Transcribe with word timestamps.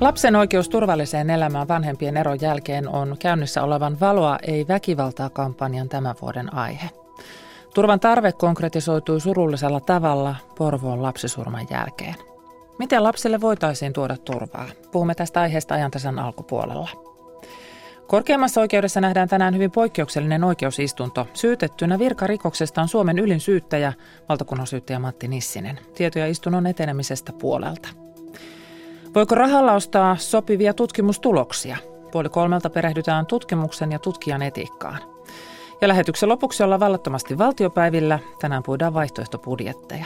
Lapsen 0.00 0.36
oikeus 0.36 0.68
turvalliseen 0.68 1.30
elämään 1.30 1.68
vanhempien 1.68 2.16
eron 2.16 2.38
jälkeen 2.40 2.88
on 2.88 3.16
käynnissä 3.18 3.62
olevan 3.62 4.00
Valoa 4.00 4.38
ei 4.42 4.68
väkivaltaa 4.68 5.30
kampanjan 5.30 5.88
tämän 5.88 6.14
vuoden 6.22 6.54
aihe. 6.54 6.90
Turvan 7.74 8.00
tarve 8.00 8.32
konkretisoitui 8.32 9.20
surullisella 9.20 9.80
tavalla 9.80 10.36
Porvoon 10.58 11.02
lapsisurman 11.02 11.66
jälkeen. 11.70 12.14
Miten 12.78 13.02
lapsille 13.02 13.40
voitaisiin 13.40 13.92
tuoda 13.92 14.16
turvaa? 14.16 14.68
Puhumme 14.92 15.14
tästä 15.14 15.40
aiheesta 15.40 15.74
ajantasan 15.74 16.18
alkupuolella. 16.18 16.88
Korkeimmassa 18.06 18.60
oikeudessa 18.60 19.00
nähdään 19.00 19.28
tänään 19.28 19.54
hyvin 19.54 19.70
poikkeuksellinen 19.70 20.44
oikeusistunto. 20.44 21.28
Syytettynä 21.34 21.98
virkarikoksesta 21.98 22.82
on 22.82 22.88
Suomen 22.88 23.18
ylin 23.18 23.40
syyttäjä, 23.40 23.92
valtakunnan 24.28 24.66
syyttäjä 24.66 24.98
Matti 24.98 25.28
Nissinen. 25.28 25.78
Tietoja 25.94 26.26
istunnon 26.26 26.66
etenemisestä 26.66 27.32
puolelta. 27.32 27.88
Voiko 29.18 29.34
rahalla 29.34 29.72
ostaa 29.72 30.16
sopivia 30.16 30.74
tutkimustuloksia? 30.74 31.76
Puoli 32.12 32.28
kolmelta 32.28 32.70
perehdytään 32.70 33.26
tutkimuksen 33.26 33.92
ja 33.92 33.98
tutkijan 33.98 34.42
etiikkaan. 34.42 34.98
Ja 35.80 35.88
lähetyksen 35.88 36.28
lopuksi 36.28 36.62
ollaan 36.62 36.80
vallattomasti 36.80 37.38
valtiopäivillä. 37.38 38.18
Tänään 38.40 38.62
puhutaan 38.62 38.94
vaihtoehtobudjetteja. 38.94 40.04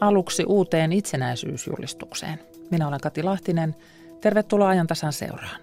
Aluksi 0.00 0.44
uuteen 0.46 0.92
itsenäisyysjulistukseen. 0.92 2.40
Minä 2.70 2.88
olen 2.88 3.00
Kati 3.00 3.22
Lahtinen. 3.22 3.74
Tervetuloa 4.20 4.68
ajan 4.68 4.86
tasan 4.86 5.12
seuraan. 5.12 5.60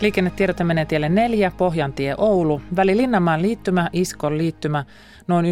Liikennetiedote 0.00 0.64
menee 0.64 0.84
tielle 0.84 1.08
4, 1.08 1.52
Pohjantie 1.56 2.14
Oulu, 2.18 2.60
väli 2.76 2.96
Linnanmaan 2.96 3.42
liittymä, 3.42 3.90
Iskon 3.92 4.38
liittymä, 4.38 4.84
noin 5.28 5.46
1,2 5.46 5.50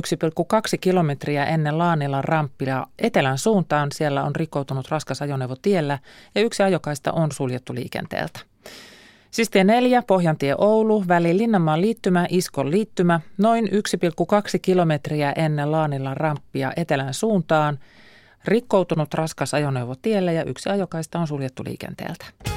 kilometriä 0.81 1.45
ennen 1.45 1.79
Laanilan 1.79 2.25
ramppia 2.25 2.87
etelän 2.99 3.39
suuntaan. 3.39 3.93
Siellä 3.93 4.25
on 4.25 4.37
rikkoutunut 4.37 4.89
raskas 4.89 5.23
ajoneuvo 5.23 5.57
tiellä 5.63 5.99
ja 6.35 6.41
yksi 6.41 6.63
ajokaista 6.63 7.13
on 7.13 7.33
suljettu 7.33 7.75
liikenteeltä. 7.75 8.41
Siis 9.31 9.51
tie 9.51 9.65
4, 9.65 10.03
Pohjantie 10.03 10.55
Oulu, 10.59 11.05
väli 11.09 11.39
Linnanmaan 11.39 11.81
liittymä, 11.81 12.27
Iskon 12.31 12.71
liittymä, 12.71 13.21
noin 13.39 13.65
1,2 13.65 13.71
kilometriä 14.63 15.33
ennen 15.33 15.73
Laanilan 15.73 16.17
ramppia 16.17 16.73
etelän 16.77 17.15
suuntaan. 17.15 17.79
Rikkoutunut 18.45 19.15
raskas 19.15 19.55
ajoneuvo 19.55 19.95
tiellä 20.03 20.33
ja 20.33 20.45
yksi 20.45 20.69
ajokaista 20.69 21.19
on 21.19 21.27
suljettu 21.27 21.65
liikenteeltä. 21.65 22.56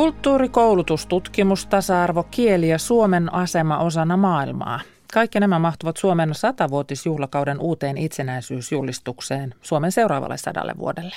Kulttuuri, 0.00 0.48
koulutus, 0.48 1.06
tutkimus, 1.06 1.66
tasa-arvo, 1.66 2.22
kieli 2.22 2.68
ja 2.68 2.78
Suomen 2.78 3.34
asema 3.34 3.78
osana 3.78 4.16
maailmaa. 4.16 4.80
Kaikki 5.12 5.40
nämä 5.40 5.58
mahtuvat 5.58 5.96
Suomen 5.96 6.34
satavuotisjuhlakauden 6.34 7.60
uuteen 7.60 7.98
itsenäisyysjulistukseen 7.98 9.54
Suomen 9.62 9.92
seuraavalle 9.92 10.36
sadalle 10.36 10.74
vuodelle. 10.78 11.16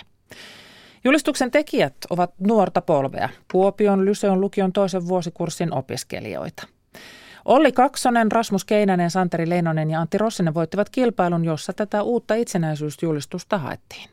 Julistuksen 1.03 1.51
tekijät 1.51 1.95
ovat 2.09 2.33
nuorta 2.39 2.81
polvea, 2.81 3.29
Kuopion 3.51 4.05
Lyseon 4.05 4.41
lukion 4.41 4.73
toisen 4.73 5.07
vuosikurssin 5.07 5.73
opiskelijoita. 5.73 6.67
Olli 7.45 7.71
Kaksonen, 7.71 8.31
Rasmus 8.31 8.65
Keinänen, 8.65 9.11
Santeri 9.11 9.49
Leinonen 9.49 9.89
ja 9.89 10.01
Antti 10.01 10.17
Rossinen 10.17 10.53
voittivat 10.53 10.89
kilpailun, 10.89 11.45
jossa 11.45 11.73
tätä 11.73 12.01
uutta 12.03 12.35
itsenäisyysjulistusta 12.35 13.57
haettiin. 13.57 14.09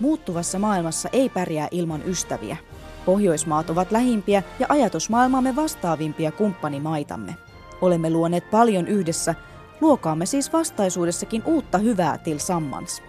Muuttuvassa 0.00 0.58
maailmassa 0.58 1.08
ei 1.12 1.28
pärjää 1.28 1.68
ilman 1.70 2.02
ystäviä– 2.06 2.56
Pohjoismaat 3.04 3.70
ovat 3.70 3.90
lähimpiä 3.90 4.42
ja 4.58 4.66
ajatusmaailmamme 4.68 5.56
vastaavimpia 5.56 6.32
kumppanimaitamme. 6.32 7.36
Olemme 7.80 8.10
luoneet 8.10 8.50
paljon 8.50 8.88
yhdessä, 8.88 9.34
luokaamme 9.80 10.26
siis 10.26 10.52
vastaisuudessakin 10.52 11.42
uutta 11.44 11.78
hyvää 11.78 12.18
tillsammans. 12.18 13.02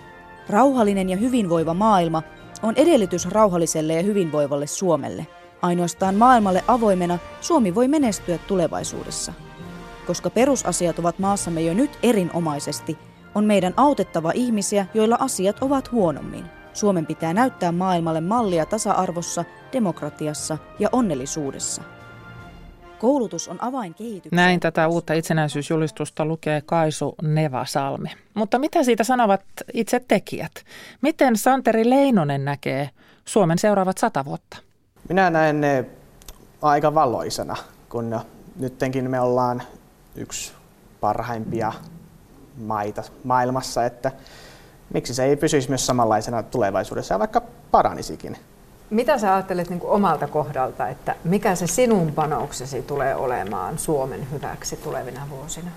Rauhallinen 0.49 1.09
ja 1.09 1.17
hyvinvoiva 1.17 1.73
maailma 1.73 2.23
on 2.63 2.73
edellytys 2.77 3.29
rauhalliselle 3.29 3.93
ja 3.93 4.03
hyvinvoivalle 4.03 4.67
Suomelle. 4.67 5.27
Ainoastaan 5.61 6.15
maailmalle 6.15 6.63
avoimena 6.67 7.19
Suomi 7.41 7.75
voi 7.75 7.87
menestyä 7.87 8.37
tulevaisuudessa. 8.37 9.33
Koska 10.07 10.29
perusasiat 10.29 10.99
ovat 10.99 11.19
maassamme 11.19 11.61
jo 11.61 11.73
nyt 11.73 11.99
erinomaisesti, 12.03 12.97
on 13.35 13.45
meidän 13.45 13.73
autettava 13.77 14.31
ihmisiä, 14.35 14.85
joilla 14.93 15.17
asiat 15.19 15.57
ovat 15.61 15.91
huonommin. 15.91 16.62
Suomen 16.73 17.05
pitää 17.05 17.33
näyttää 17.33 17.71
maailmalle 17.71 18.21
mallia 18.21 18.65
tasa-arvossa, 18.65 19.45
demokratiassa 19.73 20.57
ja 20.79 20.89
onnellisuudessa. 20.91 21.81
Koulutus 22.99 23.47
on 23.47 23.63
avain 23.63 23.93
kehitykseen. 23.93 24.35
Näin 24.35 24.59
tätä 24.59 24.87
uutta 24.87 25.13
itsenäisyysjulistusta 25.13 26.25
lukee 26.25 26.61
Kaisu 26.61 27.15
Nevasalmi. 27.21 28.09
Mutta 28.33 28.59
mitä 28.59 28.83
siitä 28.83 29.03
sanovat 29.03 29.41
itse 29.73 29.99
tekijät? 30.07 30.51
Miten 31.01 31.37
Santeri 31.37 31.89
Leinonen 31.89 32.45
näkee 32.45 32.89
Suomen 33.25 33.57
seuraavat 33.57 33.97
sata 33.97 34.25
vuotta? 34.25 34.57
Minä 35.09 35.29
näen 35.29 35.61
ne 35.61 35.85
aika 36.61 36.95
valoisena, 36.95 37.55
kun 37.89 38.19
nyttenkin 38.59 39.09
me 39.09 39.19
ollaan 39.19 39.61
yksi 40.15 40.53
parhaimpia 40.99 41.73
maita 42.57 43.03
maailmassa, 43.23 43.85
että 43.85 44.11
miksi 44.93 45.13
se 45.13 45.23
ei 45.23 45.35
pysyisi 45.35 45.69
myös 45.69 45.85
samanlaisena 45.85 46.43
tulevaisuudessa 46.43 47.13
ja 47.13 47.19
vaikka 47.19 47.41
paranisikin. 47.71 48.37
Mitä 48.89 49.17
sä 49.17 49.33
ajattelet 49.33 49.69
niin 49.69 49.79
omalta 49.83 50.27
kohdalta, 50.27 50.87
että 50.87 51.15
mikä 51.23 51.55
se 51.55 51.67
sinun 51.67 52.11
panoksesi 52.11 52.81
tulee 52.81 53.15
olemaan 53.15 53.77
Suomen 53.77 54.31
hyväksi 54.31 54.75
tulevina 54.75 55.27
vuosina? 55.29 55.71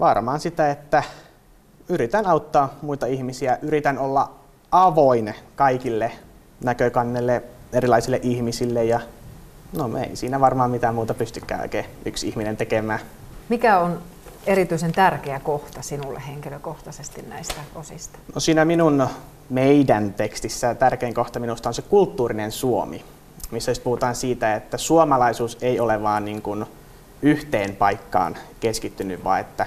Varmaan 0.00 0.40
sitä, 0.40 0.70
että 0.70 1.02
yritän 1.88 2.26
auttaa 2.26 2.74
muita 2.82 3.06
ihmisiä, 3.06 3.58
yritän 3.62 3.98
olla 3.98 4.30
avoin 4.70 5.34
kaikille 5.56 6.12
näkökannelle, 6.64 7.42
erilaisille 7.72 8.20
ihmisille 8.22 8.84
ja 8.84 9.00
no 9.76 9.88
me 9.88 10.02
ei 10.02 10.16
siinä 10.16 10.40
varmaan 10.40 10.70
mitään 10.70 10.94
muuta 10.94 11.14
pystykään 11.14 11.60
oikein 11.60 11.86
yksi 12.04 12.28
ihminen 12.28 12.56
tekemään. 12.56 13.00
Mikä 13.48 13.78
on 13.78 13.98
erityisen 14.46 14.92
tärkeä 14.92 15.40
kohta 15.40 15.82
sinulle 15.82 16.22
henkilökohtaisesti 16.28 17.22
näistä 17.22 17.54
osista? 17.74 18.18
No 18.34 18.40
siinä 18.40 18.64
minun 18.64 19.08
meidän 19.50 20.12
tekstissä 20.12 20.74
tärkein 20.74 21.14
kohta 21.14 21.40
minusta 21.40 21.68
on 21.68 21.74
se 21.74 21.82
kulttuurinen 21.82 22.52
Suomi, 22.52 23.04
missä 23.50 23.74
siis 23.74 23.84
puhutaan 23.84 24.14
siitä, 24.14 24.54
että 24.54 24.78
suomalaisuus 24.78 25.58
ei 25.60 25.80
ole 25.80 26.02
vaan 26.02 26.24
niin 26.24 26.42
kuin 26.42 26.66
yhteen 27.22 27.76
paikkaan 27.76 28.36
keskittynyt, 28.60 29.24
vaan 29.24 29.40
että 29.40 29.66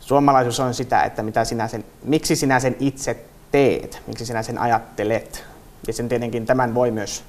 suomalaisuus 0.00 0.60
on 0.60 0.74
sitä, 0.74 1.02
että 1.02 1.22
mitä 1.22 1.44
sinä 1.44 1.68
sen, 1.68 1.84
miksi 2.04 2.36
sinä 2.36 2.60
sen 2.60 2.76
itse 2.80 3.24
teet, 3.52 4.02
miksi 4.06 4.26
sinä 4.26 4.42
sen 4.42 4.58
ajattelet. 4.58 5.44
Ja 5.86 5.92
sen 5.92 6.08
tietenkin 6.08 6.46
tämän 6.46 6.74
voi 6.74 6.90
myös 6.90 7.24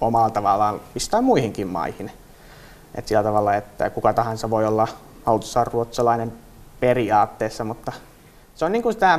omalla 0.00 0.30
tavallaan 0.30 0.80
pistää 0.94 1.20
muihinkin 1.20 1.68
maihin. 1.68 2.10
Et 2.94 3.08
sillä 3.08 3.22
tavalla, 3.22 3.54
että 3.54 3.90
kuka 3.90 4.12
tahansa 4.12 4.50
voi 4.50 4.66
olla 4.66 4.88
autossa 5.26 5.64
ruotsalainen 5.64 6.32
periaatteessa, 6.80 7.64
mutta 7.64 7.92
se 8.54 8.64
on 8.64 8.72
niin 8.72 8.82
kuin 8.82 8.92
sitä 8.92 9.18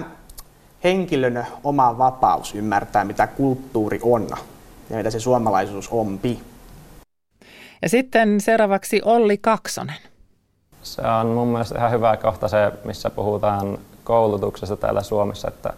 henkilön 0.84 1.48
oma 1.64 1.98
vapaus 1.98 2.56
ymmärtää, 2.56 3.04
mitä 3.04 3.28
kulttuuri 3.28 4.00
on 4.04 4.28
ja 4.90 4.98
mitä 4.98 5.10
se 5.10 5.20
suomalaisuus 5.20 5.90
onpi. 5.90 6.42
Ja 7.82 7.90
sitten 7.90 8.42
seuraavaksi 8.42 9.02
Olli 9.06 9.38
Kaksonen. 9.38 9.96
Se 10.84 11.02
on 11.02 11.28
mun 11.28 11.48
mielestä 11.48 11.78
ihan 11.78 11.92
hyvä 11.92 12.18
kohta 12.18 12.48
se, 12.48 12.72
missä 12.84 13.10
puhutaan 13.10 13.78
koulutuksesta 14.04 14.78
täällä 14.78 15.04
Suomessa, 15.04 15.48
että 15.48 15.74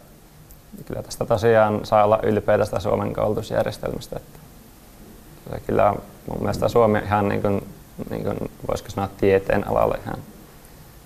kyllä 0.86 1.04
tästä 1.04 1.26
tosiaan 1.26 1.86
saa 1.86 2.04
olla 2.04 2.20
ylpeä 2.24 2.58
tästä 2.58 2.80
Suomen 2.80 3.14
koulutusjärjestelmästä. 3.14 4.16
Että 4.16 4.40
se 5.52 5.60
kyllä 5.60 5.90
on 5.90 6.02
mun 6.30 6.40
mielestä 6.40 6.68
Suomi 6.68 7.00
ihan 7.00 7.30
niin 7.30 7.42
kuin 7.42 7.68
niin 8.10 8.24
kuin, 8.24 8.38
voisiko 8.68 8.90
sanoa 8.90 9.10
tieteen 9.18 9.68
alalle 9.68 10.00
ihan 10.06 10.18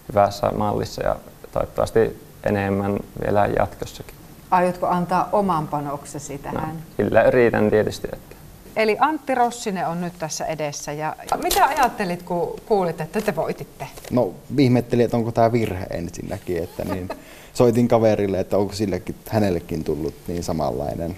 hyvässä 0.09 0.51
mallissa 0.57 1.03
ja 1.03 1.15
toivottavasti 1.51 2.23
enemmän 2.43 2.99
vielä 3.23 3.49
jatkossakin. 3.59 4.15
Aiotko 4.51 4.87
antaa 4.87 5.29
oman 5.31 5.67
panoksesi 5.67 6.37
tähän? 6.37 6.75
No, 6.75 6.81
kyllä 6.97 7.23
yritän 7.23 7.69
tietysti. 7.69 8.07
Että. 8.13 8.35
Eli 8.75 8.97
Antti 8.99 9.35
Rossinen 9.35 9.87
on 9.87 10.01
nyt 10.01 10.13
tässä 10.19 10.45
edessä. 10.45 10.91
Ja 10.91 11.15
mitä 11.43 11.65
ajattelit, 11.65 12.23
kun 12.23 12.55
kuulit, 12.65 13.01
että 13.01 13.21
te 13.21 13.35
voititte? 13.35 13.87
No 14.11 14.33
ihmettelin, 14.57 15.05
että 15.05 15.17
onko 15.17 15.31
tämä 15.31 15.51
virhe 15.51 15.85
ensinnäkin. 15.89 16.63
Että 16.63 16.85
niin, 16.85 17.09
soitin 17.53 17.87
kaverille, 17.87 18.39
että 18.39 18.57
onko 18.57 18.73
sillekin, 18.73 19.15
hänellekin 19.29 19.83
tullut 19.83 20.13
niin 20.27 20.43
samanlainen 20.43 21.17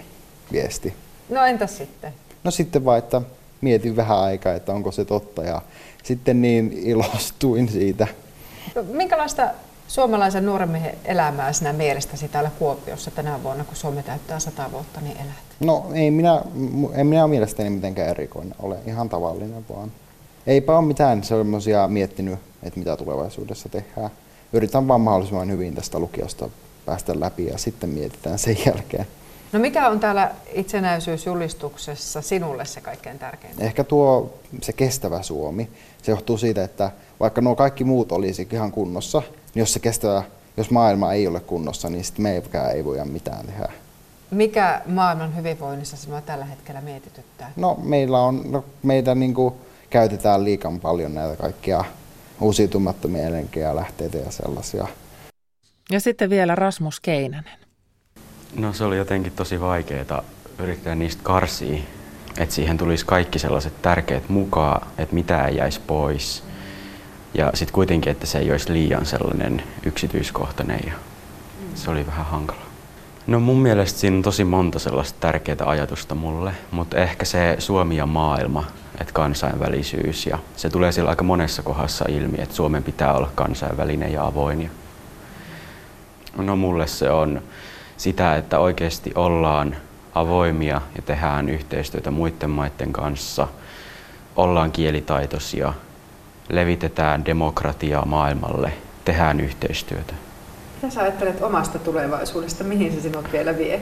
viesti. 0.52 0.94
No 1.28 1.44
entäs 1.44 1.76
sitten? 1.76 2.12
No 2.44 2.50
sitten 2.50 2.84
vaan, 2.84 2.98
että 2.98 3.22
mietin 3.64 3.96
vähän 3.96 4.18
aikaa, 4.18 4.54
että 4.54 4.72
onko 4.72 4.92
se 4.92 5.04
totta 5.04 5.42
ja 5.42 5.62
sitten 6.02 6.42
niin 6.42 6.72
ilostuin 6.72 7.68
siitä. 7.68 8.06
Minkälaista 8.92 9.50
suomalaisen 9.88 10.46
nuoren 10.46 10.68
miehen 10.68 10.94
elämää 11.04 11.52
sinä 11.52 11.72
mielestäsi 11.72 12.28
täällä 12.28 12.50
Kuopiossa 12.58 13.10
tänä 13.10 13.42
vuonna, 13.42 13.64
kun 13.64 13.76
Suomi 13.76 14.02
täyttää 14.02 14.38
sata 14.38 14.72
vuotta, 14.72 15.00
niin 15.00 15.16
elät? 15.16 15.44
No 15.60 15.86
ei 15.94 16.10
minä, 16.10 16.42
en 16.94 17.06
minä 17.06 17.26
mielestäni 17.26 17.70
mitenkään 17.70 18.08
erikoinen 18.08 18.54
ole, 18.58 18.76
ihan 18.86 19.08
tavallinen 19.08 19.64
vaan. 19.68 19.92
eipä 20.46 20.78
ole 20.78 20.86
mitään 20.86 21.24
semmoisia 21.24 21.88
miettinyt, 21.88 22.38
että 22.62 22.78
mitä 22.78 22.96
tulevaisuudessa 22.96 23.68
tehdään. 23.68 24.10
Yritän 24.52 24.88
vaan 24.88 25.00
mahdollisimman 25.00 25.50
hyvin 25.50 25.74
tästä 25.74 25.98
lukiosta 25.98 26.48
päästä 26.86 27.20
läpi 27.20 27.46
ja 27.46 27.58
sitten 27.58 27.90
mietitään 27.90 28.38
sen 28.38 28.56
jälkeen. 28.66 29.06
No 29.54 29.60
mikä 29.60 29.88
on 29.88 30.00
täällä 30.00 30.30
itsenäisyysjulistuksessa 30.54 32.22
sinulle 32.22 32.64
se 32.64 32.80
kaikkein 32.80 33.18
tärkein? 33.18 33.54
Ehkä 33.58 33.84
tuo 33.84 34.38
se 34.62 34.72
kestävä 34.72 35.22
Suomi. 35.22 35.68
Se 36.02 36.12
johtuu 36.12 36.38
siitä, 36.38 36.64
että 36.64 36.90
vaikka 37.20 37.40
nuo 37.40 37.56
kaikki 37.56 37.84
muut 37.84 38.12
olisi 38.12 38.48
ihan 38.52 38.72
kunnossa, 38.72 39.22
niin 39.54 39.60
jos 39.60 39.72
se 39.72 39.78
kestävä, 39.78 40.22
jos 40.56 40.70
maailma 40.70 41.12
ei 41.12 41.26
ole 41.26 41.40
kunnossa, 41.40 41.90
niin 41.90 42.04
sitten 42.04 42.22
meikään 42.22 42.70
ei 42.70 42.84
voida 42.84 43.04
mitään 43.04 43.46
tehdä. 43.46 43.68
Mikä 44.30 44.82
maailman 44.86 45.36
hyvinvoinnissa 45.36 45.96
sinua 45.96 46.20
tällä 46.20 46.44
hetkellä 46.44 46.80
mietityttää? 46.80 47.52
No 47.56 47.78
meillä 47.82 48.18
on, 48.20 48.42
no, 48.52 48.64
meitä 48.82 49.14
niin 49.14 49.34
kuin, 49.34 49.54
käytetään 49.90 50.44
liikan 50.44 50.80
paljon 50.80 51.14
näitä 51.14 51.36
kaikkia 51.36 51.84
uusiutumattomia 52.40 53.26
energialähteitä 53.26 54.18
ja 54.18 54.30
sellaisia. 54.30 54.86
Ja 55.90 56.00
sitten 56.00 56.30
vielä 56.30 56.54
Rasmus 56.54 57.00
Keinänen. 57.00 57.63
No 58.56 58.72
se 58.72 58.84
oli 58.84 58.96
jotenkin 58.96 59.32
tosi 59.32 59.60
vaikeaa 59.60 60.22
yrittää 60.58 60.94
niistä 60.94 61.22
karsia, 61.22 61.78
että 62.38 62.54
siihen 62.54 62.78
tulisi 62.78 63.06
kaikki 63.06 63.38
sellaiset 63.38 63.82
tärkeät 63.82 64.28
mukaan, 64.28 64.86
että 64.98 65.14
mitä 65.14 65.46
ei 65.46 65.56
jäisi 65.56 65.80
pois. 65.86 66.44
Ja 67.34 67.50
sitten 67.54 67.74
kuitenkin, 67.74 68.12
että 68.12 68.26
se 68.26 68.38
ei 68.38 68.50
olisi 68.50 68.72
liian 68.72 69.06
sellainen 69.06 69.62
yksityiskohtainen 69.86 70.80
ja 70.86 70.92
se 71.74 71.90
oli 71.90 72.06
vähän 72.06 72.26
hankala. 72.26 72.60
No 73.26 73.40
mun 73.40 73.58
mielestä 73.58 74.00
siinä 74.00 74.16
on 74.16 74.22
tosi 74.22 74.44
monta 74.44 74.78
sellaista 74.78 75.18
tärkeää 75.20 75.56
ajatusta 75.64 76.14
mulle, 76.14 76.52
mutta 76.70 76.96
ehkä 76.96 77.24
se 77.24 77.56
Suomi 77.58 77.96
ja 77.96 78.06
maailma, 78.06 78.64
että 79.00 79.12
kansainvälisyys 79.12 80.26
ja 80.26 80.38
se 80.56 80.70
tulee 80.70 80.92
siellä 80.92 81.10
aika 81.10 81.24
monessa 81.24 81.62
kohdassa 81.62 82.04
ilmi, 82.08 82.38
että 82.40 82.54
Suomen 82.54 82.82
pitää 82.82 83.14
olla 83.14 83.30
kansainvälinen 83.34 84.12
ja 84.12 84.26
avoin. 84.26 84.70
No 86.36 86.56
mulle 86.56 86.86
se 86.86 87.10
on 87.10 87.42
sitä, 87.96 88.36
että 88.36 88.58
oikeasti 88.58 89.12
ollaan 89.14 89.76
avoimia 90.14 90.80
ja 90.96 91.02
tehdään 91.02 91.48
yhteistyötä 91.48 92.10
muiden 92.10 92.50
maiden 92.50 92.92
kanssa, 92.92 93.48
ollaan 94.36 94.72
kielitaitoisia, 94.72 95.74
levitetään 96.48 97.24
demokratiaa 97.24 98.04
maailmalle, 98.04 98.72
tehdään 99.04 99.40
yhteistyötä. 99.40 100.14
Mitä 100.74 100.94
sä 100.94 101.02
ajattelet 101.02 101.42
omasta 101.42 101.78
tulevaisuudesta? 101.78 102.64
Mihin 102.64 102.92
se 102.92 103.00
sinut 103.00 103.32
vielä 103.32 103.58
vie? 103.58 103.80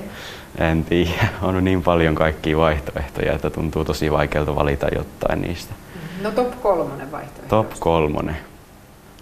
En 0.59 0.85
tiedä. 0.85 1.29
On 1.43 1.65
niin 1.65 1.83
paljon 1.83 2.15
kaikkia 2.15 2.59
vaihtoehtoja, 2.59 3.33
että 3.33 3.51
tuntuu 3.51 3.85
tosi 3.85 4.13
vaikealta 4.13 4.57
valita 4.57 4.87
jotain 4.95 5.43
niistä. 5.43 5.75
No 6.23 6.31
top 6.31 6.63
kolmonen 6.63 7.13
vaihtoehto. 7.13 7.63
Top 7.63 7.81
kolmonen. 7.81 8.37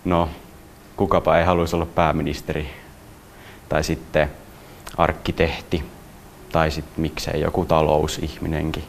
No, 0.04 0.28
kukapa 0.96 1.38
ei 1.38 1.44
haluaisi 1.44 1.76
olla 1.76 1.86
pääministeri. 1.86 2.70
Tai 3.68 3.84
sitten 3.84 4.30
arkkitehti. 5.02 5.84
Tai 6.52 6.70
sitten 6.70 7.00
miksei 7.00 7.40
joku 7.40 7.64
talousihminenkin. 7.64 8.84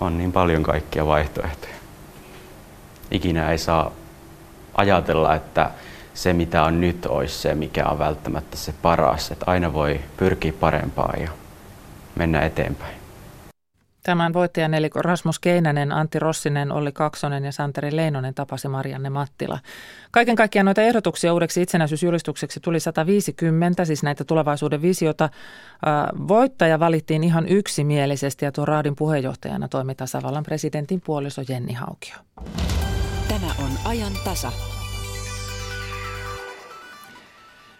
On 0.00 0.18
niin 0.18 0.32
paljon 0.32 0.62
kaikkia 0.62 1.06
vaihtoehtoja. 1.06 1.74
Ikinä 3.10 3.50
ei 3.50 3.58
saa 3.58 3.90
ajatella, 4.74 5.34
että 5.34 5.70
se 6.14 6.32
mitä 6.32 6.62
on 6.62 6.80
nyt 6.80 7.06
olisi 7.06 7.38
se, 7.38 7.54
mikä 7.54 7.86
on 7.86 7.98
välttämättä 7.98 8.56
se 8.56 8.74
paras. 8.82 9.30
Että 9.30 9.44
aina 9.48 9.72
voi 9.72 10.00
pyrkiä 10.16 10.52
parempaan 10.52 11.22
ja 11.22 11.30
mennä 12.14 12.40
eteenpäin. 12.40 13.07
Tämän 14.02 14.32
voittajan 14.32 14.74
eli 14.74 14.90
Rasmus 14.94 15.38
Keinänen, 15.38 15.92
Antti 15.92 16.18
Rossinen, 16.18 16.72
Olli 16.72 16.92
Kaksonen 16.92 17.44
ja 17.44 17.52
Santeri 17.52 17.96
Leinonen 17.96 18.34
tapasi 18.34 18.68
Marianne 18.68 19.10
Mattila. 19.10 19.58
Kaiken 20.10 20.36
kaikkiaan 20.36 20.66
noita 20.66 20.82
ehdotuksia 20.82 21.34
uudeksi 21.34 21.62
itsenäisyysjulistukseksi 21.62 22.60
tuli 22.60 22.80
150, 22.80 23.84
siis 23.84 24.02
näitä 24.02 24.24
tulevaisuuden 24.24 24.82
visiota. 24.82 25.28
Voittaja 26.28 26.80
valittiin 26.80 27.24
ihan 27.24 27.48
yksimielisesti 27.48 28.44
ja 28.44 28.52
tuo 28.52 28.64
raadin 28.64 28.96
puheenjohtajana 28.96 29.68
toimi 29.68 29.94
tasavallan 29.94 30.44
presidentin 30.44 31.00
puoliso 31.00 31.42
Jenni 31.48 31.72
Haukio. 31.72 32.16
Tämä 33.28 33.46
on 33.58 33.70
ajan 33.84 34.12
tasa. 34.24 34.52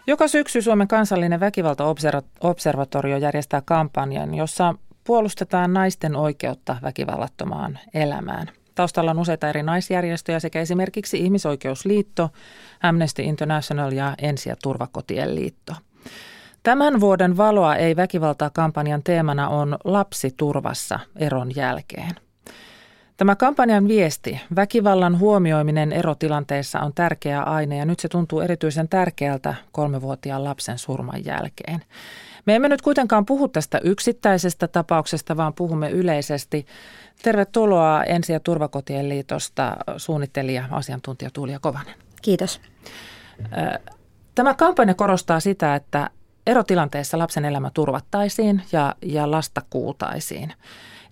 Joka 0.07 0.29
syksy 0.29 0.63
Suomen 0.63 0.89
kansallinen 0.89 1.41
väkivaltaobservatorio 1.41 3.17
järjestää 3.17 3.63
kampanjan, 3.65 4.35
jossa 4.35 4.75
puolustetaan 5.09 5.73
naisten 5.73 6.17
oikeutta 6.17 6.77
väkivallattomaan 6.83 7.79
elämään. 7.95 8.47
Taustalla 8.75 9.11
on 9.11 9.19
useita 9.19 9.49
eri 9.49 9.63
naisjärjestöjä 9.63 10.41
sekä 10.41 10.61
esimerkiksi 10.61 11.19
Ihmisoikeusliitto, 11.19 12.31
Amnesty 12.83 13.23
International 13.23 13.93
ja 13.93 14.15
Ensi- 14.19 14.49
ja 14.49 14.57
turvakotien 14.63 15.35
liitto. 15.35 15.73
Tämän 16.63 17.01
vuoden 17.01 17.37
Valoa 17.37 17.77
ei 17.77 17.97
väkivaltaa 17.97 18.51
kampanjan 18.51 19.03
teemana 19.03 19.49
on 19.49 19.79
lapsi 19.85 20.35
turvassa 20.37 21.01
eron 21.17 21.57
jälkeen. 21.57 22.11
Tämä 23.17 23.37
kampanjan 23.37 23.89
viesti, 23.89 24.41
väkivallan 24.57 25.19
huomioiminen 25.19 25.93
erotilanteessa 25.93 26.81
on 26.81 26.93
tärkeä 26.95 27.43
aine 27.43 27.77
ja 27.77 27.85
nyt 27.85 28.01
se 28.01 28.09
tuntuu 28.09 28.41
erityisen 28.41 28.89
tärkeältä 28.89 29.55
kolmevuotiaan 29.73 30.45
lapsen 30.45 30.79
surman 30.79 31.25
jälkeen. 31.25 31.83
Me 32.49 32.55
emme 32.55 32.69
nyt 32.69 32.83
kuitenkaan 32.83 33.27
puhu 33.27 33.49
tästä 33.49 33.81
yksittäisestä 33.85 34.69
tapauksesta, 34.69 35.37
vaan 35.37 35.55
puhumme 35.55 35.91
yleisesti. 35.91 36.67
Tervetuloa 37.23 38.05
Ensi- 38.05 38.33
ja 38.33 38.41
turvakotien 38.41 39.09
liitosta 39.09 39.77
suunnittelija, 39.97 40.65
asiantuntija 40.71 41.31
Tuulia 41.31 41.59
Kovanen. 41.59 41.95
Kiitos. 42.23 42.61
Tämä 44.35 44.55
kampanja 44.55 44.95
korostaa 44.95 45.41
sitä, 45.41 45.75
että 45.75 46.11
erotilanteessa 46.47 47.19
lapsen 47.19 47.45
elämä 47.45 47.71
turvattaisiin 47.75 48.63
ja, 48.73 48.95
ja 49.03 49.31
lasta 49.31 49.63
kuultaisiin. 49.71 50.53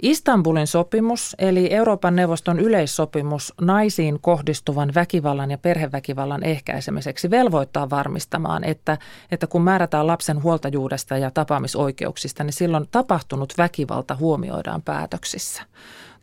Istanbulin 0.02 0.66
sopimus, 0.66 1.36
eli 1.38 1.72
Euroopan 1.72 2.16
neuvoston 2.16 2.60
yleissopimus 2.60 3.54
naisiin 3.60 4.20
kohdistuvan 4.20 4.94
väkivallan 4.94 5.50
ja 5.50 5.58
perheväkivallan 5.58 6.44
ehkäisemiseksi 6.44 7.30
velvoittaa 7.30 7.90
varmistamaan, 7.90 8.64
että, 8.64 8.98
että 9.30 9.46
kun 9.46 9.62
määrätään 9.62 10.06
lapsen 10.06 10.42
huoltajuudesta 10.42 11.18
ja 11.18 11.30
tapaamisoikeuksista, 11.30 12.44
niin 12.44 12.52
silloin 12.52 12.88
tapahtunut 12.90 13.54
väkivalta 13.58 14.16
huomioidaan 14.16 14.82
päätöksissä. 14.82 15.62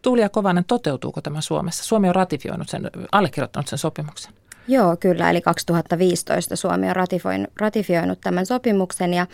Tuulia 0.01 0.29
Kovanen, 0.29 0.65
toteutuuko 0.65 1.21
tämä 1.21 1.41
Suomessa? 1.41 1.83
Suomi 1.83 2.09
on 2.09 2.15
ratifioinut 2.15 2.69
sen, 2.69 2.89
allekirjoittanut 3.11 3.67
sen 3.67 3.79
sopimuksen. 3.79 4.33
Joo, 4.67 4.97
kyllä. 4.97 5.29
Eli 5.29 5.41
2015 5.41 6.55
Suomi 6.55 6.89
on 6.89 6.95
ratifioinut 7.59 8.21
tämän 8.21 8.45
sopimuksen 8.45 9.13
ja 9.13 9.27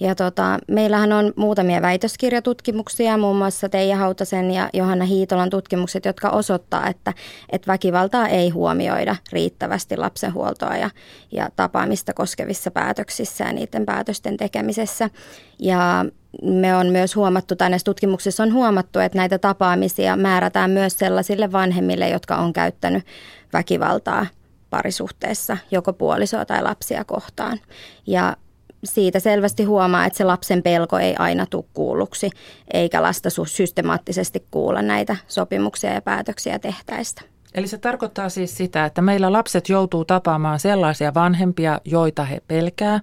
ja 0.00 0.14
tota, 0.14 0.58
meillähän 0.68 1.12
on 1.12 1.32
muutamia 1.36 1.82
väitöskirjatutkimuksia, 1.82 3.16
muun 3.16 3.36
muassa 3.36 3.68
Teija 3.68 3.96
Hautasen 3.96 4.50
ja 4.50 4.70
Johanna 4.72 5.04
Hiitolan 5.04 5.50
tutkimukset, 5.50 6.04
jotka 6.04 6.30
osoittaa, 6.30 6.86
että, 6.86 7.12
että 7.52 7.72
väkivaltaa 7.72 8.28
ei 8.28 8.50
huomioida 8.50 9.16
riittävästi 9.32 9.96
lapsenhuoltoa 9.96 10.76
ja, 10.76 10.90
ja 11.32 11.48
tapaamista 11.56 12.14
koskevissa 12.14 12.70
päätöksissä 12.70 13.44
ja 13.44 13.52
niiden 13.52 13.86
päätösten 13.86 14.36
tekemisessä. 14.36 15.10
Ja 15.58 16.04
me 16.42 16.76
on 16.76 16.86
myös 16.86 17.16
huomattu, 17.16 17.56
tai 17.56 17.70
näissä 17.70 17.84
tutkimuksissa 17.84 18.42
on 18.42 18.52
huomattu, 18.52 18.98
että 18.98 19.18
näitä 19.18 19.38
tapaamisia 19.38 20.16
määrätään 20.16 20.70
myös 20.70 20.98
sellaisille 20.98 21.52
vanhemmille, 21.52 22.08
jotka 22.08 22.36
on 22.36 22.52
käyttänyt 22.52 23.04
väkivaltaa 23.52 24.26
parisuhteessa 24.70 25.56
joko 25.70 25.92
puolisoa 25.92 26.44
tai 26.44 26.62
lapsia 26.62 27.04
kohtaan. 27.04 27.60
Ja 28.06 28.36
siitä 28.84 29.20
selvästi 29.20 29.64
huomaa, 29.64 30.06
että 30.06 30.16
se 30.16 30.24
lapsen 30.24 30.62
pelko 30.62 30.98
ei 30.98 31.16
aina 31.18 31.46
tule 31.46 31.64
kuulluksi, 31.74 32.30
eikä 32.72 33.02
lasta 33.02 33.28
systemaattisesti 33.46 34.46
kuulla 34.50 34.82
näitä 34.82 35.16
sopimuksia 35.28 35.94
ja 35.94 36.02
päätöksiä 36.02 36.58
tehtäistä. 36.58 37.22
Eli 37.54 37.66
se 37.66 37.78
tarkoittaa 37.78 38.28
siis 38.28 38.56
sitä, 38.56 38.84
että 38.84 39.02
meillä 39.02 39.32
lapset 39.32 39.68
joutuu 39.68 40.04
tapaamaan 40.04 40.60
sellaisia 40.60 41.14
vanhempia, 41.14 41.80
joita 41.84 42.24
he 42.24 42.40
pelkää, 42.48 43.00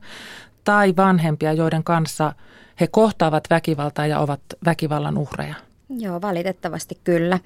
tai 0.63 0.93
vanhempia, 0.97 1.53
joiden 1.53 1.83
kanssa 1.83 2.33
he 2.79 2.87
kohtaavat 2.87 3.43
väkivaltaa 3.49 4.07
ja 4.07 4.19
ovat 4.19 4.41
väkivallan 4.65 5.17
uhreja. 5.17 5.55
Joo, 5.89 6.21
valitettavasti 6.21 6.97
kyllä. 7.03 7.39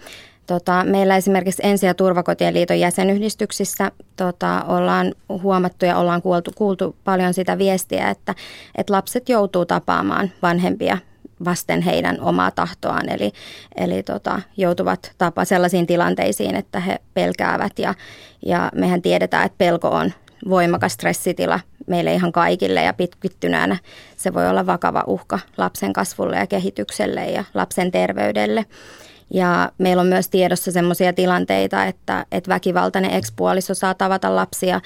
Tota, 0.48 0.84
meillä 0.84 1.18
esimerkiksi 1.18 1.62
Ensi- 1.66 1.86
ja 1.86 1.94
turvakotien 1.94 2.54
liiton 2.54 2.80
jäsenyhdistyksissä 2.80 3.92
tota, 4.16 4.64
ollaan 4.68 5.14
huomattu 5.28 5.86
ja 5.86 5.98
ollaan 5.98 6.22
kuultu, 6.22 6.52
kuultu 6.56 6.96
paljon 7.04 7.34
sitä 7.34 7.58
viestiä, 7.58 8.10
että, 8.10 8.36
että 8.76 8.94
lapset 8.94 9.30
joutuu 9.30 9.66
tapaamaan 9.66 10.32
vanhempia 10.42 10.98
vasten 11.46 11.82
heidän 11.82 12.22
omaa 12.22 12.52
tahtoaan. 12.52 13.10
Eli, 13.10 13.32
eli 13.78 14.04
tota, 14.04 14.42
joutuvat 14.58 15.12
tapa 15.18 15.46
sellaisiin 15.46 15.88
tilanteisiin, 15.88 16.56
että 16.56 16.80
he 16.80 17.00
pelkäävät 17.14 17.80
ja, 17.80 17.94
ja 18.46 18.72
mehän 18.76 19.02
tiedetään, 19.02 19.46
että 19.46 19.58
pelko 19.58 19.90
on 19.90 20.12
voimakas 20.50 20.94
stressitila 20.94 21.60
meille 21.88 22.14
ihan 22.14 22.32
kaikille 22.32 22.84
ja 22.84 22.94
pitkittyneänä 22.94 23.78
se 24.18 24.34
voi 24.34 24.50
olla 24.50 24.66
vakava 24.66 25.04
uhka 25.08 25.40
lapsen 25.58 25.94
kasvulle 25.94 26.38
ja 26.38 26.48
kehitykselle 26.48 27.26
ja 27.26 27.44
lapsen 27.54 27.92
terveydelle. 27.92 28.66
Ja 29.34 29.72
meillä 29.78 30.02
on 30.02 30.08
myös 30.08 30.30
tiedossa 30.30 30.72
sellaisia 30.72 31.14
tilanteita, 31.14 31.86
että, 31.86 32.26
että 32.32 32.50
väkivaltainen 32.50 33.12
ekspuoliso 33.12 33.74
saa 33.74 33.94
tavata 33.94 34.36
lapsia 34.36 34.82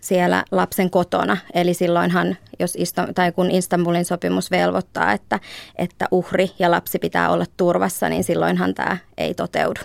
siellä 0.00 0.44
lapsen 0.50 0.90
kotona. 0.90 1.36
Eli 1.54 1.74
silloinhan, 1.74 2.36
jos 2.58 2.74
tai 3.14 3.32
kun 3.32 3.50
Istanbulin 3.50 4.04
sopimus 4.04 4.50
velvoittaa, 4.50 5.12
että, 5.12 5.40
että 5.76 6.08
uhri 6.10 6.50
ja 6.58 6.70
lapsi 6.70 6.98
pitää 6.98 7.30
olla 7.30 7.44
turvassa, 7.56 8.08
niin 8.08 8.24
silloinhan 8.24 8.74
tämä 8.74 8.96
ei 9.18 9.34
toteudu. 9.34 9.80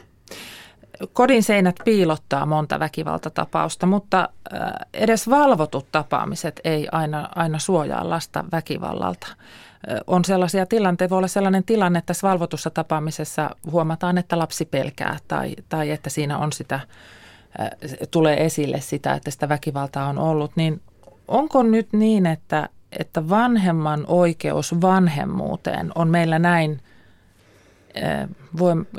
Kodin 1.13 1.43
seinät 1.43 1.75
piilottaa 1.85 2.45
monta 2.45 2.79
väkivaltatapausta, 2.79 3.85
mutta 3.85 4.29
äh, 4.53 4.59
edes 4.93 5.29
valvotut 5.29 5.87
tapaamiset 5.91 6.61
ei 6.63 6.87
aina, 6.91 7.29
aina 7.35 7.59
suojaa 7.59 8.09
lasta 8.09 8.45
väkivallalta. 8.51 9.27
Äh, 9.27 9.99
on 10.07 10.25
sellaisia 10.25 10.65
tilanteita, 10.65 11.09
voi 11.09 11.17
olla 11.17 11.27
sellainen 11.27 11.63
tilanne, 11.63 11.99
että 11.99 12.07
tässä 12.07 12.27
valvotussa 12.27 12.69
tapaamisessa 12.69 13.49
huomataan, 13.71 14.17
että 14.17 14.39
lapsi 14.39 14.65
pelkää 14.65 15.17
tai, 15.27 15.55
tai 15.69 15.91
että 15.91 16.09
siinä 16.09 16.37
on 16.37 16.53
sitä, 16.53 16.75
äh, 16.75 17.69
tulee 18.11 18.45
esille 18.45 18.81
sitä, 18.81 19.13
että 19.13 19.31
sitä 19.31 19.49
väkivaltaa 19.49 20.07
on 20.07 20.17
ollut, 20.17 20.51
niin 20.55 20.81
onko 21.27 21.63
nyt 21.63 21.93
niin, 21.93 22.25
että, 22.25 22.69
että 22.99 23.29
vanhemman 23.29 24.05
oikeus 24.07 24.81
vanhemmuuteen 24.81 25.91
on 25.95 26.07
meillä 26.07 26.39
näin 26.39 26.81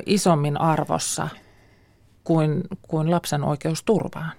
isommin 0.07 0.61
arvossa– 0.61 1.29
kuin, 2.25 2.63
kuin 2.83 3.11
lapsen 3.11 3.45
oikeus 3.45 3.83
turvaan? 3.83 4.33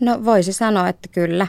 No 0.00 0.24
voisi 0.24 0.52
sanoa, 0.52 0.88
että 0.88 1.08
kyllä. 1.12 1.46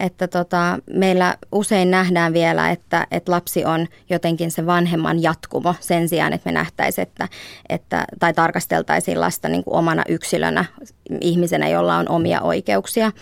Että 0.00 0.28
tota, 0.28 0.78
meillä 0.90 1.36
usein 1.52 1.90
nähdään 1.90 2.32
vielä, 2.32 2.70
että, 2.70 3.06
että 3.10 3.32
lapsi 3.32 3.64
on 3.64 3.86
jotenkin 4.10 4.50
se 4.50 4.66
vanhemman 4.66 5.22
jatkumo 5.22 5.74
sen 5.80 6.08
sijaan, 6.08 6.32
että 6.32 6.48
me 6.48 6.52
nähtäisiin, 6.52 7.02
että, 7.02 7.28
että, 7.68 8.04
tai 8.18 8.34
tarkasteltaisiin 8.34 9.20
lasta 9.20 9.48
niin 9.48 9.64
kuin 9.64 9.74
omana 9.74 10.02
yksilönä, 10.08 10.64
ihmisenä, 11.20 11.68
jolla 11.68 11.96
on 11.96 12.08
omia 12.08 12.40
oikeuksia. 12.40 13.12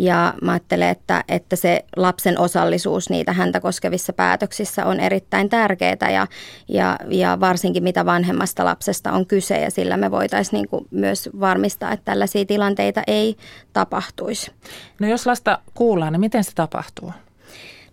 Ja 0.00 0.34
mä 0.42 0.52
ajattelen, 0.52 0.88
että, 0.88 1.24
että 1.28 1.56
se 1.56 1.84
lapsen 1.96 2.38
osallisuus 2.38 3.10
niitä 3.10 3.32
häntä 3.32 3.60
koskevissa 3.60 4.12
päätöksissä 4.12 4.86
on 4.86 5.00
erittäin 5.00 5.48
tärkeää 5.48 6.10
ja, 6.12 6.26
ja, 6.68 6.98
ja 7.08 7.40
varsinkin 7.40 7.82
mitä 7.82 8.06
vanhemmasta 8.06 8.64
lapsesta 8.64 9.12
on 9.12 9.26
kyse 9.26 9.60
ja 9.60 9.70
sillä 9.70 9.96
me 9.96 10.10
voitaisiin 10.10 10.66
niin 10.72 10.86
myös 10.90 11.30
varmistaa, 11.40 11.92
että 11.92 12.04
tällaisia 12.04 12.44
tilanteita 12.44 13.02
ei 13.06 13.36
tapahtuisi. 13.72 14.52
No 15.00 15.08
jos 15.08 15.26
lasta 15.26 15.58
kuullaan, 15.74 16.12
niin 16.12 16.20
miten 16.20 16.44
se 16.44 16.50
tapahtuu? 16.54 17.12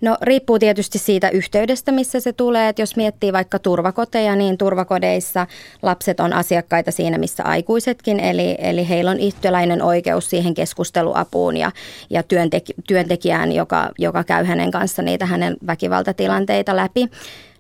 No 0.02 0.18
riippuu 0.22 0.60
tietysti 0.60 0.98
siitä 0.98 1.30
yhteydestä, 1.30 1.92
missä 1.92 2.20
se 2.20 2.34
tulee. 2.34 2.70
Et 2.70 2.80
jos 2.80 2.96
miettii 2.96 3.34
vaikka 3.34 3.60
turvakoteja, 3.60 4.36
niin 4.36 4.58
turvakodeissa 4.58 5.48
lapset 5.82 6.20
on 6.20 6.34
asiakkaita 6.34 6.92
siinä, 6.92 7.18
missä 7.18 7.44
aikuisetkin. 7.44 8.20
Eli, 8.20 8.56
eli 8.60 8.90
heillä 8.90 9.12
on 9.12 9.20
yhtäläinen 9.20 9.82
oikeus 9.82 10.30
siihen 10.30 10.54
keskusteluapuun 10.54 11.58
ja, 11.58 11.72
ja 12.10 12.24
työntek, 12.24 12.64
työntekijään, 12.88 13.52
joka, 13.52 13.90
joka 13.98 14.24
käy 14.24 14.46
hänen 14.46 14.72
kanssa 14.72 15.02
niitä 15.02 15.26
hänen 15.26 15.58
väkivaltatilanteita 15.68 16.76
läpi. 16.76 17.08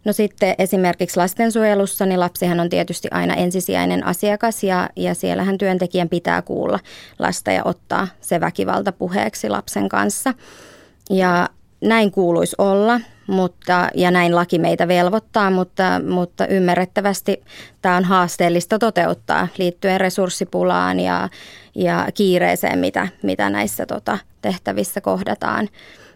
No 0.05 0.13
sitten 0.13 0.55
esimerkiksi 0.57 1.17
lastensuojelussa, 1.17 2.05
niin 2.05 2.19
lapsihan 2.19 2.59
on 2.59 2.69
tietysti 2.69 3.07
aina 3.11 3.35
ensisijainen 3.35 4.05
asiakas 4.05 4.63
ja, 4.63 4.89
ja 4.95 5.13
siellähän 5.13 5.57
työntekijän 5.57 6.09
pitää 6.09 6.41
kuulla 6.41 6.79
lasta 7.19 7.51
ja 7.51 7.61
ottaa 7.65 8.07
se 8.21 8.39
väkivalta 8.39 8.91
puheeksi 8.91 9.49
lapsen 9.49 9.89
kanssa. 9.89 10.33
Ja 11.09 11.49
näin 11.81 12.11
kuuluisi 12.11 12.55
olla, 12.57 12.99
mutta, 13.27 13.89
ja 13.95 14.11
näin 14.11 14.35
laki 14.35 14.59
meitä 14.59 14.87
velvoittaa, 14.87 15.51
mutta, 15.51 16.01
mutta 16.09 16.47
ymmärrettävästi 16.47 17.43
tämä 17.81 17.97
on 17.97 18.03
haasteellista 18.03 18.79
toteuttaa 18.79 19.47
liittyen 19.57 19.99
resurssipulaan 19.99 20.99
ja, 20.99 21.29
ja 21.75 22.07
kiireeseen, 22.13 22.79
mitä, 22.79 23.07
mitä 23.23 23.49
näissä 23.49 23.85
tota, 23.85 24.17
tehtävissä 24.41 25.01
kohdataan. 25.01 25.69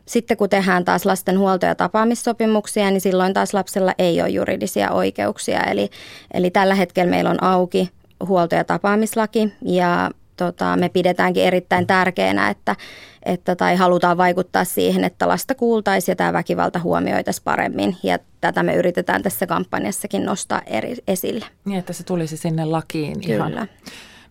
Sitten 0.05 0.37
kun 0.37 0.49
tehdään 0.49 0.85
taas 0.85 1.05
lasten 1.05 1.39
huolto- 1.39 1.65
ja 1.65 1.75
tapaamissopimuksia, 1.75 2.91
niin 2.91 3.01
silloin 3.01 3.33
taas 3.33 3.53
lapsella 3.53 3.93
ei 3.97 4.21
ole 4.21 4.29
juridisia 4.29 4.91
oikeuksia. 4.91 5.63
Eli, 5.63 5.89
eli 6.33 6.51
tällä 6.51 6.75
hetkellä 6.75 7.09
meillä 7.09 7.29
on 7.29 7.43
auki 7.43 7.89
huolto- 8.27 8.55
ja 8.55 8.63
tapaamislaki 8.63 9.53
ja 9.65 10.11
tota, 10.45 10.77
me 10.77 10.89
pidetäänkin 10.89 11.43
erittäin 11.43 11.88
tärkeänä, 11.88 12.50
että, 12.50 12.75
että 13.24 13.55
tai 13.55 13.75
halutaan 13.75 14.17
vaikuttaa 14.17 14.65
siihen, 14.65 15.03
että 15.03 15.27
lasta 15.27 15.55
kuultaisiin 15.55 16.13
ja 16.13 16.15
tämä 16.15 16.33
väkivalta 16.33 16.79
huomioitaisiin 16.79 17.43
paremmin. 17.43 17.98
Ja 18.03 18.19
tätä 18.41 18.63
me 18.63 18.75
yritetään 18.75 19.24
tässä 19.24 19.48
kampanjassakin 19.48 20.25
nostaa 20.25 20.62
eri, 20.65 20.95
esille. 21.07 21.45
Niin, 21.65 21.79
että 21.79 21.93
se 21.93 22.03
tulisi 22.03 22.38
sinne 22.38 22.65
lakiin 22.65 23.21
Kyllä. 23.21 23.48
ihan. 23.48 23.67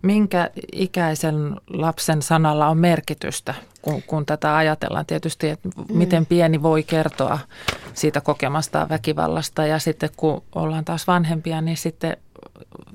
Minkä 0.02 0.50
ikäisen 0.72 1.56
lapsen 1.68 2.22
sanalla 2.22 2.68
on 2.68 2.78
merkitystä, 2.78 3.54
kun, 3.82 4.02
kun 4.02 4.26
tätä 4.26 4.56
ajatellaan 4.56 5.06
tietysti, 5.06 5.48
että 5.48 5.68
miten 5.92 6.26
pieni 6.26 6.62
voi 6.62 6.82
kertoa 6.82 7.38
siitä 7.94 8.20
kokemasta 8.20 8.86
väkivallasta 8.90 9.66
ja 9.66 9.78
sitten 9.78 10.10
kun 10.16 10.42
ollaan 10.54 10.84
taas 10.84 11.06
vanhempia, 11.06 11.60
niin 11.60 11.76
sitten 11.76 12.16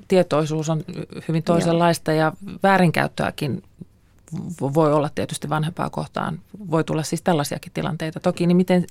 tietoisuus 0.08 0.68
on 0.68 0.84
hyvin 1.28 1.42
toisenlaista 1.42 2.12
ja 2.12 2.32
väärinkäyttöäkin 2.62 3.62
voi 4.60 4.92
olla 4.92 5.10
tietysti 5.14 5.48
vanhempaa 5.48 5.90
kohtaan. 5.90 6.38
Voi 6.70 6.84
tulla 6.84 7.02
siis 7.02 7.22
tällaisiakin 7.22 7.72
tilanteita. 7.72 8.20
Toki, 8.20 8.46
niin 8.46 8.56
miten, 8.56 8.86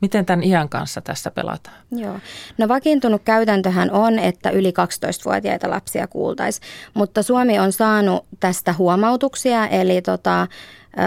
miten 0.00 0.26
tämän 0.26 0.44
iän 0.44 0.68
kanssa 0.68 1.00
tässä 1.00 1.30
pelataan? 1.30 1.76
Joo. 1.90 2.18
No 2.58 2.68
vakiintunut 2.68 3.22
käytäntöhän 3.24 3.90
on, 3.90 4.18
että 4.18 4.50
yli 4.50 4.70
12-vuotiaita 4.70 5.70
lapsia 5.70 6.06
kuultaisiin, 6.06 6.68
mutta 6.94 7.22
Suomi 7.22 7.58
on 7.58 7.72
saanut 7.72 8.26
tästä 8.40 8.72
huomautuksia, 8.72 9.68
eli 9.68 10.02
tota, 10.02 10.46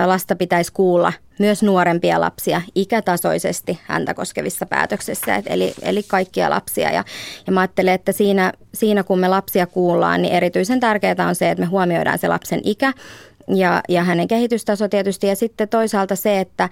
lasta 0.06 0.36
pitäisi 0.36 0.74
kuulla 0.74 1.14
myös 1.40 1.64
nuorempia 1.64 2.22
lapsia 2.22 2.62
ikätasoisesti 2.76 3.80
häntä 3.84 4.14
koskevissa 4.14 4.66
päätöksissä, 4.66 5.42
eli, 5.46 5.74
eli 5.82 6.04
kaikkia 6.04 6.50
lapsia. 6.50 6.92
Ja, 6.92 7.04
ja 7.48 7.54
mä 7.54 7.60
ajattelen, 7.60 7.94
että 7.94 8.12
siinä, 8.12 8.54
siinä 8.74 9.04
kun 9.04 9.20
me 9.20 9.28
lapsia 9.28 9.68
kuullaan, 9.68 10.22
niin 10.22 10.34
erityisen 10.34 10.80
tärkeää 10.80 11.28
on 11.28 11.36
se, 11.36 11.50
että 11.50 11.64
me 11.64 11.68
huomioidaan 11.68 12.20
se 12.20 12.28
lapsen 12.28 12.62
ikä 12.64 12.94
ja, 13.48 13.82
ja 13.90 14.04
hänen 14.04 14.28
kehitystaso 14.28 14.88
tietysti. 14.88 15.28
Ja 15.28 15.36
sitten 15.36 15.70
toisaalta 15.70 16.16
se, 16.16 16.40
että, 16.40 16.70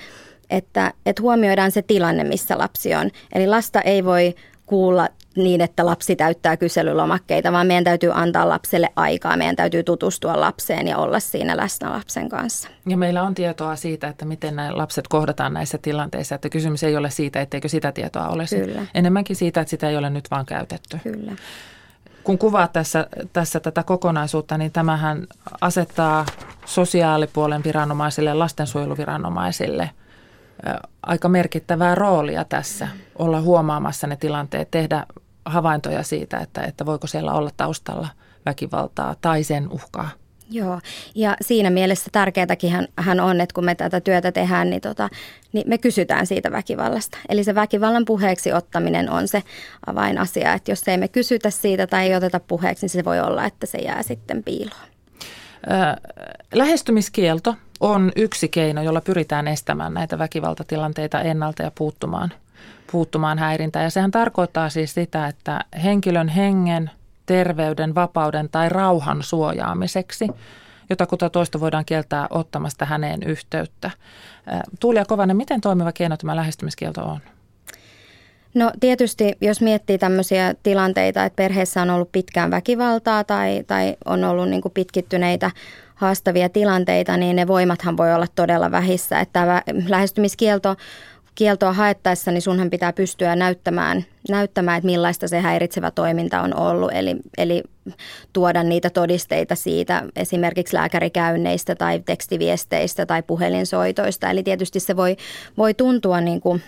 että, 0.49 0.93
että 1.05 1.21
huomioidaan 1.21 1.71
se 1.71 1.81
tilanne, 1.81 2.23
missä 2.23 2.57
lapsi 2.57 2.95
on. 2.95 3.11
Eli 3.33 3.47
lasta 3.47 3.81
ei 3.81 4.05
voi 4.05 4.35
kuulla 4.65 5.07
niin, 5.35 5.61
että 5.61 5.85
lapsi 5.85 6.15
täyttää 6.15 6.57
kyselylomakkeita, 6.57 7.51
vaan 7.51 7.67
meidän 7.67 7.83
täytyy 7.83 8.11
antaa 8.13 8.49
lapselle 8.49 8.89
aikaa, 8.95 9.37
meidän 9.37 9.55
täytyy 9.55 9.83
tutustua 9.83 10.39
lapseen 10.41 10.87
ja 10.87 10.97
olla 10.97 11.19
siinä 11.19 11.57
läsnä 11.57 11.91
lapsen 11.91 12.29
kanssa. 12.29 12.69
Ja 12.87 12.97
meillä 12.97 13.23
on 13.23 13.35
tietoa 13.35 13.75
siitä, 13.75 14.07
että 14.07 14.25
miten 14.25 14.55
nämä 14.55 14.77
lapset 14.77 15.07
kohdataan 15.07 15.53
näissä 15.53 15.77
tilanteissa, 15.77 16.35
että 16.35 16.49
kysymys 16.49 16.83
ei 16.83 16.97
ole 16.97 17.09
siitä, 17.09 17.41
etteikö 17.41 17.69
sitä 17.69 17.91
tietoa 17.91 18.27
ole. 18.27 18.45
Kyllä. 18.49 18.85
Enemmänkin 18.93 19.35
siitä, 19.35 19.61
että 19.61 19.69
sitä 19.69 19.89
ei 19.89 19.97
ole 19.97 20.09
nyt 20.09 20.31
vaan 20.31 20.45
käytetty. 20.45 20.99
Kyllä. 21.03 21.31
Kun 22.23 22.37
kuvaat 22.37 22.73
tässä, 22.73 23.07
tässä 23.33 23.59
tätä 23.59 23.83
kokonaisuutta, 23.83 24.57
niin 24.57 24.71
tämähän 24.71 25.27
asettaa 25.61 26.25
sosiaalipuolen 26.65 27.63
viranomaisille 27.63 28.29
ja 28.29 28.39
lastensuojeluviranomaisille– 28.39 29.89
aika 31.03 31.29
merkittävää 31.29 31.95
roolia 31.95 32.45
tässä, 32.45 32.88
olla 33.19 33.41
huomaamassa 33.41 34.07
ne 34.07 34.15
tilanteet, 34.15 34.71
tehdä 34.71 35.05
havaintoja 35.45 36.03
siitä, 36.03 36.38
että, 36.38 36.62
että 36.62 36.85
voiko 36.85 37.07
siellä 37.07 37.33
olla 37.33 37.50
taustalla 37.57 38.07
väkivaltaa 38.45 39.15
tai 39.21 39.43
sen 39.43 39.71
uhkaa. 39.71 40.09
Joo, 40.50 40.79
ja 41.15 41.38
siinä 41.41 41.69
mielessä 41.69 42.09
tärkeätäkin 42.12 42.71
hän, 42.71 42.88
hän 42.97 43.19
on, 43.19 43.41
että 43.41 43.53
kun 43.53 43.65
me 43.65 43.75
tätä 43.75 44.01
työtä 44.01 44.31
tehdään, 44.31 44.69
niin, 44.69 44.81
tota, 44.81 45.09
niin 45.53 45.69
me 45.69 45.77
kysytään 45.77 46.27
siitä 46.27 46.51
väkivallasta. 46.51 47.17
Eli 47.29 47.43
se 47.43 47.55
väkivallan 47.55 48.05
puheeksi 48.05 48.53
ottaminen 48.53 49.09
on 49.09 49.27
se 49.27 49.43
avainasia, 49.88 50.53
että 50.53 50.71
jos 50.71 50.88
ei 50.88 50.97
me 50.97 51.07
kysytä 51.07 51.50
siitä 51.50 51.88
tai 51.88 52.07
ei 52.07 52.15
oteta 52.15 52.39
puheeksi, 52.39 52.83
niin 52.83 52.89
se 52.89 53.05
voi 53.05 53.19
olla, 53.19 53.45
että 53.45 53.65
se 53.65 53.77
jää 53.77 54.03
sitten 54.03 54.43
piiloon. 54.43 54.88
Lähestymiskielto 56.53 57.55
on 57.79 58.12
yksi 58.15 58.48
keino, 58.48 58.82
jolla 58.82 59.01
pyritään 59.01 59.48
estämään 59.48 59.94
näitä 59.94 60.20
väkivaltatilanteita 60.20 61.22
ennalta 61.22 61.63
ja 61.63 61.72
puuttumaan, 61.75 62.34
puuttumaan 62.91 63.39
häirintään. 63.39 63.84
Ja 63.84 63.89
sehän 63.89 64.12
tarkoittaa 64.12 64.70
siis 64.70 64.94
sitä, 64.94 65.27
että 65.27 65.60
henkilön 65.84 66.27
hengen, 66.27 66.91
terveyden, 67.25 67.96
vapauden 67.96 68.50
tai 68.50 68.70
rauhan 68.70 69.24
suojaamiseksi 69.24 70.27
jotakuta 70.89 71.29
toista 71.29 71.60
voidaan 71.60 71.86
kieltää 71.86 72.27
ottamasta 72.29 72.86
häneen 72.86 73.24
yhteyttä. 73.24 73.91
Tuulia 74.79 75.05
Kovanen, 75.05 75.38
miten 75.38 75.62
toimiva 75.62 75.91
keino 75.91 76.17
tämä 76.17 76.36
lähestymiskielto 76.36 77.01
on? 77.01 77.20
No 78.53 78.72
tietysti, 78.79 79.34
jos 79.41 79.62
miettii 79.62 79.98
tämmöisiä 79.98 80.55
tilanteita, 80.63 81.25
että 81.25 81.36
perheessä 81.36 81.82
on 81.82 81.89
ollut 81.89 82.12
pitkään 82.12 82.51
väkivaltaa 82.51 83.24
tai, 83.24 83.63
tai 83.67 83.96
on 84.05 84.24
ollut 84.24 84.50
niin 84.50 84.62
pitkittyneitä 84.74 85.51
haastavia 85.95 86.49
tilanteita, 86.49 87.17
niin 87.17 87.35
ne 87.35 87.47
voimathan 87.47 87.97
voi 87.97 88.13
olla 88.13 88.27
todella 88.35 88.71
vähissä. 88.71 89.19
Että 89.19 89.39
tämä 89.39 89.61
lähestymiskielto 89.87 90.75
kieltoa 91.35 91.73
haettaessa, 91.73 92.31
niin 92.31 92.41
sunhan 92.41 92.69
pitää 92.69 92.93
pystyä 92.93 93.35
näyttämään, 93.35 94.05
näyttämään, 94.29 94.77
että 94.77 94.85
millaista 94.85 95.27
se 95.27 95.39
häiritsevä 95.39 95.91
toiminta 95.91 96.41
on 96.41 96.55
ollut. 96.55 96.91
Eli, 96.93 97.15
eli 97.37 97.63
tuoda 98.33 98.63
niitä 98.63 98.89
todisteita 98.89 99.55
siitä 99.55 100.03
esimerkiksi 100.15 100.75
lääkärikäynneistä 100.75 101.75
tai 101.75 101.99
tekstiviesteistä 101.99 103.05
tai 103.05 103.23
puhelinsoitoista. 103.23 104.29
Eli 104.29 104.43
tietysti 104.43 104.79
se 104.79 104.95
voi, 104.95 105.17
voi 105.57 105.73
tuntua 105.73 106.21
niin 106.21 106.41
kuin 106.41 106.63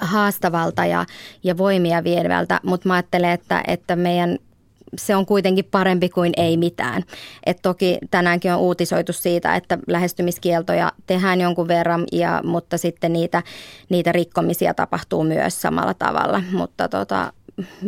haastavalta 0.00 0.86
ja, 0.86 1.06
ja 1.44 1.56
voimia 1.56 2.04
vievältä, 2.04 2.60
mutta 2.62 2.88
mä 2.88 2.94
ajattelen, 2.94 3.30
että, 3.30 3.62
että 3.66 3.96
meidän 3.96 4.38
se 4.96 5.16
on 5.16 5.26
kuitenkin 5.26 5.64
parempi 5.64 6.08
kuin 6.08 6.32
ei 6.36 6.56
mitään. 6.56 7.02
Et 7.46 7.58
toki 7.62 7.98
tänäänkin 8.10 8.52
on 8.52 8.60
uutisoitu 8.60 9.12
siitä, 9.12 9.56
että 9.56 9.78
lähestymiskieltoja 9.86 10.92
tehdään 11.06 11.40
jonkun 11.40 11.68
verran, 11.68 12.04
ja, 12.12 12.40
mutta 12.44 12.78
sitten 12.78 13.12
niitä, 13.12 13.42
niitä 13.88 14.12
rikkomisia 14.12 14.74
tapahtuu 14.74 15.24
myös 15.24 15.62
samalla 15.62 15.94
tavalla. 15.94 16.42
Mutta 16.52 16.88
tota, 16.88 17.32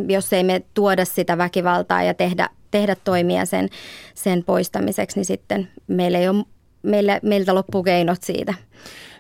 jos 0.09 0.33
ei 0.33 0.45
me 0.45 0.63
tuoda 0.75 1.05
sitä 1.05 1.39
väkivaltaa 1.39 2.03
ja 2.03 2.15
tehdä, 2.15 2.49
tehdä 2.71 2.97
toimia 3.05 3.45
sen, 3.45 3.69
sen 4.15 4.45
poistamiseksi, 4.45 5.17
niin 5.19 5.25
sitten 5.25 5.69
meillä 5.87 6.19
ei 6.19 6.29
ole, 6.29 6.45
meillä, 6.85 7.21
meiltä 7.23 7.55
loppuu 7.55 7.83
keinot 7.83 8.23
siitä. 8.23 8.55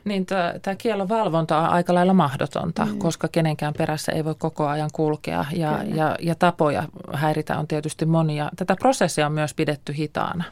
Niin 0.04 0.26
tämä 0.62 0.76
kielon 0.78 1.08
valvonta 1.08 1.58
on 1.58 1.68
aika 1.68 1.94
lailla 1.94 2.14
mahdotonta, 2.14 2.84
mm. 2.84 2.98
koska 2.98 3.28
kenenkään 3.28 3.74
perässä 3.78 4.12
ei 4.12 4.24
voi 4.24 4.34
koko 4.38 4.66
ajan 4.66 4.90
kulkea 4.92 5.44
ja, 5.52 5.80
ja, 5.94 6.16
ja 6.20 6.34
tapoja 6.34 6.82
häiritä 7.12 7.58
on 7.58 7.68
tietysti 7.68 8.06
monia. 8.06 8.50
Tätä 8.56 8.76
prosessia 8.76 9.26
on 9.26 9.32
myös 9.32 9.54
pidetty 9.54 9.96
hitaana. 9.96 10.44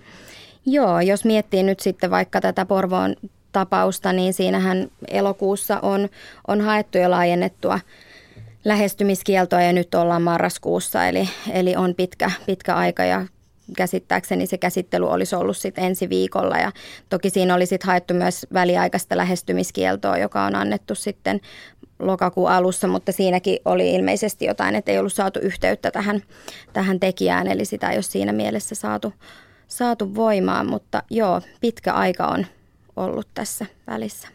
Joo, 0.67 1.01
jos 1.01 1.25
miettii 1.25 1.63
nyt 1.63 1.81
sitten 1.81 2.11
vaikka 2.11 2.41
tätä 2.41 2.67
Porvoon 2.67 3.17
tapausta, 3.53 4.13
niin 4.13 4.35
siinähän 4.35 4.89
elokuussa 5.09 5.81
on, 5.81 6.09
on 6.49 6.61
haettu 6.61 6.99
jo 6.99 7.11
laajennettua 7.11 7.81
lähestymiskieltoa 8.65 9.63
ja 9.63 9.73
nyt 9.73 9.95
ollaan 9.95 10.23
marraskuussa, 10.23 11.07
eli, 11.07 11.29
eli 11.53 11.77
on 11.77 11.95
pitkä, 11.95 12.31
pitkä 12.47 12.75
aika 12.75 13.05
ja 13.05 13.27
käsittääkseni 13.73 14.47
se 14.47 14.59
käsittely 14.59 15.11
olisi 15.11 15.37
ollut 15.37 15.57
sitten 15.57 15.85
ensi 15.85 16.09
viikolla 16.09 16.57
ja 16.57 16.73
toki 17.09 17.31
siinä 17.31 17.55
oli 17.55 17.67
sitten 17.67 17.87
haettu 17.87 18.15
myös 18.15 18.47
väliaikaista 18.53 19.17
lähestymiskieltoa, 19.17 20.19
joka 20.19 20.45
on 20.45 20.55
annettu 20.55 20.95
sitten 20.95 21.41
lokakuun 21.99 22.51
alussa, 22.51 22.89
mutta 22.89 23.13
siinäkin 23.13 23.59
oli 23.65 23.95
ilmeisesti 23.95 24.45
jotain, 24.45 24.75
että 24.75 24.93
ei 24.93 24.99
ollut 24.99 25.13
saatu 25.13 25.41
yhteyttä 25.41 25.91
tähän, 25.91 26.23
tähän 26.73 27.01
tekijään, 27.01 27.47
eli 27.47 27.65
sitä 27.65 27.91
ei 27.91 27.97
ole 27.97 28.03
siinä 28.03 28.33
mielessä 28.33 28.75
saatu, 28.75 29.13
saatu 29.69 30.15
voimaan, 30.15 30.67
mutta 30.67 31.03
joo, 31.11 31.41
pitkä 31.61 31.93
aika 31.93 32.27
on 32.27 32.47
ollut 32.97 33.29
tässä 33.35 33.67
välissä. 33.87 34.29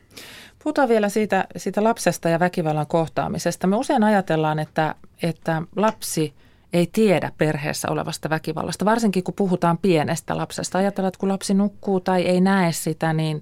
Puhutaan 0.63 0.89
vielä 0.89 1.09
siitä, 1.09 1.47
siitä 1.57 1.83
lapsesta 1.83 2.29
ja 2.29 2.39
väkivallan 2.39 2.87
kohtaamisesta. 2.87 3.67
Me 3.67 3.75
usein 3.75 4.03
ajatellaan, 4.03 4.59
että, 4.59 4.95
että 5.23 5.61
lapsi– 5.75 6.33
ei 6.77 6.89
tiedä 6.91 7.31
perheessä 7.37 7.91
olevasta 7.91 8.29
väkivallasta, 8.29 8.85
varsinkin 8.85 9.23
kun 9.23 9.33
puhutaan 9.33 9.77
pienestä 9.77 10.37
lapsesta. 10.37 10.77
Ajatellaan, 10.77 11.07
että 11.07 11.19
kun 11.19 11.29
lapsi 11.29 11.53
nukkuu 11.53 11.99
tai 11.99 12.21
ei 12.21 12.41
näe 12.41 12.71
sitä, 12.71 13.13
niin, 13.13 13.41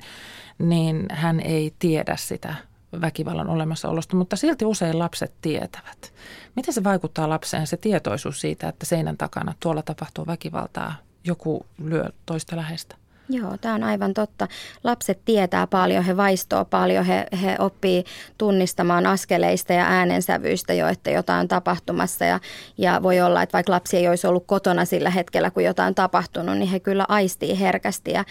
niin 0.59 1.05
hän 1.11 1.39
ei 1.39 1.73
tiedä 1.79 2.15
sitä 2.15 2.55
väkivallan 3.01 3.49
olemassaolosta, 3.49 4.15
mutta 4.15 4.35
silti 4.35 4.65
usein 4.65 4.99
lapset 4.99 5.33
tietävät. 5.41 6.13
Miten 6.55 6.73
se 6.73 6.83
vaikuttaa 6.83 7.29
lapseen, 7.29 7.67
se 7.67 7.77
tietoisuus 7.77 8.41
siitä, 8.41 8.69
että 8.69 8.85
seinän 8.85 9.17
takana 9.17 9.53
tuolla 9.59 9.81
tapahtuu 9.81 10.27
väkivaltaa, 10.27 10.95
joku 11.23 11.65
lyö 11.77 12.09
toista 12.25 12.55
lähestä? 12.55 12.95
Joo, 13.29 13.57
tämä 13.61 13.75
on 13.75 13.83
aivan 13.83 14.13
totta. 14.13 14.47
Lapset 14.83 15.19
tietää 15.25 15.67
paljon, 15.67 16.03
he 16.03 16.17
vaistoo 16.17 16.65
paljon, 16.65 17.05
he, 17.05 17.25
he 17.43 17.55
oppii 17.59 18.03
tunnistamaan 18.37 19.07
askeleista 19.07 19.73
ja 19.73 19.85
äänensävyistä 19.85 20.73
jo, 20.73 20.87
että 20.87 21.11
jotain 21.11 21.39
on 21.39 21.47
tapahtumassa. 21.47 22.25
Ja, 22.25 22.39
ja 22.77 23.03
voi 23.03 23.21
olla, 23.21 23.41
että 23.41 23.53
vaikka 23.53 23.71
lapsi 23.71 23.97
ei 23.97 24.07
olisi 24.07 24.27
ollut 24.27 24.47
kotona 24.47 24.85
sillä 24.85 25.09
hetkellä, 25.09 25.51
kun 25.51 25.63
jotain 25.63 25.87
on 25.87 25.95
tapahtunut, 25.95 26.57
niin 26.57 26.69
he 26.69 26.79
kyllä 26.79 27.05
aistii 27.07 27.59
herkästi. 27.59 28.11
Ja, 28.11 28.25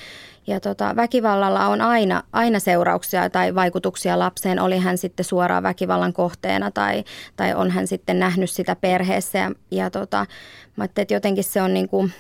ja 0.47 0.61
tota, 0.61 0.97
väkivallalla 0.97 1.67
on 1.67 1.81
aina, 1.81 2.23
aina 2.33 2.59
seurauksia 2.59 3.31
tai 3.31 3.55
vaikutuksia 3.55 4.19
lapseen, 4.19 4.61
oli 4.61 4.79
hän 4.79 4.99
sitten 4.99 5.25
suoraan 5.25 5.63
väkivallan 5.63 6.13
kohteena 6.13 6.71
tai, 6.71 7.05
tai 7.37 7.55
on 7.55 7.71
hän 7.71 7.87
sitten 7.87 8.19
nähnyt 8.19 8.51
sitä 8.51 8.77
perheessä. 8.77 9.39
Ja, 9.39 9.51
ja 9.71 9.91
tota, 9.91 10.27
mä 10.77 10.85
että 10.85 11.15
jotenkin 11.15 11.45
se 11.45 11.63
on 11.63 11.75
niin 11.75 11.89
kuin 11.89 12.13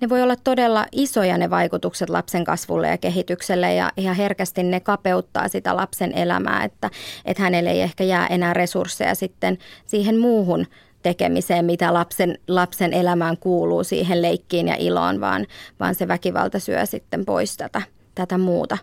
ne 0.00 0.08
voi 0.08 0.22
olla 0.22 0.36
todella 0.36 0.86
isoja 0.92 1.38
ne 1.38 1.50
vaikutukset 1.50 2.10
lapsen 2.10 2.44
kasvulle 2.44 2.88
ja 2.88 2.98
kehitykselle 2.98 3.74
ja 3.74 3.90
ihan 3.96 4.16
herkästi 4.16 4.62
ne 4.62 4.80
kapeuttaa 4.80 5.48
sitä 5.48 5.76
lapsen 5.76 6.18
elämää, 6.18 6.64
että, 6.64 6.90
että 7.24 7.42
hänelle 7.42 7.70
ei 7.70 7.80
ehkä 7.80 8.04
jää 8.04 8.26
enää 8.26 8.54
resursseja 8.54 9.14
sitten 9.14 9.58
siihen 9.86 10.18
muuhun 10.18 10.66
tekemiseen, 11.02 11.64
mitä 11.64 11.94
lapsen, 11.94 12.38
lapsen 12.48 12.94
elämään 12.94 13.36
kuuluu 13.36 13.84
siihen 13.84 14.22
leikkiin 14.22 14.68
ja 14.68 14.76
iloon, 14.78 15.20
vaan, 15.20 15.46
vaan 15.80 15.94
se 15.94 16.08
väkivalta 16.08 16.58
syö 16.58 16.86
sitten 16.86 17.24
pois 17.24 17.56
tätä, 17.56 17.82
tätä 18.14 18.38
muuta 18.38 18.78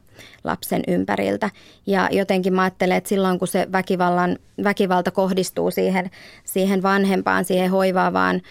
lapsen 0.49 0.83
ympäriltä. 0.87 1.49
Ja 1.85 2.09
jotenkin 2.11 2.53
mä 2.53 2.61
ajattelen, 2.61 2.97
että 2.97 3.07
silloin 3.07 3.39
kun 3.39 3.47
se 3.47 3.67
väkivallan, 3.71 4.37
väkivalta 4.63 5.11
kohdistuu 5.11 5.71
siihen, 5.71 6.09
siihen 6.43 6.83
vanhempaan, 6.83 7.45
siihen 7.45 7.71
hoivaavaan 7.71 8.41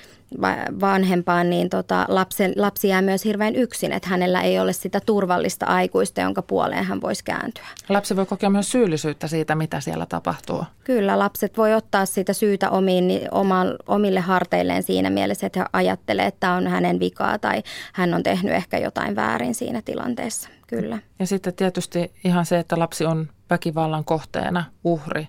vanhempaan, 0.80 1.50
niin 1.50 1.70
tota, 1.70 2.06
lapsen, 2.08 2.52
lapsi 2.56 2.88
jää 2.88 3.02
myös 3.02 3.24
hirveän 3.24 3.56
yksin, 3.56 3.92
että 3.92 4.08
hänellä 4.08 4.42
ei 4.42 4.60
ole 4.60 4.72
sitä 4.72 5.00
turvallista 5.00 5.66
aikuista, 5.66 6.20
jonka 6.20 6.42
puoleen 6.42 6.84
hän 6.84 7.00
voisi 7.00 7.24
kääntyä. 7.24 7.66
Lapsi 7.88 8.16
voi 8.16 8.26
kokea 8.26 8.50
myös 8.50 8.70
syyllisyyttä 8.70 9.28
siitä, 9.28 9.54
mitä 9.54 9.80
siellä 9.80 10.06
tapahtuu. 10.06 10.64
Kyllä, 10.84 11.18
lapset 11.18 11.56
voi 11.56 11.74
ottaa 11.74 12.06
sitä 12.06 12.32
syytä 12.32 12.70
omiin, 12.70 13.04
omille 13.86 14.20
harteilleen 14.20 14.82
siinä 14.82 15.10
mielessä, 15.10 15.46
että 15.46 15.60
hän 15.60 15.68
ajattelee, 15.72 16.26
että 16.26 16.40
tämä 16.40 16.54
on 16.54 16.66
hänen 16.66 17.00
vikaa 17.00 17.38
tai 17.38 17.62
hän 17.92 18.14
on 18.14 18.22
tehnyt 18.22 18.54
ehkä 18.54 18.78
jotain 18.78 19.16
väärin 19.16 19.54
siinä 19.54 19.82
tilanteessa. 19.84 20.48
Kyllä. 20.66 20.98
Ja 21.18 21.26
sitten 21.26 21.54
tietysti 21.54 21.87
ihan 22.24 22.46
se, 22.46 22.58
että 22.58 22.78
lapsi 22.78 23.04
on 23.04 23.28
väkivallan 23.50 24.04
kohteena, 24.04 24.64
uhri, 24.84 25.28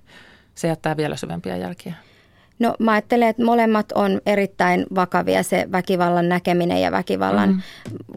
se 0.55 0.67
jättää 0.67 0.97
vielä 0.97 1.15
syvempiä 1.15 1.57
jälkiä. 1.57 1.93
No 2.59 2.75
mä 2.79 2.91
ajattelen, 2.91 3.27
että 3.29 3.43
molemmat 3.43 3.91
on 3.91 4.21
erittäin 4.25 4.85
vakavia 4.95 5.43
se 5.43 5.67
väkivallan 5.71 6.29
näkeminen 6.29 6.81
ja 6.81 6.91
väkivallan 6.91 7.49
mm. 7.49 7.61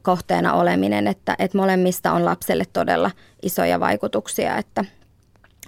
kohteena 0.02 0.52
oleminen, 0.52 1.06
että, 1.06 1.36
että 1.38 1.58
molemmista 1.58 2.12
on 2.12 2.24
lapselle 2.24 2.64
todella 2.72 3.10
isoja 3.42 3.80
vaikutuksia, 3.80 4.56
että 4.56 4.84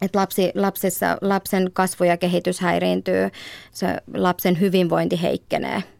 että 0.03 0.19
lapsi, 0.19 0.53
lapsissa, 0.55 1.19
lapsen 1.21 1.71
kasvu 1.73 2.05
ja 2.05 2.17
kehitys 2.17 2.61
häiriintyy, 2.61 3.31
se 3.73 3.97
lapsen 4.15 4.61
hyvinvointi 4.61 5.23
heikkenee– 5.23 5.83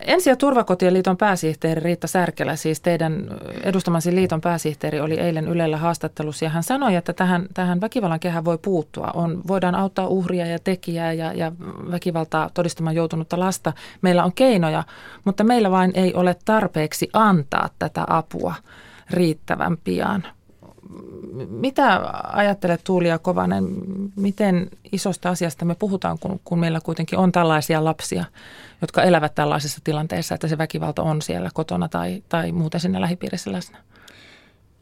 Ensi- 0.00 0.30
ja 0.30 0.36
turvakotien 0.36 0.94
liiton 0.94 1.16
pääsihteeri 1.16 1.80
Riitta 1.80 2.06
Särkelä, 2.06 2.56
siis 2.56 2.80
teidän 2.80 3.28
edustamasi 3.62 4.14
liiton 4.14 4.40
pääsihteeri, 4.40 5.00
oli 5.00 5.20
eilen 5.20 5.48
Ylellä 5.48 5.76
haastattelussa 5.76 6.44
ja 6.44 6.50
hän 6.50 6.62
sanoi, 6.62 6.94
että 6.94 7.12
tähän, 7.12 7.46
tähän 7.54 7.80
väkivallan 7.80 8.20
kehään 8.20 8.44
voi 8.44 8.58
puuttua. 8.58 9.10
On, 9.14 9.42
voidaan 9.48 9.74
auttaa 9.74 10.06
uhria 10.06 10.46
ja 10.46 10.58
tekijää 10.58 11.12
ja, 11.12 11.32
ja 11.32 11.52
väkivaltaa 11.90 12.50
todistamaan 12.54 12.96
joutunutta 12.96 13.40
lasta. 13.40 13.72
Meillä 14.02 14.24
on 14.24 14.32
keinoja, 14.32 14.84
mutta 15.24 15.44
meillä 15.44 15.70
vain 15.70 15.90
ei 15.94 16.14
ole 16.14 16.36
tarpeeksi 16.44 17.08
antaa 17.12 17.68
tätä 17.78 18.04
apua 18.08 18.54
riittävän 19.10 19.76
pian. 19.84 20.22
Mitä 21.48 22.00
ajattelet 22.32 22.80
Tuulia 22.84 23.18
Kovanen, 23.18 23.64
miten 24.16 24.70
isosta 24.92 25.28
asiasta 25.30 25.64
me 25.64 25.74
puhutaan, 25.74 26.18
kun, 26.18 26.40
kun 26.44 26.58
meillä 26.58 26.80
kuitenkin 26.80 27.18
on 27.18 27.32
tällaisia 27.32 27.84
lapsia, 27.84 28.24
jotka 28.80 29.02
elävät 29.02 29.34
tällaisessa 29.34 29.80
tilanteessa, 29.84 30.34
että 30.34 30.48
se 30.48 30.58
väkivalta 30.58 31.02
on 31.02 31.22
siellä 31.22 31.50
kotona 31.54 31.88
tai, 31.88 32.22
tai 32.28 32.52
muuten 32.52 32.80
sinne 32.80 33.00
lähipiirissä 33.00 33.52
läsnä? 33.52 33.78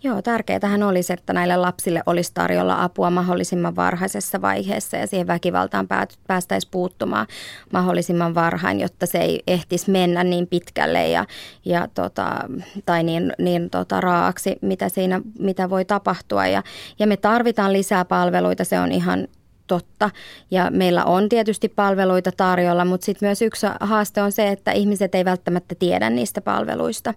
Joo, 0.03 0.23
tärkeätähän 0.23 0.83
olisi, 0.83 1.13
että 1.13 1.33
näille 1.33 1.57
lapsille 1.57 2.03
olisi 2.07 2.31
tarjolla 2.35 2.83
apua 2.83 3.11
mahdollisimman 3.11 3.77
varhaisessa 3.77 4.43
vaiheessa 4.43 4.97
ja 4.97 5.07
siihen 5.07 5.27
väkivaltaan 5.27 5.89
päästäisiin 6.27 6.71
puuttumaan 6.71 7.27
mahdollisimman 7.73 8.35
varhain, 8.35 8.81
jotta 8.81 9.07
se 9.07 9.19
ei 9.19 9.43
ehtisi 9.47 9.91
mennä 9.91 10.25
niin 10.25 10.47
pitkälle 10.47 11.09
ja, 11.09 11.27
ja 11.65 11.89
tota, 11.95 12.49
tai 12.87 13.03
niin, 13.03 13.33
niin 13.39 13.71
tota, 13.71 14.01
raaksi, 14.01 14.57
mitä 14.63 14.89
siinä 14.89 15.21
mitä 15.39 15.71
voi 15.71 15.85
tapahtua. 15.85 16.47
Ja, 16.47 16.63
ja 16.99 17.07
me 17.07 17.17
tarvitaan 17.17 17.73
lisää 17.73 18.05
palveluita, 18.05 18.65
se 18.65 18.81
on 18.81 18.93
ihan 18.93 19.29
totta. 19.71 20.11
Ja 20.51 20.71
meillä 20.71 21.05
on 21.05 21.29
tietysti 21.29 21.69
palveluita 21.69 22.33
tarjolla, 22.37 22.85
mutta 22.85 23.05
sitten 23.05 23.27
myös 23.27 23.43
yksi 23.43 23.67
haaste 23.81 24.23
on 24.23 24.33
se, 24.33 24.49
että 24.49 24.73
ihmiset 24.73 25.15
ei 25.15 25.25
välttämättä 25.25 25.75
tiedä 25.75 26.11
niistä 26.11 26.41
palveluista. 26.41 27.15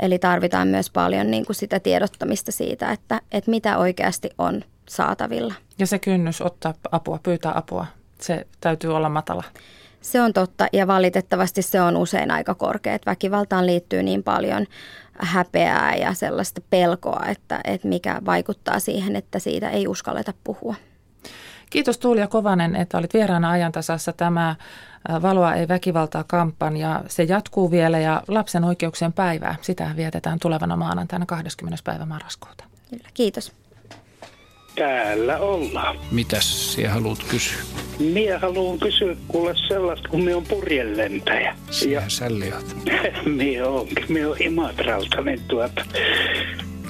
Eli 0.00 0.18
tarvitaan 0.18 0.68
myös 0.68 0.90
paljon 0.90 1.30
niin 1.30 1.46
kuin 1.46 1.56
sitä 1.56 1.80
tiedottamista 1.80 2.52
siitä, 2.52 2.92
että, 2.92 3.20
että 3.32 3.50
mitä 3.50 3.78
oikeasti 3.78 4.30
on 4.38 4.64
saatavilla. 4.88 5.54
Ja 5.78 5.86
se 5.86 5.98
kynnys 5.98 6.40
ottaa 6.40 6.74
apua, 6.92 7.18
pyytää 7.22 7.52
apua, 7.54 7.86
se 8.20 8.46
täytyy 8.60 8.96
olla 8.96 9.08
matala. 9.08 9.44
Se 10.00 10.20
on 10.20 10.32
totta 10.32 10.66
ja 10.72 10.86
valitettavasti 10.86 11.62
se 11.62 11.80
on 11.80 11.96
usein 11.96 12.30
aika 12.30 12.54
korkea, 12.54 12.94
että 12.94 13.10
väkivaltaan 13.10 13.66
liittyy 13.66 14.02
niin 14.02 14.22
paljon 14.22 14.66
häpeää 15.18 15.96
ja 15.96 16.14
sellaista 16.14 16.60
pelkoa, 16.70 17.26
että, 17.28 17.60
että 17.64 17.88
mikä 17.88 18.20
vaikuttaa 18.24 18.78
siihen, 18.78 19.16
että 19.16 19.38
siitä 19.38 19.70
ei 19.70 19.86
uskalleta 19.86 20.34
puhua. 20.44 20.74
Kiitos 21.72 21.98
Tuulia 21.98 22.28
Kovanen, 22.28 22.76
että 22.76 22.98
olit 22.98 23.14
vieraana 23.14 23.50
ajantasassa. 23.50 24.12
Tämä 24.12 24.56
Valoa 25.22 25.54
ei 25.54 25.68
väkivaltaa 25.68 26.24
kampanja. 26.24 27.04
Se 27.08 27.22
jatkuu 27.22 27.70
vielä 27.70 27.98
ja 27.98 28.22
lapsen 28.28 28.64
oikeuksien 28.64 29.12
päivää. 29.12 29.54
Sitä 29.60 29.90
vietetään 29.96 30.38
tulevana 30.38 30.76
maanantaina 30.76 31.26
20. 31.26 31.82
päivä 31.84 32.06
marraskuuta. 32.06 32.64
Kyllä, 32.90 33.08
kiitos. 33.14 33.52
Täällä 34.74 35.38
ollaan. 35.38 35.96
Mitäs 36.10 36.74
sinä 36.74 36.90
haluat 36.90 37.18
kysyä? 37.30 37.62
Minä 37.98 38.38
haluan 38.38 38.78
kysyä 38.78 39.16
kuule 39.28 39.54
sellaista, 39.68 40.08
kun 40.08 40.20
minä 40.24 40.36
on 40.36 40.44
purjelentäjä. 40.44 41.56
Sinä 41.70 41.92
ja... 41.92 42.02
sälliot. 42.08 42.76
minä 43.36 43.66
onkin. 43.66 44.04
Minä 44.08 44.28
on 44.28 44.36
Imatralta, 44.42 45.20
niin 45.20 45.40
tuota, 45.48 45.84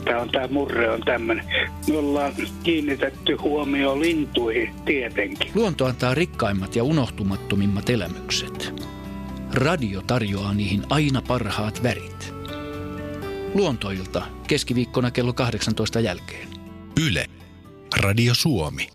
Tämä 0.04 0.20
on 0.20 0.30
tämä 0.30 0.48
murre 0.48 0.90
on 0.90 1.00
tämmöinen. 1.00 1.44
Me 1.88 1.98
ollaan 1.98 2.32
kiinnitetty 2.62 3.34
huomioon 3.34 4.00
lintuihin 4.00 4.74
tietenkin. 4.84 5.50
Luonto 5.54 5.86
antaa 5.86 6.14
rikkaimmat 6.14 6.76
ja 6.76 6.84
unohtumattomimmat 6.84 7.90
elämykset. 7.90 8.82
Radio 9.54 10.02
tarjoaa 10.06 10.54
niihin 10.54 10.82
aina 10.90 11.22
parhaat 11.28 11.82
värit. 11.82 12.34
Luontoilta 13.54 14.22
keskiviikkona 14.48 15.10
kello 15.10 15.32
18 15.32 16.00
jälkeen. 16.00 16.48
Yle. 17.06 17.26
Radio 18.00 18.34
Suomi. 18.34 18.88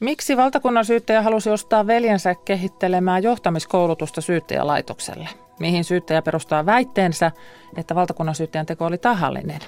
Miksi 0.00 0.36
valtakunnan 0.36 0.84
syyttäjä 0.84 1.22
halusi 1.22 1.50
ostaa 1.50 1.86
veljensä 1.86 2.34
kehittelemään 2.34 3.22
johtamiskoulutusta 3.22 4.20
syyttäjälaitokselle? 4.20 5.28
Mihin 5.60 5.84
syyttäjä 5.84 6.22
perustaa 6.22 6.66
väitteensä, 6.66 7.32
että 7.76 7.94
valtakunnan 7.94 8.34
syyttäjän 8.34 8.66
teko 8.66 8.86
oli 8.86 8.98
tahallinen? 8.98 9.60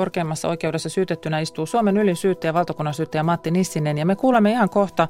Korkeimmassa 0.00 0.48
oikeudessa 0.48 0.88
syytettynä 0.88 1.40
istuu 1.40 1.66
Suomen 1.66 1.96
ylin 1.96 2.16
syyttäjä 2.16 2.54
valtakunnan 2.54 2.94
syyttäjä 2.94 3.22
Matti 3.22 3.50
Nissinen 3.50 3.98
ja 3.98 4.06
me 4.06 4.16
kuulemme 4.16 4.50
ihan 4.50 4.70
kohta, 4.70 5.08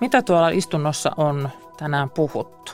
mitä 0.00 0.22
tuolla 0.22 0.48
istunnossa 0.48 1.10
on 1.16 1.48
tänään 1.76 2.10
puhuttu. 2.10 2.72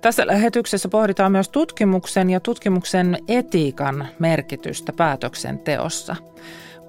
Tässä 0.00 0.26
lähetyksessä 0.26 0.88
pohditaan 0.88 1.32
myös 1.32 1.48
tutkimuksen 1.48 2.30
ja 2.30 2.40
tutkimuksen 2.40 3.18
etiikan 3.28 4.08
merkitystä 4.18 4.92
päätöksenteossa. 4.92 6.16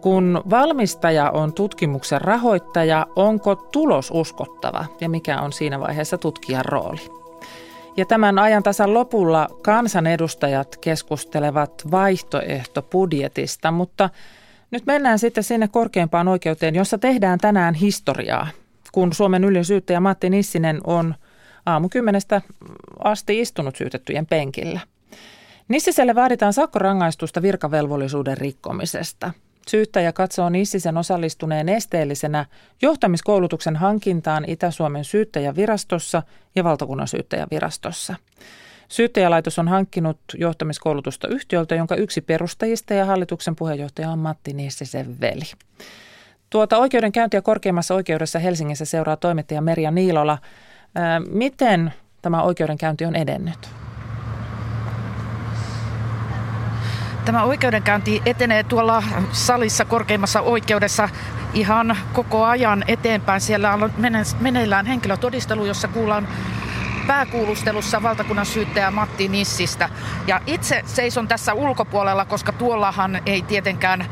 Kun 0.01 0.41
valmistaja 0.49 1.31
on 1.31 1.53
tutkimuksen 1.53 2.21
rahoittaja, 2.21 3.07
onko 3.15 3.55
tulos 3.55 4.11
uskottava 4.13 4.85
ja 4.99 5.09
mikä 5.09 5.41
on 5.41 5.53
siinä 5.53 5.79
vaiheessa 5.79 6.17
tutkijan 6.17 6.65
rooli? 6.65 7.20
Ja 8.01 8.05
tämän 8.05 8.39
ajan 8.39 8.63
tasan 8.63 8.93
lopulla 8.93 9.47
kansanedustajat 9.61 10.77
keskustelevat 10.77 11.83
vaihtoehtobudjetista, 11.91 13.71
mutta 13.71 14.09
nyt 14.71 14.85
mennään 14.85 15.19
sitten 15.19 15.43
sinne 15.43 15.67
korkeimpaan 15.67 16.27
oikeuteen, 16.27 16.75
jossa 16.75 16.97
tehdään 16.97 17.39
tänään 17.39 17.73
historiaa, 17.73 18.47
kun 18.91 19.13
Suomen 19.13 19.43
ylin 19.43 19.65
syyttäjä 19.65 19.99
Matti 19.99 20.29
Nissinen 20.29 20.81
on 20.83 21.15
aamu 21.65 21.89
kymmenestä 21.89 22.41
asti 23.03 23.39
istunut 23.39 23.75
syytettyjen 23.75 24.25
penkillä. 24.25 24.79
Nissiselle 25.67 26.15
vaaditaan 26.15 26.53
sakkorangaistusta 26.53 27.41
virkavelvollisuuden 27.41 28.37
rikkomisesta. 28.37 29.31
Syyttäjä 29.67 30.13
katsoo 30.13 30.49
Nissisen 30.49 30.97
osallistuneen 30.97 31.69
esteellisenä 31.69 32.45
johtamiskoulutuksen 32.81 33.75
hankintaan 33.75 34.45
Itä-Suomen 34.47 35.03
syyttäjävirastossa 35.03 36.23
ja 36.55 36.63
valtakunnan 36.63 37.07
syyttäjävirastossa. 37.07 38.15
Syyttäjälaitos 38.87 39.59
on 39.59 39.67
hankkinut 39.67 40.19
johtamiskoulutusta 40.37 41.27
yhtiöltä, 41.27 41.75
jonka 41.75 41.95
yksi 41.95 42.21
perustajista 42.21 42.93
ja 42.93 43.05
hallituksen 43.05 43.55
puheenjohtaja 43.55 44.09
on 44.09 44.19
Matti 44.19 44.53
Nissisen 44.53 45.21
veli. 45.21 45.51
Tuota 46.49 46.77
oikeudenkäyntiä 46.77 47.41
korkeimmassa 47.41 47.95
oikeudessa 47.95 48.39
Helsingissä 48.39 48.85
seuraa 48.85 49.17
toimittaja 49.17 49.61
Merja 49.61 49.91
Niilola. 49.91 50.37
Miten 51.29 51.93
tämä 52.21 52.43
oikeudenkäynti 52.43 53.05
on 53.05 53.15
edennyt? 53.15 53.80
Tämä 57.25 57.43
oikeudenkäynti 57.43 58.21
etenee 58.25 58.63
tuolla 58.63 59.03
salissa 59.31 59.85
korkeimmassa 59.85 60.41
oikeudessa 60.41 61.09
ihan 61.53 61.97
koko 62.13 62.45
ajan 62.45 62.83
eteenpäin. 62.87 63.41
Siellä 63.41 63.73
on 63.73 63.91
meneillään 64.39 64.85
henkilötodistelu, 64.85 65.65
jossa 65.65 65.87
kuullaan 65.87 66.27
pääkuulustelussa 67.07 68.03
valtakunnan 68.03 68.45
syyttäjä 68.45 68.91
Matti 68.91 69.27
Nissistä. 69.27 69.89
Ja 70.27 70.41
itse 70.47 70.81
seison 70.85 71.27
tässä 71.27 71.53
ulkopuolella, 71.53 72.25
koska 72.25 72.51
tuollahan 72.51 73.21
ei 73.25 73.41
tietenkään 73.41 74.05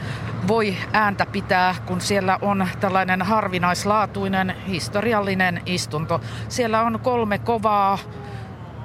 voi 0.47 0.77
ääntä 0.93 1.25
pitää, 1.25 1.75
kun 1.85 2.01
siellä 2.01 2.39
on 2.41 2.67
tällainen 2.79 3.21
harvinaislaatuinen 3.21 4.55
historiallinen 4.67 5.61
istunto. 5.65 6.21
Siellä 6.49 6.81
on 6.81 6.99
kolme 7.03 7.37
kovaa 7.37 7.97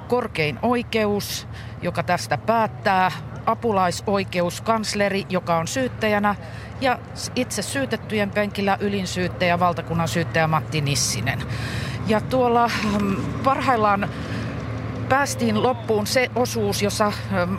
korkein 0.07 0.59
oikeus, 0.61 1.47
joka 1.81 2.03
tästä 2.03 2.37
päättää, 2.37 3.11
apulaisoikeuskansleri, 3.45 5.25
joka 5.29 5.57
on 5.57 5.67
syyttäjänä, 5.67 6.35
ja 6.81 6.99
itse 7.35 7.61
syytettyjen 7.61 8.31
penkillä 8.31 8.77
ylinsyyttäjä, 8.79 9.59
valtakunnan 9.59 10.07
syyttäjä 10.07 10.47
Matti 10.47 10.81
Nissinen. 10.81 11.43
Ja 12.07 12.21
tuolla 12.21 12.71
mm, 13.01 13.15
parhaillaan 13.43 14.09
päästiin 15.09 15.63
loppuun 15.63 16.07
se 16.07 16.31
osuus, 16.35 16.81
jossa 16.81 17.13
mm, 17.45 17.57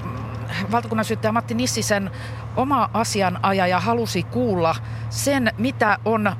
valtakunnan 0.70 1.04
syyttäjä 1.04 1.32
Matti 1.32 1.54
Nissisen 1.54 2.10
oma 2.56 2.90
asianajaja 2.94 3.80
halusi 3.80 4.22
kuulla 4.22 4.76
sen, 5.10 5.52
mitä 5.58 5.98
on 6.04 6.36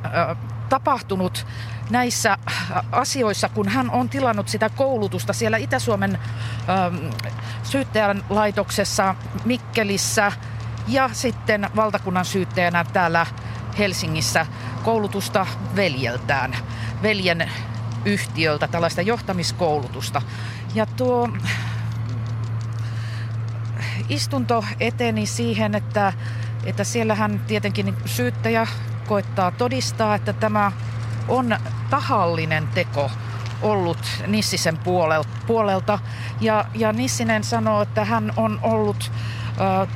tapahtunut 0.68 1.46
näissä 1.90 2.38
asioissa, 2.92 3.49
kun 3.49 3.68
hän 3.68 3.90
on 3.90 4.09
tilannut 4.09 4.49
sitä 4.49 4.68
koulutusta 4.68 5.33
siellä 5.33 5.57
Itä-Suomen 5.57 6.18
ähm, 6.68 6.96
syyttäjän 7.62 8.25
laitoksessa 8.31 9.14
Mikkelissä 9.44 10.33
ja 10.88 11.11
sitten 11.12 11.70
valtakunnan 11.77 12.25
syyttäjänä 12.25 12.85
täällä 12.85 13.27
Helsingissä 13.79 14.46
koulutusta 14.85 15.46
veljeltään, 15.77 16.57
veljen 17.03 17.51
yhtiöltä, 18.05 18.68
tällaista 18.68 19.03
johtamiskoulutusta. 19.03 20.22
Ja 20.75 20.87
tuo 20.87 21.29
istunto 24.09 24.64
eteni 24.81 25.27
siihen, 25.27 25.75
että, 25.75 26.12
että 26.64 26.85
siellähän 26.85 27.40
tietenkin 27.46 27.96
syyttäjä 28.05 28.66
koittaa 29.07 29.51
todistaa, 29.51 30.14
että 30.14 30.33
tämä 30.33 30.72
on 31.29 31.57
tahallinen 31.90 32.68
teko 32.68 33.11
ollut 33.62 33.99
Nissisen 34.27 34.79
puolelta. 35.46 35.99
Ja, 36.40 36.64
ja 36.75 36.92
Nissinen 36.92 37.44
sanoo, 37.44 37.83
että 37.83 38.05
hän 38.05 38.33
on 38.37 38.59
ollut 38.62 39.12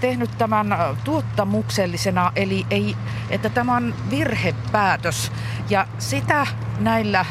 tehnyt 0.00 0.38
tämän 0.38 0.76
tuottamuksellisena, 1.04 2.32
eli 2.36 2.66
ei, 2.70 2.96
että 3.30 3.48
tämä 3.48 3.76
on 3.76 3.94
virhepäätös. 4.10 5.32
Ja 5.70 5.86
sitä 5.98 6.46
näillä 6.78 7.24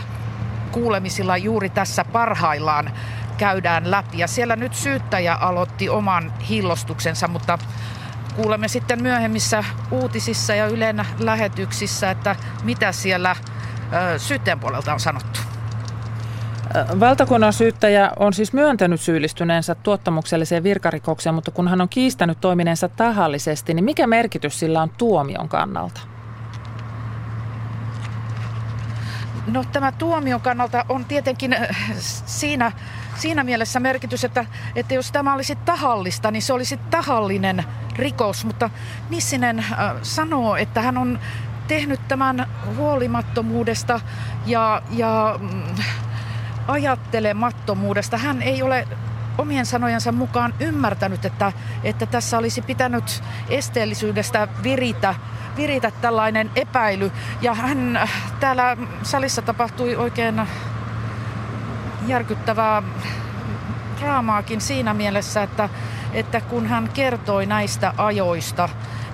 kuulemisilla 0.72 1.38
juuri 1.38 1.70
tässä 1.70 2.06
parhaillaan 2.06 2.92
käydään 3.38 3.92
läpi. 3.92 4.18
Ja 4.18 4.28
siellä 4.28 4.56
nyt 4.56 4.74
syyttäjä 4.74 5.36
aloitti 5.36 5.90
oman 5.90 6.34
hillostuksensa, 6.50 7.28
mutta 7.28 7.58
kuulemme 8.36 8.68
sitten 8.68 9.02
myöhemmissä 9.02 9.64
uutisissa 9.92 10.56
ja 10.56 10.68
Ylen 10.68 11.06
lähetyksissä, 11.20 12.12
että 12.12 12.36
mitä 12.64 12.92
siellä 12.92 13.36
syyttäjän 14.18 14.60
puolelta 14.60 14.94
on 14.94 15.00
sanottu. 15.00 15.40
Valtakunnan 17.00 17.54
syyttäjä 17.54 18.12
on 18.20 18.34
siis 18.34 18.54
myöntänyt 18.54 19.02
syyllistyneensä 19.02 19.76
tuottamukselliseen 19.76 20.64
virkarikokseen, 20.64 21.36
mutta 21.36 21.52
kun 21.52 21.68
hän 21.68 21.82
on 21.82 21.90
kiistänyt 21.90 22.42
toimineensa 22.42 22.90
tahallisesti, 22.90 23.74
niin 23.74 23.86
mikä 23.86 24.08
merkitys 24.08 24.60
sillä 24.60 24.82
on 24.82 24.90
tuomion 24.90 25.50
kannalta? 25.50 26.02
No 29.48 29.64
tämä 29.72 29.92
tuomion 29.92 30.42
kannalta 30.42 30.86
on 30.90 31.06
tietenkin 31.06 31.56
siinä, 32.26 32.72
siinä 33.16 33.44
mielessä 33.44 33.80
merkitys, 33.80 34.24
että, 34.24 34.46
että 34.76 34.94
jos 34.94 35.12
tämä 35.12 35.34
olisi 35.34 35.56
tahallista, 35.56 36.32
niin 36.32 36.42
se 36.42 36.54
olisi 36.54 36.78
tahallinen 36.78 37.64
rikos. 37.96 38.46
Mutta 38.46 38.70
Nissinen 39.10 39.66
sanoo, 40.02 40.56
että 40.56 40.82
hän 40.82 40.98
on 40.98 41.20
tehnyt 41.70 42.08
tämän 42.08 42.48
huolimattomuudesta 42.76 44.00
ja, 44.46 44.82
ja 44.92 45.40
mm, 45.40 45.64
ajattelemattomuudesta. 46.68 48.18
Hän 48.18 48.42
ei 48.42 48.62
ole 48.62 48.88
omien 49.38 49.66
sanojensa 49.66 50.12
mukaan 50.12 50.54
ymmärtänyt, 50.60 51.26
että, 51.26 51.52
että 51.84 52.06
tässä 52.06 52.38
olisi 52.38 52.62
pitänyt 52.62 53.24
esteellisyydestä 53.50 54.48
viritä, 54.64 55.16
viritä 55.58 55.92
tällainen 55.92 56.52
epäily. 56.56 57.12
Ja 57.42 57.54
hän 57.54 58.10
täällä 58.40 58.78
salissa 59.04 59.42
tapahtui 59.42 59.96
oikein 59.96 60.42
järkyttävää 62.08 62.84
draamaakin 64.00 64.62
siinä 64.62 64.94
mielessä, 64.94 65.44
että, 65.44 65.70
että 66.14 66.42
kun 66.42 66.68
hän 66.68 66.90
kertoi 66.94 67.46
näistä 67.46 67.94
ajoista, 67.98 68.70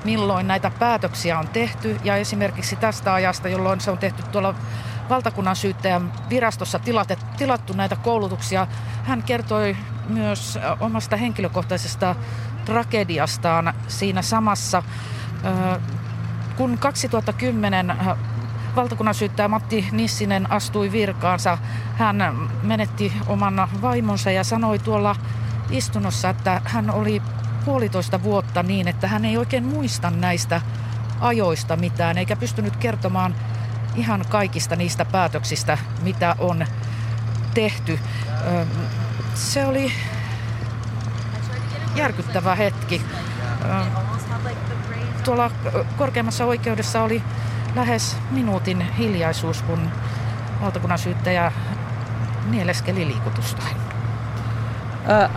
milloin 0.05 0.47
näitä 0.47 0.71
päätöksiä 0.79 1.39
on 1.39 1.47
tehty 1.47 1.99
ja 2.03 2.15
esimerkiksi 2.15 2.75
tästä 2.75 3.13
ajasta, 3.13 3.49
jolloin 3.49 3.81
se 3.81 3.91
on 3.91 3.97
tehty 3.97 4.23
tuolla 4.23 4.55
valtakunnan 5.09 5.55
syyttäjän 5.55 6.13
virastossa 6.29 6.79
tilattu 7.37 7.73
näitä 7.73 7.95
koulutuksia. 7.95 8.67
Hän 9.03 9.23
kertoi 9.23 9.77
myös 10.09 10.59
omasta 10.79 11.15
henkilökohtaisesta 11.15 12.15
tragediastaan 12.65 13.73
siinä 13.87 14.21
samassa. 14.21 14.83
Kun 16.57 16.77
2010 16.77 17.95
valtakunnan 18.75 19.15
syyttäjä 19.15 19.47
Matti 19.47 19.87
Nissinen 19.91 20.51
astui 20.51 20.91
virkaansa, 20.91 21.57
hän 21.97 22.35
menetti 22.63 23.13
oman 23.27 23.67
vaimonsa 23.81 24.31
ja 24.31 24.43
sanoi 24.43 24.79
tuolla 24.79 25.15
istunnossa, 25.69 26.29
että 26.29 26.61
hän 26.65 26.89
oli 26.89 27.21
puolitoista 27.65 28.23
vuotta 28.23 28.63
niin, 28.63 28.87
että 28.87 29.07
hän 29.07 29.25
ei 29.25 29.37
oikein 29.37 29.63
muista 29.63 30.09
näistä 30.09 30.61
ajoista 31.19 31.75
mitään, 31.75 32.17
eikä 32.17 32.35
pystynyt 32.35 32.75
kertomaan 32.75 33.35
ihan 33.95 34.25
kaikista 34.29 34.75
niistä 34.75 35.05
päätöksistä, 35.05 35.77
mitä 36.01 36.35
on 36.39 36.65
tehty. 37.53 37.99
Se 39.35 39.65
oli 39.65 39.91
järkyttävä 41.95 42.55
hetki. 42.55 43.01
Tuolla 45.23 45.51
korkeimmassa 45.97 46.45
oikeudessa 46.45 47.03
oli 47.03 47.23
lähes 47.75 48.17
minuutin 48.31 48.81
hiljaisuus, 48.97 49.61
kun 49.61 49.91
valtakunnan 50.61 50.99
syyttäjä 50.99 51.51
nieleskeli 52.49 53.07
liikutustaan. 53.07 53.84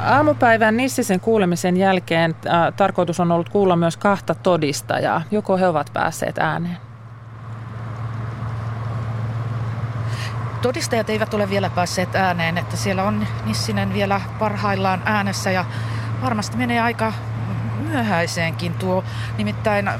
Aamupäivän 0.05 0.77
Nissisen 0.77 1.21
kuulemisen 1.21 1.77
jälkeen 1.77 2.35
tarkoitus 2.77 3.21
on 3.21 3.33
ollut 3.33 3.49
kuulla 3.49 3.77
myös 3.77 3.97
kahta 3.97 4.35
todistajaa. 4.35 5.23
Joko 5.31 5.57
he 5.57 5.69
ovat 5.69 5.91
päässeet 5.93 6.39
ääneen? 6.39 6.77
Todistajat 10.63 11.11
eivät 11.11 11.35
ole 11.35 11.51
vielä 11.51 11.71
päässeet 11.71 12.15
ääneen, 12.15 12.59
että 12.59 12.77
siellä 12.77 13.05
on 13.05 13.27
Nissinen 13.45 13.95
vielä 13.95 14.21
parhaillaan 14.39 15.03
äänessä 15.05 15.51
ja 15.51 15.65
varmasti 16.23 16.57
menee 16.57 16.81
aika 16.81 17.13
myöhäiseenkin 17.89 18.75
tuo. 18.75 19.05
Nimittäin 19.39 19.91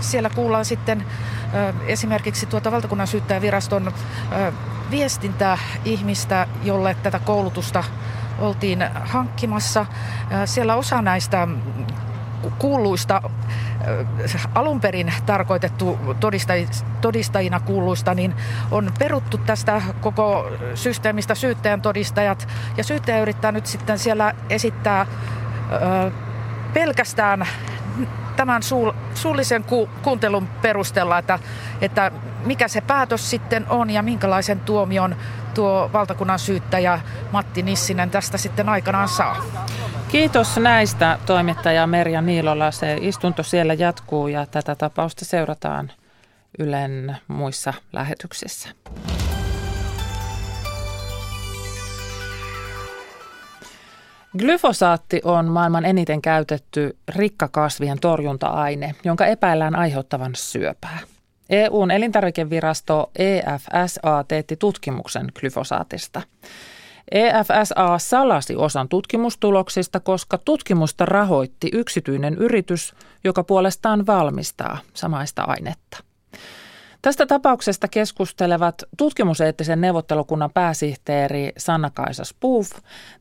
siellä 0.00 0.30
kuullaan 0.30 0.64
sitten 0.64 1.06
esimerkiksi 1.86 2.46
tuota 2.46 2.72
valtakunnan 2.72 3.06
syyttäjäviraston 3.06 3.92
viestintäihmistä, 4.90 6.46
jolle 6.62 6.96
tätä 7.02 7.18
koulutusta 7.18 7.84
oltiin 8.38 8.84
hankkimassa. 9.04 9.86
Siellä 10.44 10.74
osa 10.74 11.02
näistä 11.02 11.48
kuuluista, 12.58 13.22
alun 14.54 14.80
perin 14.80 15.12
tarkoitettu 15.26 15.98
todistajina 17.00 17.60
kuuluista, 17.60 18.14
niin 18.14 18.34
on 18.70 18.92
peruttu 18.98 19.38
tästä 19.38 19.82
koko 20.00 20.50
systeemistä 20.74 21.34
syyttäjän 21.34 21.82
todistajat. 21.82 22.48
Ja 22.76 22.84
syyttäjä 22.84 23.20
yrittää 23.20 23.52
nyt 23.52 23.66
sitten 23.66 23.98
siellä 23.98 24.34
esittää 24.50 25.06
pelkästään 26.72 27.46
tämän 28.36 28.62
suul, 28.62 28.92
suullisen 29.14 29.64
ku, 29.64 29.88
kuuntelun 30.02 30.48
perusteella, 30.62 31.18
että, 31.18 31.38
että 31.80 32.12
mikä 32.44 32.68
se 32.68 32.80
päätös 32.80 33.30
sitten 33.30 33.66
on 33.68 33.90
ja 33.90 34.02
minkälaisen 34.02 34.60
tuomion 34.60 35.16
tuo 35.54 35.90
valtakunnan 35.92 36.38
syyttäjä 36.38 37.00
Matti 37.32 37.62
Nissinen 37.62 38.10
tästä 38.10 38.38
sitten 38.38 38.68
aikanaan 38.68 39.08
saa. 39.08 39.36
Kiitos 40.08 40.56
näistä 40.56 41.18
toimittaja 41.26 41.86
Merja 41.86 42.22
Niilola. 42.22 42.70
Se 42.70 42.98
istunto 43.00 43.42
siellä 43.42 43.74
jatkuu 43.74 44.28
ja 44.28 44.46
tätä 44.46 44.74
tapausta 44.74 45.24
seurataan 45.24 45.92
Ylen 46.58 47.16
muissa 47.28 47.74
lähetyksissä. 47.92 48.68
Glyfosaatti 54.38 55.20
on 55.24 55.46
maailman 55.46 55.84
eniten 55.84 56.22
käytetty 56.22 56.96
rikkakasvien 57.08 58.00
torjunta-aine, 58.00 58.94
jonka 59.04 59.26
epäillään 59.26 59.76
aiheuttavan 59.76 60.34
syöpää. 60.34 60.98
EUn 61.50 61.90
elintarvikevirasto 61.90 63.10
EFSA 63.18 64.24
teetti 64.28 64.56
tutkimuksen 64.56 65.26
glyfosaatista. 65.40 66.22
EFSA 67.10 67.98
salasi 67.98 68.56
osan 68.56 68.88
tutkimustuloksista, 68.88 70.00
koska 70.00 70.38
tutkimusta 70.38 71.06
rahoitti 71.06 71.70
yksityinen 71.72 72.34
yritys, 72.34 72.94
joka 73.24 73.44
puolestaan 73.44 74.06
valmistaa 74.06 74.78
samaista 74.94 75.42
ainetta. 75.42 75.98
Tästä 77.06 77.26
tapauksesta 77.26 77.88
keskustelevat 77.88 78.82
tutkimuseettisen 78.96 79.80
neuvottelukunnan 79.80 80.50
pääsihteeri 80.54 81.52
Sanna-Kaisa 81.58 82.24
Spuuf, 82.24 82.70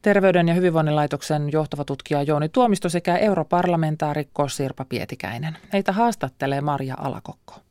Terveyden 0.02 0.48
ja 0.48 0.54
hyvinvoinnin 0.54 0.95
laitoksen 0.95 1.52
johtava 1.52 1.86
tutkija 1.86 2.24
Jouni 2.24 2.50
Tuomisto 2.50 2.89
sekä 2.89 3.17
europarlamentaarikko 3.17 4.48
Sirpa 4.48 4.86
Pietikäinen. 4.86 5.58
Heitä 5.74 5.91
haastattelee 5.91 6.62
Maria 6.62 6.95
Alakokko. 6.98 7.64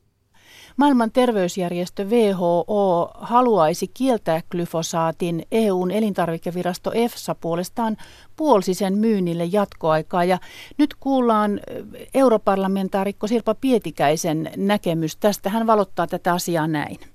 Maailman 0.77 1.11
terveysjärjestö 1.11 2.03
WHO 2.03 3.11
haluaisi 3.13 3.87
kieltää 3.87 4.41
glyfosaatin. 4.49 5.45
EUn 5.51 5.91
elintarvikevirasto 5.91 6.91
EFSA 6.93 7.35
puolestaan 7.35 7.97
puolsi 8.35 8.73
sen 8.73 8.97
myynnille 8.97 9.45
jatkoaikaa. 9.45 10.23
Ja 10.23 10.39
nyt 10.77 10.93
kuullaan 10.99 11.59
europarlamentaarikko 12.13 13.27
Sirpa 13.27 13.55
Pietikäisen 13.55 14.51
näkemys 14.57 15.17
tästä. 15.17 15.49
Hän 15.49 15.67
valottaa 15.67 16.07
tätä 16.07 16.33
asiaa 16.33 16.67
näin. 16.67 17.14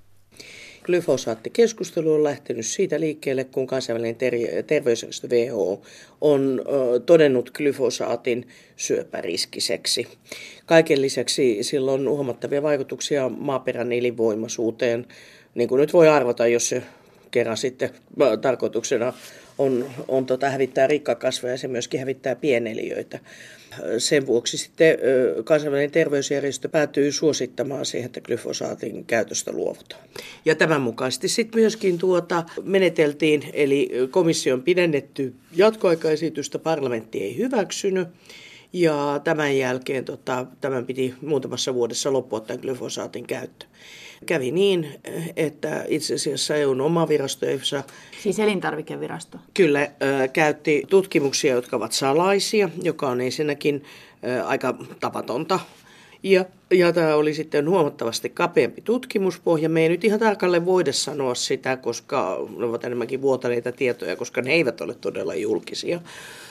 Glyfosaattikeskustelu 0.91 2.13
on 2.13 2.25
lähtenyt 2.25 2.67
siitä 2.67 3.01
liikkeelle, 3.01 3.45
kun 3.45 3.67
kansainvälinen 3.67 4.17
ter- 4.17 4.63
terveysjärjestö 4.67 5.29
WHO 5.29 5.83
on 6.21 6.63
ö, 6.67 7.01
todennut 7.01 7.51
glyfosaatin 7.51 8.49
syöpäriskiseksi. 8.77 10.09
Kaiken 10.67 11.03
lisäksi 11.03 11.59
sillä 11.63 11.93
on 11.93 12.09
huomattavia 12.09 12.63
vaikutuksia 12.63 13.29
maaperän 13.29 13.93
elinvoimaisuuteen, 13.93 15.07
niin 15.55 15.69
kuin 15.69 15.81
nyt 15.81 15.93
voi 15.93 16.09
arvata, 16.09 16.47
jos 16.47 16.69
se 16.69 16.83
kerran 17.31 17.57
sitten 17.57 17.91
tarkoituksena 18.41 19.13
on, 19.59 19.87
on 20.09 20.27
tota, 20.27 20.51
hävittää 20.51 20.87
rikkakasveja 20.87 21.55
ja 21.55 21.59
se 21.59 21.69
myöskin 21.69 22.01
hävittää 22.01 22.37
pieneliöitä. 22.37 23.19
Sen 23.99 24.27
vuoksi 24.27 24.59
sitten 24.59 24.99
kansainvälinen 25.45 25.91
terveysjärjestö 25.91 26.69
päätyy 26.69 27.13
suosittamaan 27.13 27.87
siihen, 27.87 28.07
että 28.07 28.21
glyfosaatin 28.21 29.05
käytöstä 29.05 29.53
luovutaan. 29.53 30.03
Ja 30.45 30.55
tämän 30.55 30.81
mukaisesti 30.81 31.29
sitten 31.29 31.61
myöskin 31.61 31.99
tuota 31.99 32.45
meneteltiin, 32.63 33.43
eli 33.53 33.91
komission 34.11 34.63
pidennetty 34.63 35.35
jatkoaikaesitystä 35.57 36.59
parlamentti 36.59 37.23
ei 37.23 37.37
hyväksynyt. 37.37 38.09
Ja 38.73 39.21
tämän 39.25 39.59
jälkeen 39.59 40.05
tota, 40.05 40.47
tämän 40.61 40.87
piti 40.87 41.15
muutamassa 41.23 41.75
vuodessa 41.75 42.13
loppua 42.13 42.41
tämän 42.41 42.61
glyfosaatin 42.63 43.27
käyttö. 43.27 43.67
Kävi 44.27 44.51
niin, 44.51 44.89
että 45.37 45.85
itse 45.89 46.15
asiassa 46.15 46.57
EUn 46.57 46.81
oma 46.81 47.09
virasto 47.09 47.47
EFSA... 47.47 47.83
Siis 48.23 48.39
elintarvikevirasto? 48.39 49.39
Kyllä, 49.55 49.91
käytti 50.33 50.83
tutkimuksia, 50.89 51.55
jotka 51.55 51.77
ovat 51.77 51.93
salaisia, 51.93 52.69
joka 52.83 53.09
on 53.09 53.21
ensinnäkin 53.21 53.85
aika 54.45 54.75
tapatonta. 55.01 55.61
Ja, 56.23 56.45
ja 56.71 56.93
tämä 56.93 57.15
oli 57.15 57.35
sitten 57.35 57.69
huomattavasti 57.69 58.29
kapeampi 58.29 58.81
tutkimuspohja. 58.83 59.69
Me 59.69 59.83
ei 59.83 59.89
nyt 59.89 60.05
ihan 60.05 60.21
tarkalleen 60.21 60.67
voida 60.67 60.93
sanoa 60.93 61.35
sitä, 61.35 61.77
koska 61.77 62.47
ne 62.57 62.65
ovat 62.65 62.85
enemmänkin 62.85 63.23
vuotaneita 63.23 63.73
tietoja, 63.73 64.17
koska 64.17 64.43
ne 64.43 64.53
eivät 64.53 64.81
ole 64.81 64.95
todella 64.95 65.35
julkisia. 65.35 66.01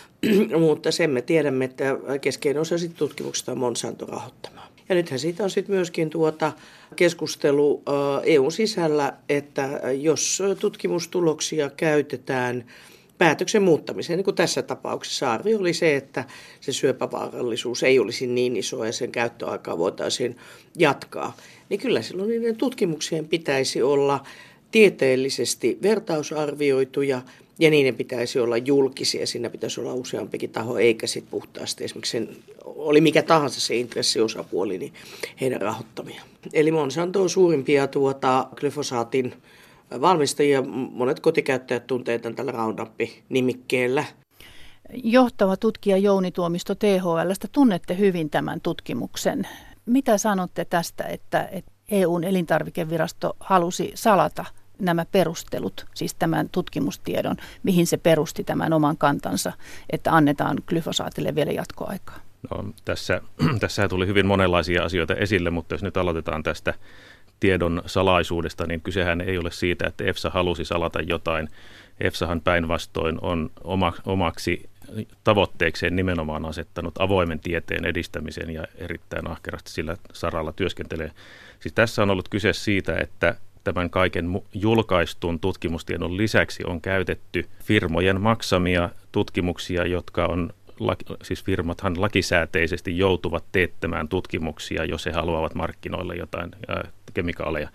Mutta 0.60 0.92
sen 0.92 1.10
me 1.10 1.22
tiedämme, 1.22 1.66
että 1.66 1.98
keskeinen 2.22 2.62
osa 2.62 2.76
tutkimuksesta 2.98 3.52
on 3.52 3.58
Monsanto 3.58 4.06
rahoittamaa. 4.06 4.69
Ja 4.90 4.96
nythän 4.96 5.20
siitä 5.20 5.44
on 5.44 5.50
sitten 5.50 5.76
myöskin 5.76 6.10
tuota 6.10 6.52
keskustelu 6.96 7.84
EUn 8.24 8.52
sisällä, 8.52 9.14
että 9.30 9.82
jos 10.02 10.44
tutkimustuloksia 10.60 11.70
käytetään 11.70 12.66
päätöksen 13.18 13.64
muuttamiseen, 13.64 14.18
niin 14.18 14.26
kuin 14.26 14.36
tässä 14.36 14.62
tapauksessa 14.62 15.32
arvio 15.32 15.60
oli 15.60 15.74
se, 15.74 15.96
että 15.96 16.26
se 16.62 16.74
syöpävaarallisuus 16.74 17.84
ei 17.84 18.00
olisi 18.00 18.28
niin 18.28 18.58
iso 18.58 18.86
ja 18.86 18.94
sen 18.94 19.12
käyttöaikaa 19.12 19.78
voitaisiin 19.78 20.38
jatkaa, 20.78 21.38
niin 21.70 21.80
kyllä 21.80 22.02
silloin 22.02 22.30
niiden 22.30 22.56
tutkimuksien 22.56 23.28
pitäisi 23.28 23.82
olla 23.82 24.24
tieteellisesti 24.72 25.78
vertausarvioituja 25.82 27.22
ja 27.60 27.70
niiden 27.70 27.96
pitäisi 27.96 28.40
olla 28.40 28.58
julkisia, 28.58 29.28
siinä 29.28 29.50
pitäisi 29.50 29.82
olla 29.82 29.94
useampikin 29.94 30.50
taho, 30.50 30.78
eikä 30.78 31.08
sitten 31.08 31.32
puhtaasti 31.32 31.84
esimerkiksi 31.84 32.12
sen, 32.12 32.30
oli 32.66 33.02
mikä 33.02 33.24
tahansa 33.24 33.62
se 33.62 33.76
intressiosapuoli, 33.76 34.78
niin 34.78 34.94
heidän 35.42 35.62
rahoittamia. 35.62 36.22
Eli 36.54 36.72
Monsanto 36.72 37.22
on 37.22 37.30
suurimpia 37.30 37.88
tuota, 37.88 38.48
glyfosaatin 38.56 39.34
valmistajia. 40.02 40.62
Monet 40.92 41.20
kotikäyttäjät 41.20 41.88
tuntevat 41.88 42.22
tämän 42.22 42.36
tällä 42.36 42.52
Roundup-nimikkeellä. 42.52 44.04
Johtava 45.04 45.58
tutkija 45.58 45.98
Jouni 45.98 46.32
Tuomisto 46.32 46.76
THLstä, 46.76 47.48
tunnette 47.52 47.98
hyvin 47.98 48.30
tämän 48.30 48.62
tutkimuksen. 48.62 49.48
Mitä 49.86 50.18
sanotte 50.18 50.66
tästä, 50.66 51.04
että, 51.04 51.50
että 51.52 51.72
EUn 51.92 52.24
elintarvikevirasto 52.24 53.36
halusi 53.40 53.92
salata 53.96 54.46
nämä 54.80 55.06
perustelut, 55.06 55.86
siis 55.94 56.16
tämän 56.16 56.50
tutkimustiedon, 56.50 57.36
mihin 57.64 57.88
se 57.88 57.98
perusti 57.98 58.44
tämän 58.44 58.74
oman 58.74 58.98
kantansa, 58.98 59.54
että 59.90 60.16
annetaan 60.16 60.58
glyfosaatille 60.68 61.36
vielä 61.36 61.52
jatkoaikaa? 61.52 62.20
No, 62.52 62.66
tässä, 62.86 63.22
tässä 63.60 63.88
tuli 63.88 64.08
hyvin 64.08 64.26
monenlaisia 64.26 64.84
asioita 64.84 65.16
esille, 65.16 65.50
mutta 65.50 65.74
jos 65.74 65.84
nyt 65.84 65.98
aloitetaan 65.98 66.44
tästä 66.44 66.74
tiedon 67.40 67.82
salaisuudesta, 67.86 68.68
niin 68.68 68.82
kysehän 68.82 69.22
ei 69.22 69.38
ole 69.38 69.52
siitä, 69.52 69.88
että 69.88 70.04
EFSA 70.04 70.30
halusi 70.30 70.66
salata 70.66 71.02
jotain. 71.02 71.50
EFSAhan 72.00 72.42
päinvastoin 72.42 73.18
on 73.22 73.50
oma, 73.64 73.94
omaksi 74.06 74.70
tavoitteekseen 75.24 75.96
nimenomaan 75.96 76.46
asettanut 76.46 77.02
avoimen 77.02 77.40
tieteen 77.40 77.86
edistämisen 77.86 78.50
ja 78.50 78.64
erittäin 78.76 79.32
ahkerasti 79.32 79.72
sillä 79.72 79.98
saralla 80.14 80.52
työskentelee. 80.52 81.12
Siis 81.60 81.74
tässä 81.74 82.04
on 82.04 82.10
ollut 82.10 82.30
kyse 82.30 82.54
siitä, 82.54 82.96
että 82.98 83.36
tämän 83.64 83.90
kaiken 83.90 84.42
julkaistun 84.54 85.40
tutkimustiedon 85.40 86.18
lisäksi 86.18 86.64
on 86.66 86.82
käytetty 86.82 87.46
firmojen 87.64 88.22
maksamia 88.22 88.90
tutkimuksia, 89.12 89.86
jotka 89.86 90.26
on 90.26 90.54
siis 91.24 91.44
firmathan 91.44 92.02
lakisääteisesti 92.02 92.98
joutuvat 92.98 93.44
teettämään 93.52 94.08
tutkimuksia, 94.08 94.86
jos 94.86 95.06
he 95.06 95.12
haluavat 95.12 95.56
markkinoille 95.56 96.16
jotain 96.16 96.52
kemikaaleja. 97.14 97.70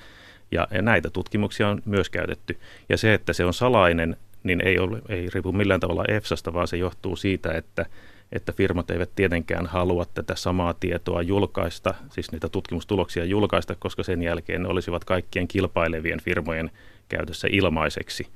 Ja, 0.51 0.68
näitä 0.83 1.11
tutkimuksia 1.11 1.68
on 1.68 1.83
myös 1.85 2.11
käytetty. 2.11 2.59
Ja 2.88 2.97
se, 2.97 3.14
että 3.14 3.33
se 3.33 3.44
on 3.44 3.55
salainen, 3.55 4.16
niin 4.42 4.61
ei, 4.66 4.79
ole, 4.79 5.03
ei 5.09 5.29
riipu 5.35 5.53
millään 5.53 5.81
tavalla 5.81 6.05
EFSAsta, 6.09 6.53
vaan 6.53 6.68
se 6.68 6.77
johtuu 6.77 7.16
siitä, 7.16 7.53
että, 7.53 7.87
että 8.32 8.52
firmat 8.52 8.90
eivät 8.90 9.10
tietenkään 9.14 9.66
halua 9.66 10.04
tätä 10.04 10.34
samaa 10.37 10.74
tietoa 10.74 11.22
julkaista, 11.22 11.94
siis 12.10 12.32
niitä 12.32 12.48
tutkimustuloksia 12.48 13.24
julkaista, 13.24 13.74
koska 13.74 14.02
sen 14.02 14.22
jälkeen 14.22 14.62
ne 14.62 14.68
olisivat 14.68 15.04
kaikkien 15.04 15.48
kilpailevien 15.48 16.20
firmojen 16.20 16.70
käytössä 17.08 17.48
ilmaiseksi. 17.50 18.26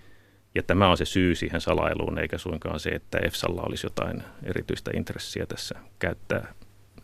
Ja 0.55 0.63
tämä 0.63 0.89
on 0.89 0.97
se 0.97 1.05
syy 1.05 1.35
siihen 1.35 1.61
salailuun, 1.61 2.19
eikä 2.19 2.39
suinkaan 2.39 2.81
se, 2.81 2.91
että 2.91 3.19
EFSAlla 3.19 3.63
olisi 3.63 3.87
jotain 3.87 4.23
erityistä 4.43 4.91
intressiä 4.95 5.47
tässä 5.47 5.75
käyttää 5.99 6.55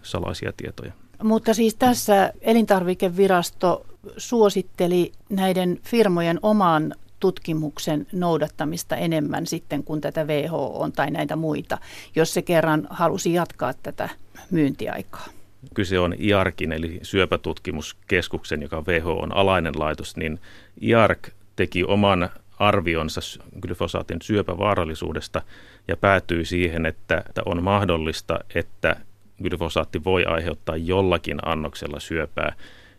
salaisia 0.03 0.53
tietoja. 0.57 0.93
Mutta 1.23 1.55
siis 1.55 1.75
tässä 1.75 2.33
elintarvikevirasto 2.41 3.87
suositteli 4.17 5.13
näiden 5.31 5.79
firmojen 5.83 6.39
oman 6.43 6.95
tutkimuksen 7.25 8.07
noudattamista 8.13 8.97
enemmän 8.97 9.47
sitten 9.47 9.85
kuin 9.85 10.01
tätä 10.01 10.25
WHO 10.25 10.89
tai 10.97 11.11
näitä 11.11 11.37
muita, 11.37 11.79
jos 12.17 12.35
se 12.35 12.43
kerran 12.43 12.87
halusi 12.91 13.33
jatkaa 13.33 13.73
tätä 13.83 14.09
myyntiaikaa. 14.51 15.27
Kyse 15.75 15.99
on 15.99 16.15
IARKin 16.21 16.73
eli 16.73 16.99
syöpätutkimuskeskuksen, 17.03 18.63
joka 18.63 18.77
on 18.77 18.87
WHOn 18.87 19.37
alainen 19.37 19.75
laitos, 19.79 20.17
niin 20.17 20.41
IARK 20.83 21.29
teki 21.57 21.85
oman 21.85 22.31
arvionsa 22.59 23.21
glyfosaatin 23.61 24.19
syöpävaarallisuudesta 24.23 25.43
ja 25.89 25.97
päätyi 25.97 26.45
siihen, 26.45 26.87
että 26.87 27.25
on 27.47 27.63
mahdollista, 27.63 28.41
että 28.55 28.97
glyfosaatti 29.43 30.05
voi 30.05 30.25
aiheuttaa 30.25 30.77
jollakin 30.77 31.39
annoksella 31.45 32.01
syöpää. 32.01 32.53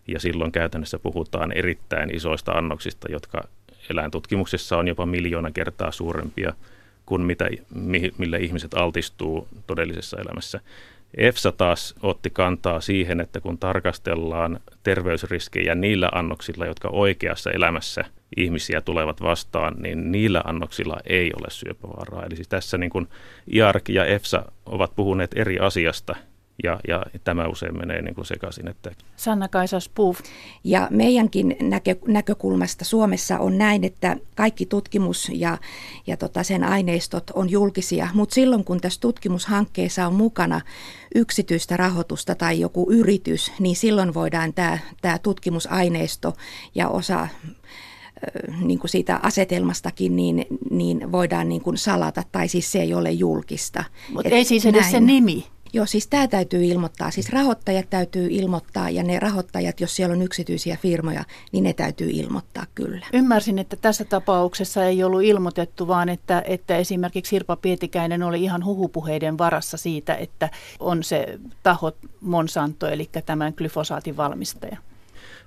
Ja 0.08 0.20
silloin 0.20 0.52
käytännössä 0.52 1.00
puhutaan 1.00 1.52
erittäin 1.52 2.16
isoista 2.16 2.52
annoksista, 2.52 3.12
jotka 3.12 3.48
eläintutkimuksessa 3.90 4.78
on 4.78 4.88
jopa 4.88 5.06
miljoona 5.06 5.52
kertaa 5.52 5.92
suurempia 5.92 6.54
kuin 7.06 7.22
mitä, 7.22 7.50
mille 8.18 8.38
ihmiset 8.38 8.74
altistuu 8.74 9.48
todellisessa 9.68 10.18
elämässä. 10.18 10.60
EFSA 11.18 11.52
taas 11.52 11.96
otti 12.02 12.30
kantaa 12.30 12.82
siihen, 12.82 13.22
että 13.22 13.40
kun 13.40 13.58
tarkastellaan 13.58 14.60
terveysriskejä 14.84 15.76
niillä 15.76 16.10
annoksilla, 16.14 16.66
jotka 16.66 16.88
oikeassa 16.88 17.52
elämässä 17.52 18.06
ihmisiä 18.38 18.82
tulevat 18.82 19.22
vastaan, 19.22 19.76
niin 19.78 20.12
niillä 20.12 20.42
annoksilla 20.46 20.98
ei 21.06 21.32
ole 21.40 21.48
syöpävaaraa. 21.50 22.26
Eli 22.26 22.36
siis 22.36 22.48
tässä 22.48 22.78
niin 22.78 22.90
kuin 22.90 23.08
IARC 23.54 23.90
ja 23.90 24.06
EFSA 24.06 24.46
ovat 24.66 24.96
puhuneet 24.96 25.32
eri 25.36 25.60
asiasta 25.60 26.16
ja, 26.64 26.80
ja 26.88 27.04
tämä 27.24 27.48
usein 27.48 27.78
menee 27.78 28.02
niin 28.02 28.16
kuin 28.16 28.26
sekaisin. 28.26 28.68
Että... 28.68 28.92
Sanna 29.16 29.48
Kaisas 29.48 29.90
Puuf. 29.90 30.20
Ja 30.64 30.88
meidänkin 30.92 31.56
näkö, 31.62 31.96
näkökulmasta 32.08 32.86
Suomessa 32.86 33.40
on 33.40 33.58
näin, 33.58 33.84
että 33.84 34.18
kaikki 34.36 34.66
tutkimus 34.66 35.32
ja, 35.34 35.58
ja 36.08 36.18
tota 36.18 36.44
sen 36.44 36.64
aineistot 36.64 37.32
on 37.34 37.50
julkisia, 37.50 38.08
mutta 38.14 38.34
silloin 38.34 38.64
kun 38.64 38.82
tässä 38.82 39.02
tutkimushankkeessa 39.02 40.08
on 40.08 40.14
mukana 40.14 40.62
yksityistä 41.16 41.78
rahoitusta 41.78 42.36
tai 42.36 42.60
joku 42.60 42.92
yritys, 42.92 43.52
niin 43.60 43.76
silloin 43.76 44.14
voidaan 44.14 44.54
tämä, 44.54 44.80
tämä 45.02 45.20
tutkimusaineisto 45.20 46.34
ja 46.76 46.90
osa 46.90 47.28
niin 48.62 48.80
kuin 48.80 48.90
siitä 48.90 49.20
asetelmastakin, 49.24 50.16
niin, 50.16 50.46
niin 50.70 51.12
voidaan 51.12 51.50
niin 51.50 51.62
kuin 51.62 51.78
salata, 51.78 52.24
tai 52.32 52.48
siis 52.48 52.72
se 52.72 52.80
ei 52.80 52.94
ole 52.94 53.12
julkista. 53.12 53.84
Mutta 54.14 54.30
ei 54.30 54.46
siis 54.46 54.66
edes 54.66 54.82
näin. 54.82 54.92
se 54.92 55.00
nimi. 55.00 55.55
Joo, 55.76 55.86
siis 55.86 56.08
tämä 56.08 56.28
täytyy 56.28 56.64
ilmoittaa. 56.66 57.12
Siis 57.12 57.30
rahoittajat 57.30 57.90
täytyy 57.90 58.28
ilmoittaa 58.32 58.90
ja 58.90 59.04
ne 59.04 59.20
rahoittajat, 59.20 59.82
jos 59.82 59.96
siellä 59.96 60.14
on 60.14 60.22
yksityisiä 60.22 60.78
firmoja, 60.82 61.24
niin 61.52 61.64
ne 61.64 61.74
täytyy 61.74 62.10
ilmoittaa 62.14 62.66
kyllä. 62.76 63.06
Ymmärsin, 63.14 63.60
että 63.60 63.76
tässä 63.76 64.06
tapauksessa 64.06 64.86
ei 64.86 65.04
ollut 65.04 65.24
ilmoitettu, 65.24 65.88
vaan 65.88 66.10
että, 66.10 66.44
että 66.46 66.78
esimerkiksi 66.78 67.30
Sirpa 67.30 67.56
Pietikäinen 67.56 68.24
oli 68.24 68.44
ihan 68.44 68.66
huhupuheiden 68.66 69.38
varassa 69.38 69.78
siitä, 69.78 70.16
että 70.16 70.50
on 70.80 71.04
se 71.04 71.40
taho 71.64 71.92
Monsanto, 72.22 72.88
eli 72.88 73.10
tämän 73.26 73.54
glyfosaatin 73.58 74.18
valmistaja. 74.18 74.78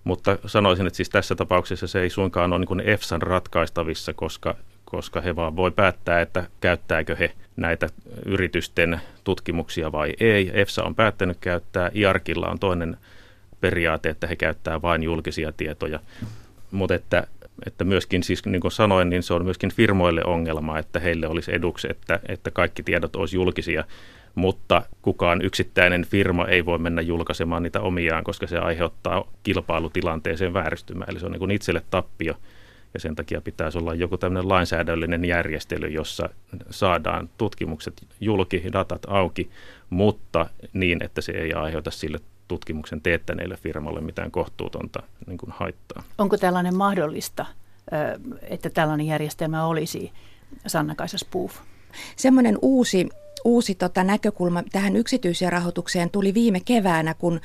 Mutta 0.05 0.38
sanoisin, 0.47 0.87
että 0.87 0.97
siis 0.97 1.11
tässä 1.11 1.35
tapauksessa 1.35 1.87
se 1.87 2.01
ei 2.01 2.11
suinkaan 2.11 2.53
ole 2.53 2.64
niin 2.64 2.88
EFSAn 2.88 3.23
ratkaistavissa, 3.23 4.14
koska 4.14 4.55
koska 4.90 5.20
he 5.20 5.37
vaan 5.37 5.57
voi 5.57 5.70
päättää, 5.70 6.20
että 6.20 6.46
käyttääkö 6.61 7.16
he 7.16 7.33
näitä 7.57 7.88
yritysten 8.27 9.01
tutkimuksia 9.24 9.92
vai 9.92 10.14
ei. 10.20 10.51
EFSA 10.55 10.85
on 10.85 10.94
päättänyt 10.94 11.38
käyttää, 11.40 11.90
IARKilla 11.94 12.48
on 12.48 12.59
toinen 12.59 12.96
periaate, 13.61 14.09
että 14.09 14.27
he 14.27 14.37
käyttää 14.37 14.83
vain 14.83 15.03
julkisia 15.03 15.53
tietoja. 15.53 16.01
Mutta 16.70 16.94
että, 16.94 17.27
että 17.66 17.85
myöskin 17.85 18.22
siis 18.22 18.46
niin 18.46 18.61
kuin 18.61 18.72
sanoin, 18.72 19.11
niin 19.11 19.22
se 19.22 19.35
on 19.35 19.44
myöskin 19.44 19.72
firmoille 19.72 20.24
ongelma, 20.24 20.79
että 20.79 21.01
heille 21.01 21.29
olisi 21.29 21.55
eduksi, 21.55 21.88
että, 21.90 22.20
että 22.29 22.51
kaikki 22.51 22.83
tiedot 22.83 23.16
olisi 23.16 23.37
julkisia, 23.37 23.85
mutta 24.35 24.83
kukaan 25.03 25.42
yksittäinen 25.42 26.05
firma 26.05 26.46
ei 26.46 26.64
voi 26.64 26.79
mennä 26.79 27.03
julkaisemaan 27.03 27.62
niitä 27.62 27.81
omiaan, 27.81 28.24
koska 28.24 28.46
se 28.46 28.59
aiheuttaa 28.59 29.24
kilpailutilanteeseen 29.42 30.55
vääristymää. 30.55 31.07
Eli 31.11 31.20
se 31.20 31.27
on 31.27 31.33
niin 31.33 31.38
kuin 31.38 31.51
itselle 31.51 31.83
tappio 31.90 32.35
ja 32.94 33.01
sen 33.01 33.16
takia 33.16 33.40
pitäisi 33.40 33.79
olla 33.79 33.94
joku 33.94 34.18
tämmöinen 34.18 34.48
lainsäädännöllinen 34.48 35.24
järjestely, 35.24 35.88
jossa 35.88 36.29
saadaan 36.70 37.31
tutkimukset 37.38 38.07
julki, 38.20 38.62
datat 38.72 39.03
auki, 39.09 39.51
mutta 39.90 40.46
niin, 40.72 41.05
että 41.05 41.20
se 41.20 41.33
ei 41.33 41.53
aiheuta 41.53 41.90
sille 41.90 42.18
tutkimuksen 42.48 43.01
teettäneille 43.01 43.57
firmalle 43.57 44.01
mitään 44.01 44.31
kohtuutonta 44.31 45.03
niin 45.27 45.38
kuin 45.38 45.53
haittaa. 45.53 46.03
Onko 46.18 46.37
tällainen 46.37 46.77
mahdollista, 46.77 47.46
että 48.42 48.70
tällainen 48.70 49.07
järjestelmä 49.07 49.66
olisi, 49.66 50.12
Sanna 50.66 50.94
Kaisas 50.94 51.24
Puuf? 51.24 51.57
Semmoinen 52.16 52.59
uusi 52.62 53.09
uusi 53.44 53.74
tota, 53.74 54.05
näkökulma 54.05 54.62
tähän 54.72 54.96
yksityiseen 54.96 55.53
rahoitukseen 55.53 56.11
tuli 56.11 56.35
viime 56.35 56.61
keväänä, 56.64 57.14
kun, 57.14 57.40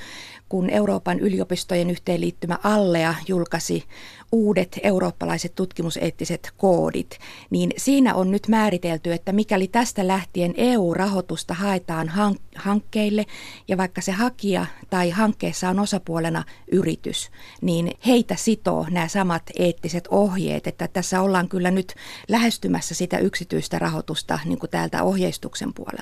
kun 0.49 0.69
Euroopan 0.69 1.19
yliopistojen 1.19 1.89
yhteenliittymä 1.89 2.59
Allea 2.63 3.15
julkaisi 3.27 3.83
uudet 4.31 4.79
eurooppalaiset 4.83 5.55
tutkimuseettiset 5.55 6.51
koodit, 6.57 7.19
niin 7.49 7.71
siinä 7.77 8.15
on 8.15 8.31
nyt 8.31 8.47
määritelty, 8.47 9.13
että 9.13 9.31
mikäli 9.31 9.67
tästä 9.67 10.07
lähtien 10.07 10.53
EU-rahoitusta 10.57 11.53
haetaan 11.53 12.09
hank- 12.09 12.41
hankkeille 12.55 13.25
ja 13.67 13.77
vaikka 13.77 14.01
se 14.01 14.11
hakija 14.11 14.65
tai 14.89 15.09
hankkeessa 15.09 15.69
on 15.69 15.79
osapuolena 15.79 16.43
yritys, 16.71 17.31
niin 17.61 17.91
heitä 18.05 18.35
sitoo 18.35 18.85
nämä 18.89 19.07
samat 19.07 19.43
eettiset 19.59 20.07
ohjeet, 20.11 20.67
että 20.67 20.87
tässä 20.87 21.21
ollaan 21.21 21.49
kyllä 21.49 21.71
nyt 21.71 21.95
lähestymässä 22.27 22.95
sitä 22.95 23.17
yksityistä 23.17 23.79
rahoitusta 23.79 24.39
niin 24.45 24.59
kuin 24.59 24.69
täältä 24.69 25.03
ohjeistuksen 25.03 25.73
puolelta. 25.73 25.92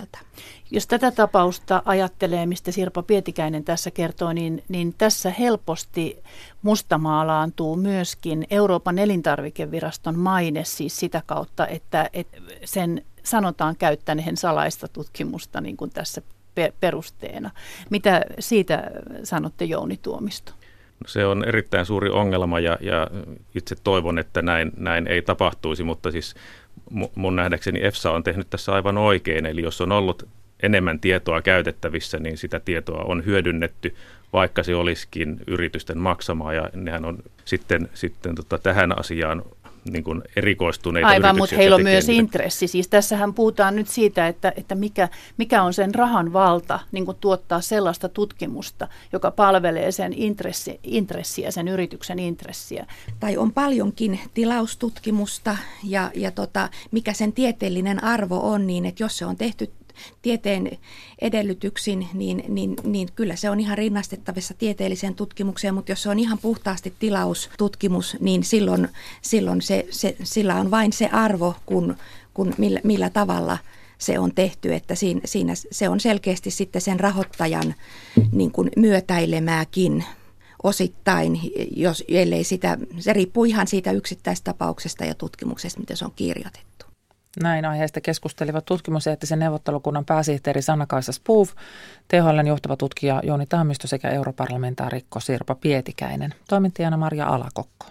Jos 0.71 0.87
tätä 0.87 1.11
tapausta 1.11 1.81
ajattelee, 1.85 2.45
mistä 2.45 2.71
Sirpa 2.71 3.03
Pietikäinen 3.03 3.63
tässä 3.63 3.91
kertoo, 3.91 4.33
niin, 4.33 4.63
niin 4.69 4.93
tässä 4.97 5.29
helposti 5.29 6.23
mustamaalaantuu 6.61 7.75
myöskin 7.75 8.47
Euroopan 8.49 8.99
elintarvikeviraston 8.99 10.19
maine 10.19 10.63
siis 10.63 10.97
sitä 10.97 11.21
kautta, 11.25 11.67
että, 11.67 12.09
että 12.13 12.37
sen 12.65 13.01
sanotaan 13.23 13.75
käyttäneen 13.75 14.37
salaista 14.37 14.87
tutkimusta 14.87 15.61
niin 15.61 15.77
kuin 15.77 15.91
tässä 15.91 16.21
perusteena. 16.79 17.51
Mitä 17.89 18.21
siitä 18.39 18.91
sanotte 19.23 19.65
Jouni 19.65 19.97
Tuomisto? 19.97 20.51
No 21.03 21.07
se 21.07 21.25
on 21.25 21.43
erittäin 21.47 21.85
suuri 21.85 22.09
ongelma 22.09 22.59
ja, 22.59 22.77
ja 22.81 23.07
itse 23.55 23.75
toivon, 23.83 24.19
että 24.19 24.41
näin, 24.41 24.71
näin 24.77 25.07
ei 25.07 25.21
tapahtuisi, 25.21 25.83
mutta 25.83 26.11
siis 26.11 26.35
mun 27.15 27.35
nähdäkseni 27.35 27.83
EFSA 27.83 28.11
on 28.11 28.23
tehnyt 28.23 28.49
tässä 28.49 28.73
aivan 28.73 28.97
oikein. 28.97 29.45
Eli 29.45 29.61
jos 29.61 29.81
on 29.81 29.91
ollut 29.91 30.27
enemmän 30.63 30.99
tietoa 30.99 31.41
käytettävissä, 31.41 32.19
niin 32.19 32.37
sitä 32.37 32.59
tietoa 32.59 33.03
on 33.03 33.25
hyödynnetty, 33.25 33.95
vaikka 34.33 34.63
se 34.63 34.75
olisikin 34.75 35.39
yritysten 35.47 35.97
maksamaa. 35.97 36.53
Ja 36.53 36.69
nehän 36.73 37.05
on 37.05 37.17
sitten, 37.45 37.89
sitten 37.93 38.35
tota, 38.35 38.57
tähän 38.57 38.99
asiaan 38.99 39.43
niin 39.89 40.03
kuin 40.03 40.21
erikoistuneita 40.35 41.07
Aivan, 41.07 41.37
mutta 41.37 41.55
heillä 41.55 41.75
on 41.75 41.83
myös 41.83 42.07
niitä. 42.07 42.21
intressi. 42.21 42.67
Siis 42.67 42.87
tässähän 42.87 43.33
puhutaan 43.33 43.75
nyt 43.75 43.87
siitä, 43.87 44.27
että, 44.27 44.53
että 44.55 44.75
mikä, 44.75 45.09
mikä 45.37 45.63
on 45.63 45.73
sen 45.73 45.95
rahan 45.95 46.33
valta 46.33 46.79
niin 46.91 47.05
kuin 47.05 47.17
tuottaa 47.21 47.61
sellaista 47.61 48.09
tutkimusta, 48.09 48.87
joka 49.13 49.31
palvelee 49.31 49.91
sen 49.91 50.13
intressi, 50.13 50.79
intressiä, 50.83 51.51
sen 51.51 51.67
yrityksen 51.67 52.19
intressiä. 52.19 52.85
Tai 53.19 53.37
on 53.37 53.53
paljonkin 53.53 54.19
tilaustutkimusta 54.33 55.57
ja, 55.83 56.11
ja 56.15 56.31
tota, 56.31 56.69
mikä 56.91 57.13
sen 57.13 57.33
tieteellinen 57.33 58.03
arvo 58.03 58.51
on, 58.51 58.67
niin 58.67 58.85
että 58.85 59.03
jos 59.03 59.17
se 59.17 59.25
on 59.25 59.37
tehty 59.37 59.71
tieteen 60.21 60.77
edellytyksin, 61.21 62.07
niin, 62.13 62.43
niin, 62.47 62.75
niin 62.83 63.09
kyllä 63.15 63.35
se 63.35 63.49
on 63.49 63.59
ihan 63.59 63.77
rinnastettavissa 63.77 64.53
tieteelliseen 64.53 65.15
tutkimukseen, 65.15 65.73
mutta 65.73 65.91
jos 65.91 66.03
se 66.03 66.09
on 66.09 66.19
ihan 66.19 66.37
puhtaasti 66.37 66.93
tilaustutkimus, 66.99 68.17
niin 68.19 68.43
silloin, 68.43 68.87
silloin 69.21 69.61
se, 69.61 69.85
se, 69.89 70.15
sillä 70.23 70.55
on 70.55 70.71
vain 70.71 70.93
se 70.93 71.09
arvo, 71.11 71.55
kun, 71.65 71.95
kun 72.33 72.53
millä, 72.57 72.79
millä 72.83 73.09
tavalla 73.09 73.57
se 73.97 74.19
on 74.19 74.35
tehty, 74.35 74.73
että 74.73 74.95
siinä, 74.95 75.21
siinä 75.25 75.53
se 75.71 75.89
on 75.89 75.99
selkeästi 75.99 76.51
sitten 76.51 76.81
sen 76.81 76.99
rahoittajan 76.99 77.75
niin 78.31 78.51
kuin 78.51 78.71
myötäilemääkin 78.77 80.03
osittain, 80.63 81.39
jos, 81.75 82.03
ellei 82.07 82.43
sitä, 82.43 82.77
se 82.99 83.13
riippuu 83.13 83.45
ihan 83.45 83.67
siitä 83.67 83.91
yksittäistapauksesta 83.91 85.05
ja 85.05 85.15
tutkimuksesta, 85.15 85.79
miten 85.79 85.97
se 85.97 86.05
on 86.05 86.11
kirjoitettu. 86.15 86.90
Näin 87.39 87.65
aiheesta 87.65 88.01
keskustelivat 88.01 88.65
tutkimuseettisen 88.65 89.39
neuvottelukunnan 89.39 90.05
pääsihteeri 90.05 90.61
Sanna-Kaisa 90.61 91.11
Spuuf, 91.11 91.51
THLn 92.07 92.47
johtava 92.47 92.77
tutkija 92.77 93.21
Jouni 93.23 93.45
Tammistö 93.45 93.87
sekä 93.87 94.09
europarlamentaarikko 94.09 95.19
Sirpa 95.19 95.55
Pietikäinen. 95.55 96.33
Toimittajana 96.49 96.97
Maria 96.97 97.27
Alakokko. 97.27 97.85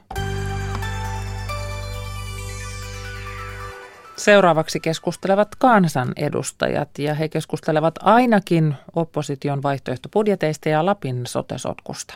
Seuraavaksi 4.16 4.80
keskustelevat 4.80 5.48
kansanedustajat 5.58 6.98
ja 6.98 7.14
he 7.14 7.28
keskustelevat 7.28 7.94
ainakin 8.02 8.74
opposition 8.94 9.62
vaihtoehtobudjeteista 9.62 10.68
ja 10.68 10.86
Lapin 10.86 11.26
sotesotkusta. 11.26 12.14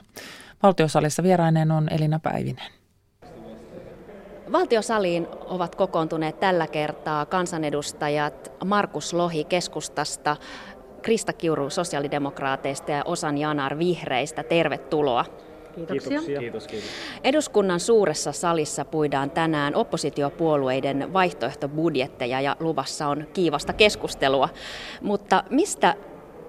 Valtiosalissa 0.62 1.22
vierainen 1.22 1.70
on 1.70 1.88
Elina 1.88 2.18
Päivinen. 2.18 2.84
Valtiosaliin 4.53 5.28
ovat 5.47 5.74
kokoontuneet 5.74 6.40
tällä 6.40 6.66
kertaa 6.66 7.26
kansanedustajat 7.26 8.53
Markus 8.64 9.12
Lohi 9.12 9.45
keskustasta, 9.45 10.36
Krista 11.03 11.32
Kiuru 11.32 11.70
sosiaalidemokraateista 11.70 12.90
ja 12.90 13.03
Osan 13.05 13.38
Janar 13.38 13.78
vihreistä. 13.78 14.42
Tervetuloa. 14.42 15.24
Kiitoksia. 15.74 16.20
Kiitos, 16.20 16.66
kiitos. 16.66 16.90
Eduskunnan 17.24 17.80
suuressa 17.80 18.32
salissa 18.32 18.84
puidaan 18.84 19.30
tänään 19.30 19.74
oppositiopuolueiden 19.74 21.12
vaihtoehtobudjetteja 21.12 22.40
ja 22.40 22.57
luvassa 22.61 23.09
on 23.09 23.26
kiivasta 23.32 23.72
keskustelua. 23.72 24.49
Mutta 25.03 25.45
mistä 25.51 25.95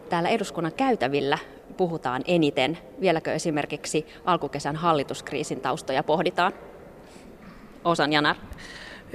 täällä 0.09 0.29
eduskunnan 0.29 0.73
käytävillä 0.73 1.37
puhutaan 1.77 2.21
eniten? 2.27 2.77
Vieläkö 3.01 3.33
esimerkiksi 3.33 4.05
alkukesän 4.25 4.75
hallituskriisin 4.75 5.61
taustoja 5.61 6.03
pohditaan? 6.03 6.53
Osan 7.85 8.13
Janar? 8.13 8.35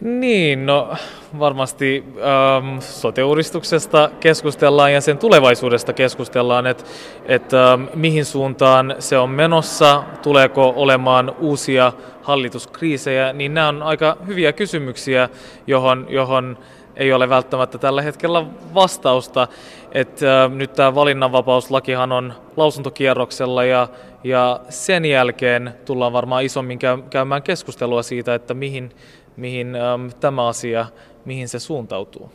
Niin, 0.01 0.67
no 0.67 0.97
varmasti 1.39 2.05
ähm, 2.17 2.79
sote-uudistuksesta 2.79 4.11
keskustellaan 4.21 4.93
ja 4.93 5.01
sen 5.01 5.19
tulevaisuudesta 5.19 5.93
keskustellaan, 5.93 6.67
että 6.67 6.85
et, 7.27 7.55
ähm, 7.55 7.85
mihin 7.95 8.25
suuntaan 8.25 8.95
se 8.99 9.19
on 9.19 9.31
menossa, 9.31 10.03
tuleeko 10.23 10.73
olemaan 10.77 11.35
uusia 11.39 11.93
hallituskriisejä, 12.23 13.33
niin 13.33 13.55
nämä 13.55 13.69
on 13.69 13.83
aika 13.83 14.17
hyviä 14.27 14.53
kysymyksiä, 14.53 15.29
johon, 15.67 16.07
johon 16.09 16.59
ei 17.01 17.13
ole 17.13 17.29
välttämättä 17.29 17.79
tällä 17.79 18.03
hetkellä 18.03 18.47
vastausta. 18.75 19.49
Et, 19.93 20.23
äh, 20.23 20.51
nyt 20.51 20.73
tämä 20.73 20.95
valinnanvapauslakihan 20.95 22.13
on 22.13 22.35
lausuntokierroksella 22.57 23.65
ja, 23.65 23.89
ja 24.25 24.61
sen 24.69 25.05
jälkeen 25.05 25.75
tullaan 25.85 26.13
varmaan 26.13 26.45
isommin 26.45 26.79
käymään 27.11 27.43
keskustelua 27.43 28.03
siitä, 28.03 28.35
että 28.35 28.55
mihin, 28.55 28.95
mihin 29.37 29.75
ähm, 29.75 30.09
tämä 30.21 30.49
asia, 30.49 30.87
mihin 31.25 31.49
se 31.49 31.59
suuntautuu. 31.59 32.33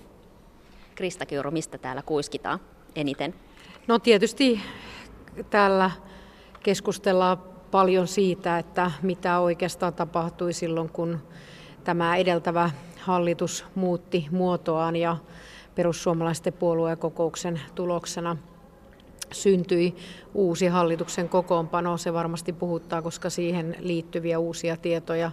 Krista 0.96 1.26
Kiuru, 1.26 1.52
mistä 1.52 1.78
täällä 1.78 2.02
kuiskitaan 2.02 2.60
eniten? 2.96 3.34
No 3.88 4.00
tietysti 4.00 4.62
täällä 5.50 5.92
keskustellaan 6.64 7.38
paljon 7.72 8.08
siitä, 8.08 8.58
että 8.58 8.92
mitä 9.02 9.40
oikeastaan 9.40 9.94
tapahtui 9.94 10.54
silloin, 10.54 10.90
kun 10.90 11.20
tämä 11.86 12.16
edeltävä 12.16 12.70
hallitus 13.02 13.66
muutti 13.76 14.28
muotoaan 14.32 14.96
ja 14.96 15.18
perussuomalaisten 15.76 16.54
puoluekokouksen 16.54 17.62
tuloksena 17.76 18.38
syntyi 19.32 19.96
uusi 20.34 20.68
hallituksen 20.68 21.30
kokoonpano. 21.30 21.98
Se 21.98 22.14
varmasti 22.14 22.54
puhuttaa, 22.54 23.02
koska 23.02 23.30
siihen 23.30 23.76
liittyviä 23.80 24.40
uusia 24.40 24.78
tietoja 24.78 25.32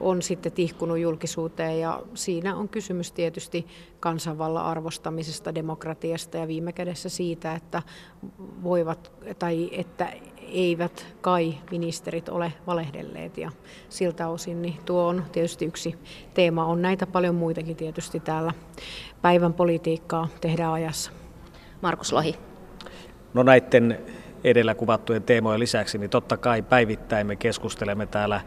on 0.00 0.22
sitten 0.22 0.52
tihkunut 0.52 0.98
julkisuuteen 0.98 1.80
ja 1.80 2.02
siinä 2.14 2.56
on 2.56 2.68
kysymys 2.68 3.12
tietysti 3.12 3.66
kansanvallan 4.00 4.64
arvostamisesta, 4.64 5.54
demokratiasta 5.54 6.36
ja 6.36 6.48
viime 6.48 6.72
kädessä 6.72 7.08
siitä, 7.08 7.54
että 7.54 7.82
voivat 8.62 9.12
tai 9.38 9.68
että 9.72 10.12
eivät 10.52 11.06
kai 11.20 11.54
ministerit 11.70 12.28
ole 12.28 12.52
valehdelleet 12.66 13.38
ja 13.38 13.50
siltä 13.88 14.28
osin 14.28 14.62
niin 14.62 14.76
tuo 14.84 15.06
on 15.06 15.24
tietysti 15.32 15.64
yksi 15.64 15.94
teema. 16.34 16.64
On 16.64 16.82
näitä 16.82 17.06
paljon 17.06 17.34
muitakin 17.34 17.76
tietysti 17.76 18.20
täällä 18.20 18.52
päivän 19.22 19.52
politiikkaa 19.52 20.28
tehdään 20.40 20.72
ajassa. 20.72 21.12
Markus 21.82 22.12
Lohi. 22.12 22.34
No 23.34 23.42
näiden 23.42 23.98
edellä 24.44 24.74
kuvattujen 24.74 25.22
teemojen 25.22 25.60
lisäksi, 25.60 25.98
niin 25.98 26.10
totta 26.10 26.36
kai 26.36 26.62
päivittäin 26.62 27.26
me 27.26 27.36
keskustelemme 27.36 28.06
täällä 28.06 28.40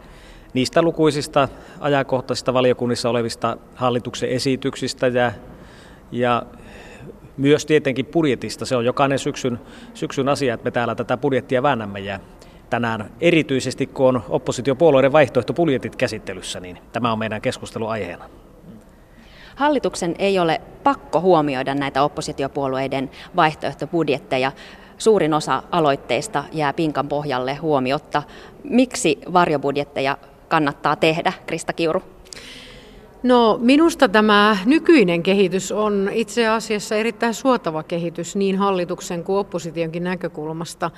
niistä 0.53 0.81
lukuisista 0.81 1.47
ajankohtaisista 1.79 2.53
valiokunnissa 2.53 3.09
olevista 3.09 3.57
hallituksen 3.75 4.29
esityksistä 4.29 5.07
ja, 5.07 5.31
ja 6.11 6.43
myös 7.37 7.65
tietenkin 7.65 8.05
budjetista. 8.05 8.65
Se 8.65 8.75
on 8.75 8.85
jokainen 8.85 9.19
syksyn, 9.19 9.59
syksyn 9.93 10.29
asia, 10.29 10.53
että 10.53 10.63
me 10.63 10.71
täällä 10.71 10.95
tätä 10.95 11.17
budjettia 11.17 11.63
väännämme 11.63 11.99
ja 11.99 12.19
tänään 12.69 13.11
erityisesti 13.21 13.87
kun 13.87 14.07
on 14.07 14.23
oppositiopuolueiden 14.29 15.11
vaihtoehtobudjetit 15.11 15.95
käsittelyssä, 15.95 16.59
niin 16.59 16.77
tämä 16.91 17.11
on 17.11 17.19
meidän 17.19 17.41
keskusteluaiheena. 17.41 18.29
Hallituksen 19.55 20.15
ei 20.19 20.39
ole 20.39 20.61
pakko 20.83 21.21
huomioida 21.21 21.75
näitä 21.75 22.03
oppositiopuolueiden 22.03 23.09
vaihtoehtobudjetteja. 23.35 24.51
Suurin 24.97 25.33
osa 25.33 25.63
aloitteista 25.71 26.43
jää 26.51 26.73
pinkan 26.73 27.07
pohjalle 27.07 27.55
huomiotta. 27.55 28.23
Miksi 28.63 29.19
varjobudjetteja 29.33 30.17
kannattaa 30.47 30.95
tehdä, 30.95 31.33
Krista 31.45 31.73
Kiuru? 31.73 32.03
No 33.23 33.59
minusta 33.61 34.09
tämä 34.09 34.57
nykyinen 34.65 35.23
kehitys 35.23 35.71
on 35.71 36.09
itse 36.13 36.47
asiassa 36.47 36.95
erittäin 36.95 37.33
suotava 37.33 37.83
kehitys 37.83 38.35
niin 38.35 38.57
hallituksen 38.57 39.23
kuin 39.23 39.37
oppositionkin 39.37 40.03
näkökulmasta. 40.03 40.91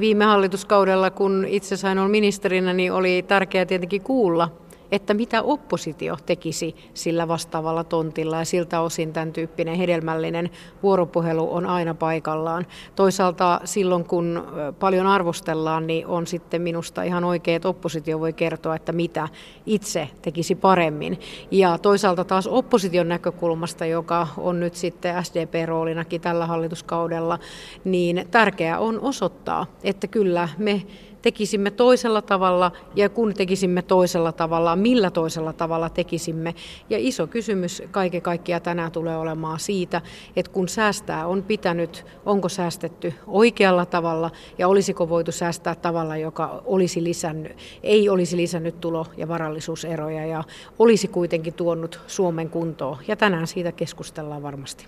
Viime 0.00 0.24
hallituskaudella, 0.24 1.10
kun 1.10 1.46
itse 1.48 1.76
sain 1.76 1.98
olla 1.98 2.08
ministerinä, 2.08 2.72
niin 2.72 2.92
oli 2.92 3.24
tärkeää 3.28 3.66
tietenkin 3.66 4.02
kuulla 4.02 4.48
että 4.92 5.14
mitä 5.14 5.42
oppositio 5.42 6.16
tekisi 6.26 6.76
sillä 6.94 7.28
vastaavalla 7.28 7.84
tontilla 7.84 8.38
ja 8.38 8.44
siltä 8.44 8.80
osin 8.80 9.12
tämän 9.12 9.32
tyyppinen 9.32 9.74
hedelmällinen 9.74 10.50
vuoropuhelu 10.82 11.54
on 11.54 11.66
aina 11.66 11.94
paikallaan. 11.94 12.66
Toisaalta 12.96 13.60
silloin 13.64 14.04
kun 14.04 14.46
paljon 14.78 15.06
arvostellaan, 15.06 15.86
niin 15.86 16.06
on 16.06 16.26
sitten 16.26 16.62
minusta 16.62 17.02
ihan 17.02 17.24
oikein, 17.24 17.56
että 17.56 17.68
oppositio 17.68 18.20
voi 18.20 18.32
kertoa, 18.32 18.76
että 18.76 18.92
mitä 18.92 19.28
itse 19.66 20.08
tekisi 20.22 20.54
paremmin. 20.54 21.20
Ja 21.50 21.78
toisaalta 21.78 22.24
taas 22.24 22.46
opposition 22.46 23.08
näkökulmasta, 23.08 23.86
joka 23.86 24.28
on 24.36 24.60
nyt 24.60 24.74
sitten 24.74 25.14
SDP-roolinakin 25.24 26.20
tällä 26.20 26.46
hallituskaudella, 26.46 27.38
niin 27.84 28.26
tärkeää 28.30 28.78
on 28.78 29.00
osoittaa, 29.00 29.66
että 29.84 30.06
kyllä 30.06 30.48
me 30.58 30.82
tekisimme 31.22 31.70
toisella 31.70 32.22
tavalla 32.22 32.72
ja 32.96 33.08
kun 33.08 33.34
tekisimme 33.34 33.82
toisella 33.82 34.32
tavalla, 34.32 34.76
millä 34.76 35.10
toisella 35.10 35.52
tavalla 35.52 35.88
tekisimme. 35.88 36.54
Ja 36.90 36.98
iso 37.00 37.26
kysymys 37.26 37.82
kaiken 37.90 38.22
kaikkiaan 38.22 38.62
tänään 38.62 38.92
tulee 38.92 39.16
olemaan 39.16 39.60
siitä, 39.60 40.02
että 40.36 40.52
kun 40.52 40.68
säästää 40.68 41.26
on 41.26 41.42
pitänyt, 41.42 42.06
onko 42.26 42.48
säästetty 42.48 43.14
oikealla 43.26 43.86
tavalla 43.86 44.30
ja 44.58 44.68
olisiko 44.68 45.08
voitu 45.08 45.32
säästää 45.32 45.74
tavalla, 45.74 46.16
joka 46.16 46.62
olisi 46.64 47.04
lisännyt, 47.04 47.56
ei 47.82 48.08
olisi 48.08 48.36
lisännyt 48.36 48.80
tulo- 48.80 49.06
ja 49.16 49.28
varallisuuseroja 49.28 50.26
ja 50.26 50.44
olisi 50.78 51.08
kuitenkin 51.08 51.54
tuonut 51.54 52.00
Suomen 52.06 52.50
kuntoon. 52.50 52.96
Ja 53.08 53.16
tänään 53.16 53.46
siitä 53.46 53.72
keskustellaan 53.72 54.42
varmasti. 54.42 54.86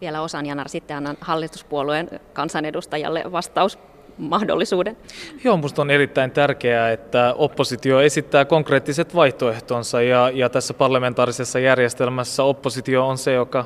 Vielä 0.00 0.22
osan 0.22 0.46
Janar, 0.46 0.68
sitten 0.68 0.96
annan 0.96 1.16
hallituspuolueen 1.20 2.20
kansanedustajalle 2.32 3.24
vastaus 3.32 3.78
mahdollisuuden. 4.18 4.96
Joo, 5.44 5.56
minusta 5.56 5.82
on 5.82 5.90
erittäin 5.90 6.30
tärkeää, 6.30 6.92
että 6.92 7.34
oppositio 7.38 8.00
esittää 8.00 8.44
konkreettiset 8.44 9.14
vaihtoehtonsa 9.14 10.02
ja, 10.02 10.30
ja 10.34 10.48
tässä 10.48 10.74
parlamentaarisessa 10.74 11.58
järjestelmässä 11.58 12.42
oppositio 12.42 13.08
on 13.08 13.18
se, 13.18 13.32
joka, 13.32 13.64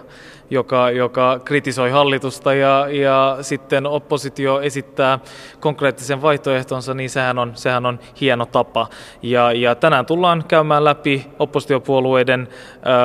joka, 0.50 0.90
joka 0.90 1.40
kritisoi 1.44 1.90
hallitusta 1.90 2.54
ja, 2.54 2.88
ja 2.90 3.38
sitten 3.40 3.86
oppositio 3.86 4.60
esittää 4.60 5.18
konkreettisen 5.60 6.22
vaihtoehtonsa, 6.22 6.94
niin 6.94 7.10
sehän 7.10 7.38
on, 7.38 7.52
sehän 7.54 7.86
on 7.86 7.98
hieno 8.20 8.46
tapa. 8.46 8.86
Ja, 9.22 9.52
ja 9.52 9.74
tänään 9.74 10.06
tullaan 10.06 10.44
käymään 10.48 10.84
läpi 10.84 11.26
oppositiopuolueiden 11.38 12.48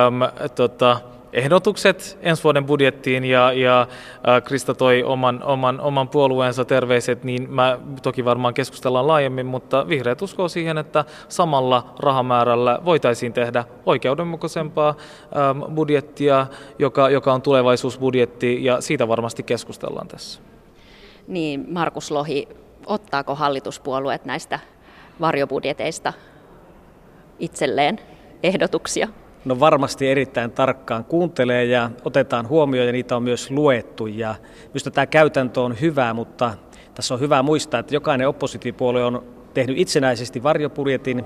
äm, 0.06 0.48
tota, 0.54 1.11
ehdotukset 1.32 2.18
ensi 2.22 2.44
vuoden 2.44 2.64
budjettiin 2.64 3.24
ja, 3.24 3.52
ja 3.52 3.86
Krista 4.44 4.74
toi 4.74 5.02
oman, 5.02 5.42
oman, 5.42 5.80
oman 5.80 6.08
puolueensa 6.08 6.64
terveiset, 6.64 7.24
niin 7.24 7.50
mä 7.50 7.78
toki 8.02 8.24
varmaan 8.24 8.54
keskustellaan 8.54 9.06
laajemmin, 9.06 9.46
mutta 9.46 9.88
vihreät 9.88 10.22
uskoo 10.22 10.48
siihen, 10.48 10.78
että 10.78 11.04
samalla 11.28 11.94
rahamäärällä 11.98 12.78
voitaisiin 12.84 13.32
tehdä 13.32 13.64
oikeudenmukaisempaa 13.86 14.94
budjettia, 15.74 16.46
joka, 16.78 17.10
joka 17.10 17.32
on 17.32 17.42
tulevaisuusbudjetti 17.42 18.64
ja 18.64 18.80
siitä 18.80 19.08
varmasti 19.08 19.42
keskustellaan 19.42 20.08
tässä. 20.08 20.40
Niin, 21.28 21.66
Markus 21.68 22.10
Lohi, 22.10 22.48
ottaako 22.86 23.34
hallituspuolueet 23.34 24.24
näistä 24.24 24.58
varjobudjeteista 25.20 26.12
itselleen 27.38 27.98
ehdotuksia? 28.42 29.08
No 29.44 29.60
varmasti 29.60 30.08
erittäin 30.08 30.50
tarkkaan 30.50 31.04
kuuntelee 31.04 31.64
ja 31.64 31.90
otetaan 32.04 32.48
huomioon 32.48 32.86
ja 32.86 32.92
niitä 32.92 33.16
on 33.16 33.22
myös 33.22 33.50
luettu. 33.50 34.06
Ja 34.06 34.34
minusta 34.66 34.90
tämä 34.90 35.06
käytäntö 35.06 35.60
on 35.60 35.80
hyvä, 35.80 36.14
mutta 36.14 36.54
tässä 36.94 37.14
on 37.14 37.20
hyvä 37.20 37.42
muistaa, 37.42 37.80
että 37.80 37.94
jokainen 37.94 38.28
oppositiopuolue 38.28 39.04
on 39.04 39.24
tehnyt 39.54 39.78
itsenäisesti 39.78 40.42
varjobudjetin 40.42 41.24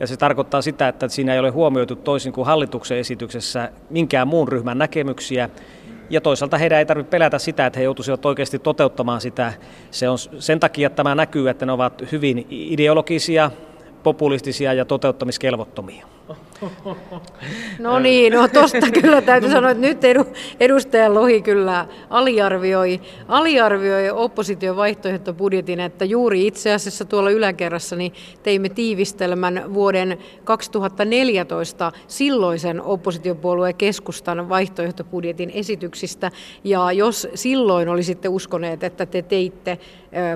ja 0.00 0.06
se 0.06 0.16
tarkoittaa 0.16 0.62
sitä, 0.62 0.88
että 0.88 1.08
siinä 1.08 1.32
ei 1.32 1.38
ole 1.38 1.50
huomioitu 1.50 1.96
toisin 1.96 2.32
kuin 2.32 2.46
hallituksen 2.46 2.98
esityksessä 2.98 3.72
minkään 3.90 4.28
muun 4.28 4.48
ryhmän 4.48 4.78
näkemyksiä. 4.78 5.50
Ja 6.10 6.20
toisaalta 6.20 6.58
heidän 6.58 6.78
ei 6.78 6.86
tarvitse 6.86 7.10
pelätä 7.10 7.38
sitä, 7.38 7.66
että 7.66 7.78
he 7.78 7.84
joutuisivat 7.84 8.26
oikeasti 8.26 8.58
toteuttamaan 8.58 9.20
sitä. 9.20 9.52
Se 9.90 10.08
on 10.08 10.18
sen 10.38 10.60
takia, 10.60 10.86
että 10.86 10.96
tämä 10.96 11.14
näkyy, 11.14 11.48
että 11.48 11.66
ne 11.66 11.72
ovat 11.72 12.12
hyvin 12.12 12.46
ideologisia, 12.50 13.50
populistisia 14.02 14.72
ja 14.72 14.84
toteuttamiskelvottomia. 14.84 16.17
No 17.78 17.98
niin, 17.98 18.32
no 18.32 18.48
tosta 18.48 18.90
kyllä 19.02 19.22
täytyy 19.22 19.50
sanoa, 19.50 19.70
että 19.70 19.86
nyt 19.86 20.04
edu, 20.04 20.24
edustaja 20.60 21.14
Lohi 21.14 21.42
kyllä 21.42 21.86
aliarvioi, 22.10 23.00
aliarvioi 23.28 24.10
opposition 24.10 24.76
vaihtoehtobudjetin, 24.76 25.80
että 25.80 26.04
juuri 26.04 26.46
itse 26.46 26.72
asiassa 26.72 27.04
tuolla 27.04 27.30
yläkerrassa 27.30 27.96
niin 27.96 28.12
teimme 28.42 28.68
tiivistelmän 28.68 29.74
vuoden 29.74 30.18
2014 30.44 31.92
silloisen 32.06 32.82
oppositiopuolueen 32.82 33.74
keskustan 33.74 34.48
vaihtoehtobudjetin 34.48 35.50
esityksistä, 35.54 36.30
ja 36.64 36.92
jos 36.92 37.28
silloin 37.34 37.88
olisitte 37.88 38.28
uskoneet, 38.28 38.84
että 38.84 39.06
te 39.06 39.22
teitte 39.22 39.78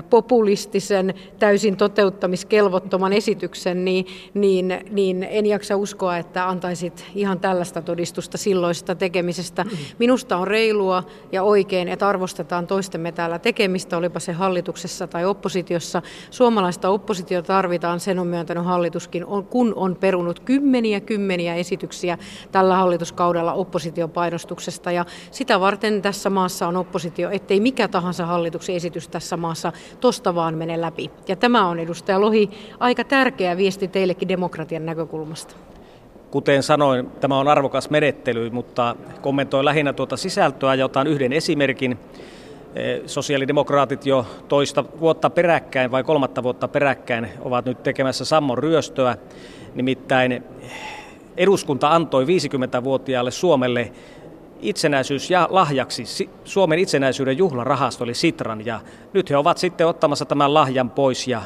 populistisen, 0.09 1.13
täysin 1.39 1.77
toteuttamiskelvottoman 1.77 3.13
esityksen, 3.13 3.85
niin, 3.85 4.05
niin, 4.33 4.79
niin 4.89 5.27
en 5.29 5.45
jaksa 5.45 5.77
uskoa, 5.83 6.17
että 6.17 6.49
antaisit 6.49 7.05
ihan 7.15 7.39
tällaista 7.39 7.81
todistusta 7.81 8.37
silloista 8.37 8.95
tekemisestä. 8.95 9.65
Minusta 9.99 10.37
on 10.37 10.47
reilua 10.47 11.03
ja 11.31 11.43
oikein, 11.43 11.87
että 11.87 12.07
arvostetaan 12.07 12.67
toistemme 12.67 13.11
täällä 13.11 13.39
tekemistä, 13.39 13.97
olipa 13.97 14.19
se 14.19 14.31
hallituksessa 14.31 15.07
tai 15.07 15.25
oppositiossa. 15.25 16.01
Suomalaista 16.31 16.89
oppositiota 16.89 17.47
tarvitaan, 17.47 17.99
sen 17.99 18.19
on 18.19 18.27
myöntänyt 18.27 18.65
hallituskin, 18.65 19.25
kun 19.49 19.73
on 19.75 19.95
perunut 19.95 20.39
kymmeniä 20.39 20.99
kymmeniä 20.99 21.55
esityksiä 21.55 22.17
tällä 22.51 22.75
hallituskaudella 22.75 23.53
opposition 23.53 24.09
painostuksesta. 24.09 24.91
Ja 24.91 25.05
sitä 25.31 25.59
varten 25.59 26.01
tässä 26.01 26.29
maassa 26.29 26.67
on 26.67 26.77
oppositio, 26.77 27.29
ettei 27.29 27.59
mikä 27.59 27.87
tahansa 27.87 28.25
hallituksen 28.25 28.75
esitys 28.75 29.07
tässä 29.07 29.37
maassa 29.37 29.71
tosta 29.99 30.35
vaan 30.35 30.55
mene 30.55 30.81
läpi. 30.81 31.11
Ja 31.27 31.35
tämä 31.35 31.67
on 31.67 31.79
edustaja 31.79 32.21
Lohi 32.21 32.49
aika 32.79 33.03
tärkeä 33.03 33.57
viesti 33.57 33.87
teillekin 33.87 34.27
demokratian 34.27 34.85
näkökulmasta. 34.85 35.55
Kuten 36.33 36.63
sanoin, 36.63 37.11
tämä 37.19 37.39
on 37.39 37.47
arvokas 37.47 37.89
menettely, 37.89 38.49
mutta 38.49 38.95
kommentoin 39.21 39.65
lähinnä 39.65 39.93
tuota 39.93 40.17
sisältöä 40.17 40.75
ja 40.75 40.85
otan 40.85 41.07
yhden 41.07 41.33
esimerkin. 41.33 41.99
Eh, 42.75 43.01
sosiaalidemokraatit 43.05 44.05
jo 44.05 44.25
toista 44.47 44.85
vuotta 44.99 45.29
peräkkäin 45.29 45.91
vai 45.91 46.03
kolmatta 46.03 46.43
vuotta 46.43 46.67
peräkkäin 46.67 47.27
ovat 47.41 47.65
nyt 47.65 47.83
tekemässä 47.83 48.25
sammon 48.25 48.57
ryöstöä. 48.57 49.17
Nimittäin 49.75 50.43
eduskunta 51.37 51.89
antoi 51.89 52.25
50-vuotiaalle 52.25 53.31
Suomelle 53.31 53.91
itsenäisyys 54.61 55.31
ja 55.31 55.47
lahjaksi 55.51 56.29
Suomen 56.43 56.79
itsenäisyyden 56.79 57.37
juhlarahasto 57.37 58.03
eli 58.03 58.13
Sitran 58.13 58.65
ja 58.65 58.79
nyt 59.13 59.29
he 59.29 59.37
ovat 59.37 59.57
sitten 59.57 59.87
ottamassa 59.87 60.25
tämän 60.25 60.53
lahjan 60.53 60.89
pois 60.89 61.27
ja 61.27 61.41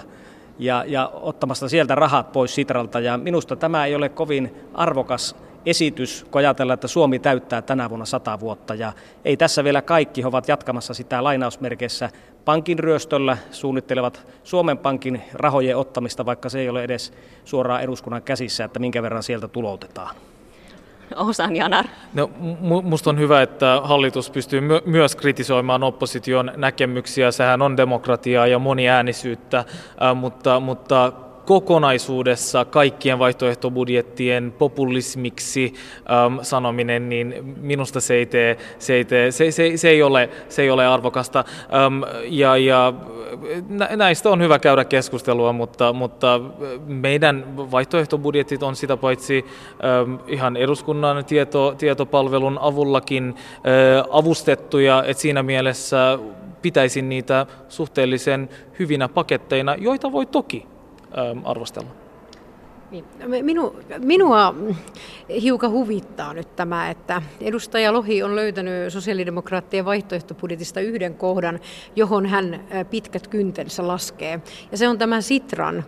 ja, 0.60 0.84
ja 0.88 1.12
ottamasta 1.14 1.70
sieltä 1.70 1.96
rahat 1.96 2.32
pois 2.32 2.56
Sitralta. 2.56 3.00
Ja 3.00 3.18
minusta 3.18 3.56
tämä 3.56 3.86
ei 3.86 3.96
ole 3.96 4.10
kovin 4.10 4.56
arvokas 4.74 5.36
esitys, 5.66 6.26
kun 6.32 6.40
ajatellaan, 6.40 6.74
että 6.74 6.88
Suomi 6.88 7.20
täyttää 7.20 7.62
tänä 7.62 7.90
vuonna 7.90 8.06
sata 8.06 8.40
vuotta. 8.40 8.76
Ja 8.76 8.94
ei 9.26 9.38
tässä 9.38 9.64
vielä 9.64 9.82
kaikki, 9.82 10.22
he 10.22 10.28
ovat 10.28 10.48
jatkamassa 10.48 10.94
sitä 10.94 11.24
lainausmerkeissä 11.24 12.10
pankin 12.46 12.80
ryöstöllä, 12.80 13.38
suunnittelevat 13.52 14.28
Suomen 14.44 14.78
Pankin 14.78 15.22
rahojen 15.34 15.78
ottamista, 15.78 16.26
vaikka 16.26 16.50
se 16.50 16.60
ei 16.60 16.70
ole 16.70 16.84
edes 16.84 17.14
suoraan 17.46 17.82
eduskunnan 17.82 18.24
käsissä, 18.24 18.64
että 18.64 18.80
minkä 18.80 19.02
verran 19.02 19.24
sieltä 19.24 19.48
tuloutetaan. 19.48 20.16
Osan 21.16 21.56
Janar. 21.56 21.86
No, 22.14 22.30
musta 22.84 23.10
on 23.10 23.20
hyvä, 23.20 23.42
että 23.42 23.82
hallitus 23.84 24.30
pystyy 24.30 24.62
my- 24.62 24.82
myös 24.86 25.16
kritisoimaan 25.16 25.84
opposition 25.84 26.52
näkemyksiä. 26.56 27.32
Sehän 27.32 27.62
on 27.62 27.78
demokratiaa 27.78 28.48
ja 28.48 28.60
moniäänisyyttä, 28.60 29.66
mutta, 30.16 30.60
mutta 30.60 31.14
kokonaisuudessa 31.48 32.66
kaikkien 32.66 33.20
vaihtoehtobudjettien 33.20 34.54
populismiksi 34.58 35.74
äm, 36.26 36.40
sanominen, 36.42 37.10
niin 37.10 37.56
minusta 37.62 38.02
se 38.02 38.14
ei, 38.14 38.26
tee, 38.26 38.58
se 38.80 38.94
ei, 38.94 39.06
tee, 39.06 39.32
se, 39.32 39.52
se, 39.52 39.78
se 39.78 39.90
ei, 39.90 40.04
ole, 40.04 40.30
se 40.50 40.62
ei 40.62 40.70
ole 40.70 40.88
arvokasta. 40.88 41.44
Äm, 41.86 42.02
ja, 42.24 42.58
ja 42.58 42.94
näistä 43.96 44.30
on 44.30 44.42
hyvä 44.42 44.60
käydä 44.60 44.86
keskustelua, 44.86 45.54
mutta, 45.54 45.94
mutta 45.94 46.42
meidän 46.86 47.58
vaihtoehtobudjetit 47.58 48.64
on 48.64 48.76
sitä 48.76 48.98
paitsi 48.98 49.46
äm, 50.02 50.20
ihan 50.28 50.58
eduskunnan 50.58 51.26
tieto, 51.26 51.76
tietopalvelun 51.78 52.58
avullakin 52.62 53.36
ä, 53.36 54.06
avustettuja, 54.12 55.04
että 55.08 55.22
siinä 55.22 55.44
mielessä 55.44 56.20
pitäisin 56.62 57.10
niitä 57.10 57.46
suhteellisen 57.70 58.50
hyvinä 58.80 59.08
paketteina, 59.08 59.76
joita 59.76 60.12
voi 60.12 60.26
toki 60.26 60.77
arvostella. 61.44 61.90
Niin. 62.92 63.06
Minu, 63.42 63.76
minua 64.00 64.56
hiukan 65.42 65.72
huvittaa 65.72 66.34
nyt 66.34 66.56
tämä, 66.56 66.90
että 66.90 67.22
edustaja 67.42 67.94
Lohi 67.94 68.24
on 68.24 68.36
löytänyt 68.36 68.94
sosiaalidemokraattien 68.94 69.86
vaihtoehtobudjetista 69.86 70.80
yhden 70.80 71.16
kohdan, 71.16 71.60
johon 71.96 72.26
hän 72.26 72.64
pitkät 72.90 73.28
kyntensä 73.28 73.88
laskee. 73.88 74.42
Ja 74.72 74.78
se 74.78 74.88
on 74.88 74.98
tämä 74.98 75.22
Sitran 75.22 75.84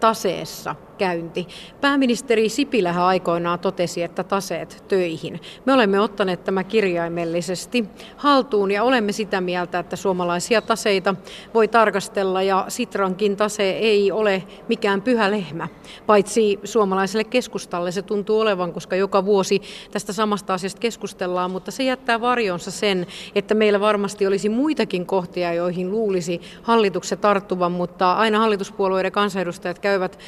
taseessa 0.00 0.76
käynti. 1.00 1.48
Pääministeri 1.80 2.48
Sipilähän 2.48 3.04
aikoinaan 3.04 3.58
totesi, 3.58 4.02
että 4.02 4.24
taseet 4.24 4.84
töihin. 4.88 5.40
Me 5.64 5.72
olemme 5.72 6.00
ottaneet 6.00 6.44
tämä 6.44 6.64
kirjaimellisesti 6.64 7.84
haltuun 8.16 8.70
ja 8.70 8.82
olemme 8.82 9.12
sitä 9.12 9.40
mieltä, 9.40 9.78
että 9.78 9.96
suomalaisia 9.96 10.62
taseita 10.62 11.14
voi 11.54 11.68
tarkastella 11.68 12.42
ja 12.42 12.64
Sitrankin 12.68 13.36
tase 13.36 13.70
ei 13.70 14.12
ole 14.12 14.42
mikään 14.68 15.02
pyhä 15.02 15.30
lehmä, 15.30 15.68
paitsi 16.06 16.58
suomalaiselle 16.64 17.24
keskustalle 17.24 17.92
se 17.92 18.02
tuntuu 18.02 18.40
olevan, 18.40 18.72
koska 18.72 18.96
joka 18.96 19.24
vuosi 19.24 19.62
tästä 19.90 20.12
samasta 20.12 20.54
asiasta 20.54 20.80
keskustellaan, 20.80 21.50
mutta 21.50 21.70
se 21.70 21.82
jättää 21.82 22.20
varjonsa 22.20 22.70
sen, 22.70 23.06
että 23.34 23.54
meillä 23.54 23.80
varmasti 23.80 24.26
olisi 24.26 24.48
muitakin 24.48 25.06
kohtia, 25.06 25.54
joihin 25.54 25.90
luulisi 25.90 26.40
hallituksen 26.62 27.18
tarttuvan, 27.18 27.72
mutta 27.72 28.12
aina 28.12 28.38
hallituspuolueiden 28.38 29.12
kansanedustajat 29.12 29.78
käyvät 29.78 30.18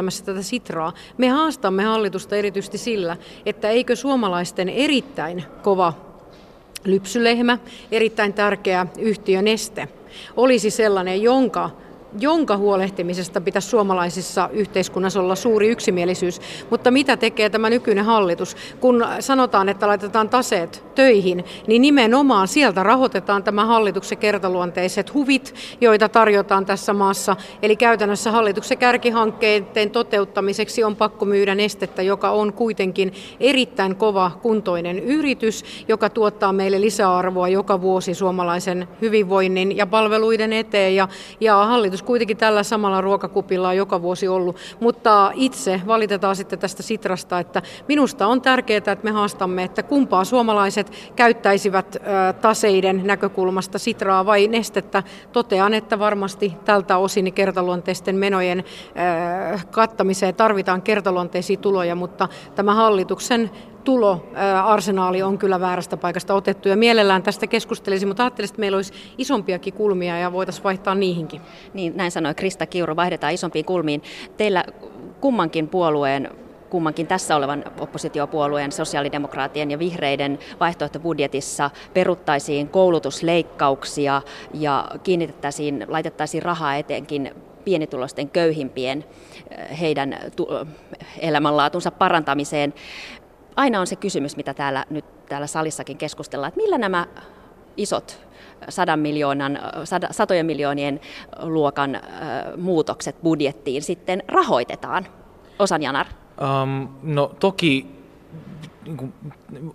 ihmettelemässä 0.00 0.24
tätä 0.24 0.42
sitraa. 0.42 0.92
Me 1.18 1.28
haastamme 1.28 1.82
hallitusta 1.84 2.36
erityisesti 2.36 2.78
sillä, 2.78 3.16
että 3.46 3.68
eikö 3.68 3.96
suomalaisten 3.96 4.68
erittäin 4.68 5.44
kova 5.62 5.92
lypsylehmä, 6.84 7.58
erittäin 7.92 8.32
tärkeä 8.32 8.86
yhtiö 8.98 9.42
Neste, 9.42 9.88
olisi 10.36 10.70
sellainen, 10.70 11.22
jonka 11.22 11.70
jonka 12.18 12.56
huolehtimisesta 12.56 13.40
pitäisi 13.40 13.68
suomalaisissa 13.68 14.48
yhteiskunnassa 14.52 15.20
olla 15.20 15.34
suuri 15.34 15.68
yksimielisyys. 15.68 16.40
Mutta 16.70 16.90
mitä 16.90 17.16
tekee 17.16 17.50
tämä 17.50 17.70
nykyinen 17.70 18.04
hallitus? 18.04 18.56
Kun 18.80 19.06
sanotaan, 19.20 19.68
että 19.68 19.86
laitetaan 19.86 20.28
taseet 20.28 20.84
töihin, 20.94 21.44
niin 21.66 21.82
nimenomaan 21.82 22.48
sieltä 22.48 22.82
rahoitetaan 22.82 23.42
tämä 23.42 23.64
hallituksen 23.64 24.18
kertaluonteiset 24.18 25.14
huvit, 25.14 25.54
joita 25.80 26.08
tarjotaan 26.08 26.66
tässä 26.66 26.92
maassa. 26.92 27.36
Eli 27.62 27.76
käytännössä 27.76 28.30
hallituksen 28.30 28.78
kärkihankkeiden 28.78 29.90
toteuttamiseksi 29.90 30.84
on 30.84 30.96
pakko 30.96 31.24
myydä 31.24 31.54
nestettä, 31.54 32.02
joka 32.02 32.30
on 32.30 32.52
kuitenkin 32.52 33.12
erittäin 33.40 33.96
kova 33.96 34.30
kuntoinen 34.42 34.98
yritys, 34.98 35.64
joka 35.88 36.10
tuottaa 36.10 36.52
meille 36.52 36.80
lisäarvoa 36.80 37.48
joka 37.48 37.80
vuosi 37.80 38.14
suomalaisen 38.14 38.88
hyvinvoinnin 39.00 39.76
ja 39.76 39.86
palveluiden 39.86 40.52
eteen. 40.52 40.96
Ja, 40.96 41.08
ja 41.40 41.54
hallitus 41.54 41.99
hallitus 42.00 42.06
kuitenkin 42.06 42.36
tällä 42.36 42.62
samalla 42.62 43.00
ruokakupilla 43.00 43.68
on 43.68 43.76
joka 43.76 44.02
vuosi 44.02 44.28
ollut, 44.28 44.56
mutta 44.80 45.32
itse 45.34 45.80
valitetaan 45.86 46.36
sitten 46.36 46.58
tästä 46.58 46.82
Sitrasta, 46.82 47.38
että 47.38 47.62
minusta 47.88 48.26
on 48.26 48.40
tärkeää, 48.40 48.78
että 48.78 48.98
me 49.02 49.10
haastamme, 49.10 49.64
että 49.64 49.82
kumpaa 49.82 50.24
suomalaiset 50.24 50.90
käyttäisivät 51.16 51.96
taseiden 52.40 53.02
näkökulmasta 53.04 53.78
Sitraa 53.78 54.26
vai 54.26 54.48
nestettä. 54.48 55.02
Totean, 55.32 55.74
että 55.74 55.98
varmasti 55.98 56.56
tältä 56.64 56.96
osin 56.96 57.32
kertaluonteisten 57.32 58.16
menojen 58.16 58.64
kattamiseen 59.70 60.34
tarvitaan 60.34 60.82
kertaluonteisia 60.82 61.56
tuloja, 61.56 61.94
mutta 61.94 62.28
tämä 62.54 62.74
hallituksen 62.74 63.50
tuloarsenaali 63.84 65.22
on 65.22 65.38
kyllä 65.38 65.60
väärästä 65.60 65.96
paikasta 65.96 66.34
otettu 66.34 66.68
ja 66.68 66.76
mielellään 66.76 67.22
tästä 67.22 67.46
keskustelisi, 67.46 68.06
mutta 68.06 68.22
ajattelisin, 68.22 68.54
että 68.54 68.60
meillä 68.60 68.76
olisi 68.76 68.92
isompiakin 69.18 69.74
kulmia 69.74 70.18
ja 70.18 70.32
voitaisiin 70.32 70.64
vaihtaa 70.64 70.94
niihinkin. 70.94 71.40
Niin, 71.74 71.96
näin 71.96 72.10
sanoi 72.10 72.34
Krista 72.34 72.66
Kiuru, 72.66 72.96
vaihdetaan 72.96 73.32
isompiin 73.32 73.64
kulmiin. 73.64 74.02
Teillä 74.36 74.64
kummankin 75.20 75.68
puolueen 75.68 76.30
kummankin 76.70 77.06
tässä 77.06 77.36
olevan 77.36 77.64
oppositiopuolueen, 77.80 78.72
sosiaalidemokraatien 78.72 79.70
ja 79.70 79.78
vihreiden 79.78 80.38
vaihtoehtobudjetissa 80.60 81.70
peruttaisiin 81.94 82.68
koulutusleikkauksia 82.68 84.22
ja 84.54 84.88
kiinnitettäisiin, 85.02 85.84
laitettaisiin 85.88 86.42
rahaa 86.42 86.76
etenkin 86.76 87.34
pienituloisten 87.64 88.28
köyhimpien 88.28 89.04
heidän 89.80 90.18
elämänlaatunsa 91.20 91.90
parantamiseen 91.90 92.74
aina 93.56 93.80
on 93.80 93.86
se 93.86 93.96
kysymys, 93.96 94.36
mitä 94.36 94.54
täällä 94.54 94.84
nyt 94.90 95.04
täällä 95.28 95.46
salissakin 95.46 95.96
keskustellaan, 95.96 96.48
että 96.48 96.60
millä 96.60 96.78
nämä 96.78 97.06
isot 97.76 98.20
sadan 98.68 98.98
miljoonan, 98.98 99.58
satojen 100.10 100.46
miljoonien 100.46 101.00
luokan 101.42 102.00
muutokset 102.56 103.22
budjettiin 103.22 103.82
sitten 103.82 104.22
rahoitetaan? 104.28 105.06
Osan 105.58 105.82
Janar. 105.82 106.06
Um, 106.62 106.88
no 107.02 107.32
toki 107.40 108.00
niin 108.84 109.12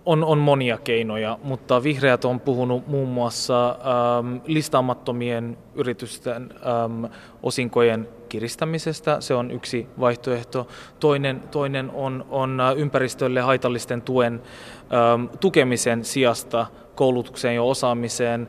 on, 0.06 0.24
on 0.24 0.38
monia 0.38 0.78
keinoja, 0.78 1.38
mutta 1.42 1.82
vihreät 1.82 2.24
on 2.24 2.40
puhunut 2.40 2.86
muun 2.86 3.08
muassa 3.08 3.68
ähm, 3.68 4.36
listaamattomien 4.46 5.58
yritysten 5.74 6.50
ähm, 6.52 7.04
osinkojen 7.42 8.08
kiristämisestä. 8.36 9.20
Se 9.20 9.34
on 9.34 9.50
yksi 9.50 9.86
vaihtoehto. 10.00 10.68
Toinen, 11.00 11.42
toinen 11.50 11.90
on, 11.90 12.24
on 12.30 12.60
äh, 12.60 12.76
ympäristölle 12.76 13.40
haitallisten 13.40 14.02
tuen 14.02 14.42
ähm, 14.92 15.26
tukemisen 15.40 16.04
sijasta 16.04 16.66
koulutukseen 16.94 17.54
ja 17.54 17.62
osaamiseen 17.62 18.48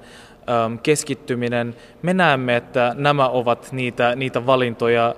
ähm, 0.50 0.78
keskittyminen. 0.84 1.76
Me 2.02 2.14
näemme, 2.14 2.56
että 2.56 2.96
nämä 2.98 3.30
ovat 3.30 3.70
niitä, 3.72 4.16
niitä 4.16 4.46
valintoja, 4.46 5.16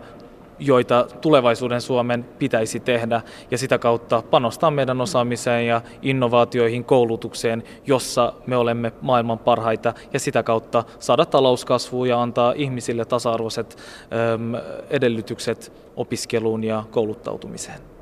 joita 0.60 1.08
tulevaisuuden 1.22 1.82
Suomen 1.82 2.26
pitäisi 2.40 2.80
tehdä 2.80 3.22
ja 3.52 3.58
sitä 3.58 3.78
kautta 3.78 4.24
panostaa 4.30 4.72
meidän 4.72 5.02
osaamiseen 5.02 5.68
ja 5.68 5.82
innovaatioihin, 6.02 6.86
koulutukseen, 6.86 7.64
jossa 7.88 8.34
me 8.48 8.58
olemme 8.58 8.92
maailman 9.02 9.40
parhaita 9.40 9.94
ja 10.14 10.20
sitä 10.20 10.44
kautta 10.44 10.84
saada 11.00 11.26
talouskasvua 11.26 12.08
ja 12.08 12.22
antaa 12.22 12.54
ihmisille 12.56 13.06
tasa-arvoiset 13.06 13.78
edellytykset 14.90 15.74
opiskeluun 15.96 16.64
ja 16.64 16.84
kouluttautumiseen. 16.92 17.99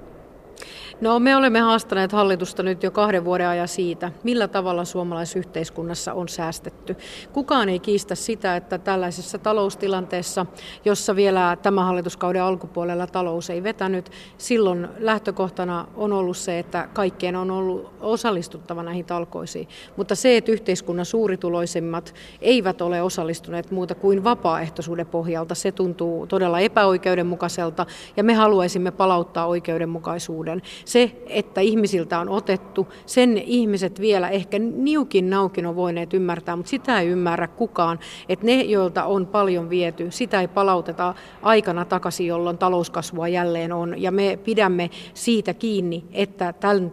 No 1.02 1.20
me 1.20 1.36
olemme 1.36 1.60
haastaneet 1.60 2.12
hallitusta 2.12 2.64
nyt 2.64 2.84
jo 2.84 2.92
kahden 2.92 3.26
vuoden 3.26 3.48
ajan 3.48 3.68
siitä, 3.68 4.12
millä 4.24 4.48
tavalla 4.48 4.86
suomalaisyhteiskunnassa 4.86 6.14
on 6.14 6.30
säästetty. 6.30 6.96
Kukaan 7.34 7.70
ei 7.70 7.80
kiistä 7.80 8.16
sitä, 8.16 8.56
että 8.56 8.78
tällaisessa 8.78 9.38
taloustilanteessa, 9.38 10.46
jossa 10.86 11.16
vielä 11.16 11.58
tämä 11.62 11.84
hallituskauden 11.84 12.44
alkupuolella 12.44 13.08
talous 13.08 13.50
ei 13.50 13.64
vetänyt, 13.64 14.10
silloin 14.38 14.88
lähtökohtana 14.98 15.88
on 15.96 16.14
ollut 16.14 16.38
se, 16.38 16.60
että 16.60 16.90
kaikkien 16.94 17.36
on 17.36 17.52
ollut 17.52 17.94
osallistuttava 18.02 18.84
näihin 18.84 19.06
talkoisiin. 19.06 19.68
Mutta 19.98 20.16
se, 20.16 20.38
että 20.38 20.52
yhteiskunnan 20.52 21.06
suurituloisimmat 21.06 22.14
eivät 22.42 22.82
ole 22.82 23.02
osallistuneet 23.02 23.72
muuta 23.72 23.96
kuin 23.96 24.24
vapaaehtoisuuden 24.24 25.08
pohjalta, 25.08 25.56
se 25.56 25.72
tuntuu 25.72 26.28
todella 26.28 26.60
epäoikeudenmukaiselta 26.60 27.86
ja 28.18 28.24
me 28.24 28.34
haluaisimme 28.34 28.92
palauttaa 28.92 29.46
oikeudenmukaisuuden 29.46 30.62
se, 30.88 31.12
että 31.28 31.62
ihmisiltä 31.62 32.20
on 32.20 32.30
otettu, 32.30 32.88
sen 33.06 33.38
ihmiset 33.38 34.02
vielä 34.02 34.30
ehkä 34.30 34.60
niukin 34.60 35.30
naukin 35.30 35.66
on 35.66 35.76
voineet 35.76 36.14
ymmärtää, 36.14 36.56
mutta 36.56 36.70
sitä 36.70 37.00
ei 37.00 37.08
ymmärrä 37.08 37.48
kukaan, 37.48 38.00
että 38.30 38.46
ne, 38.46 38.62
joilta 38.62 39.06
on 39.06 39.28
paljon 39.28 39.70
viety, 39.70 40.12
sitä 40.12 40.42
ei 40.42 40.48
palauteta 40.48 41.14
aikana 41.42 41.86
takaisin, 41.86 42.28
jolloin 42.28 42.58
talouskasvua 42.58 43.28
jälleen 43.28 43.74
on. 43.74 44.02
Ja 44.02 44.12
me 44.12 44.40
pidämme 44.44 44.90
siitä 45.14 45.54
kiinni, 45.54 46.04
että 46.14 46.54
tämän 46.54 46.92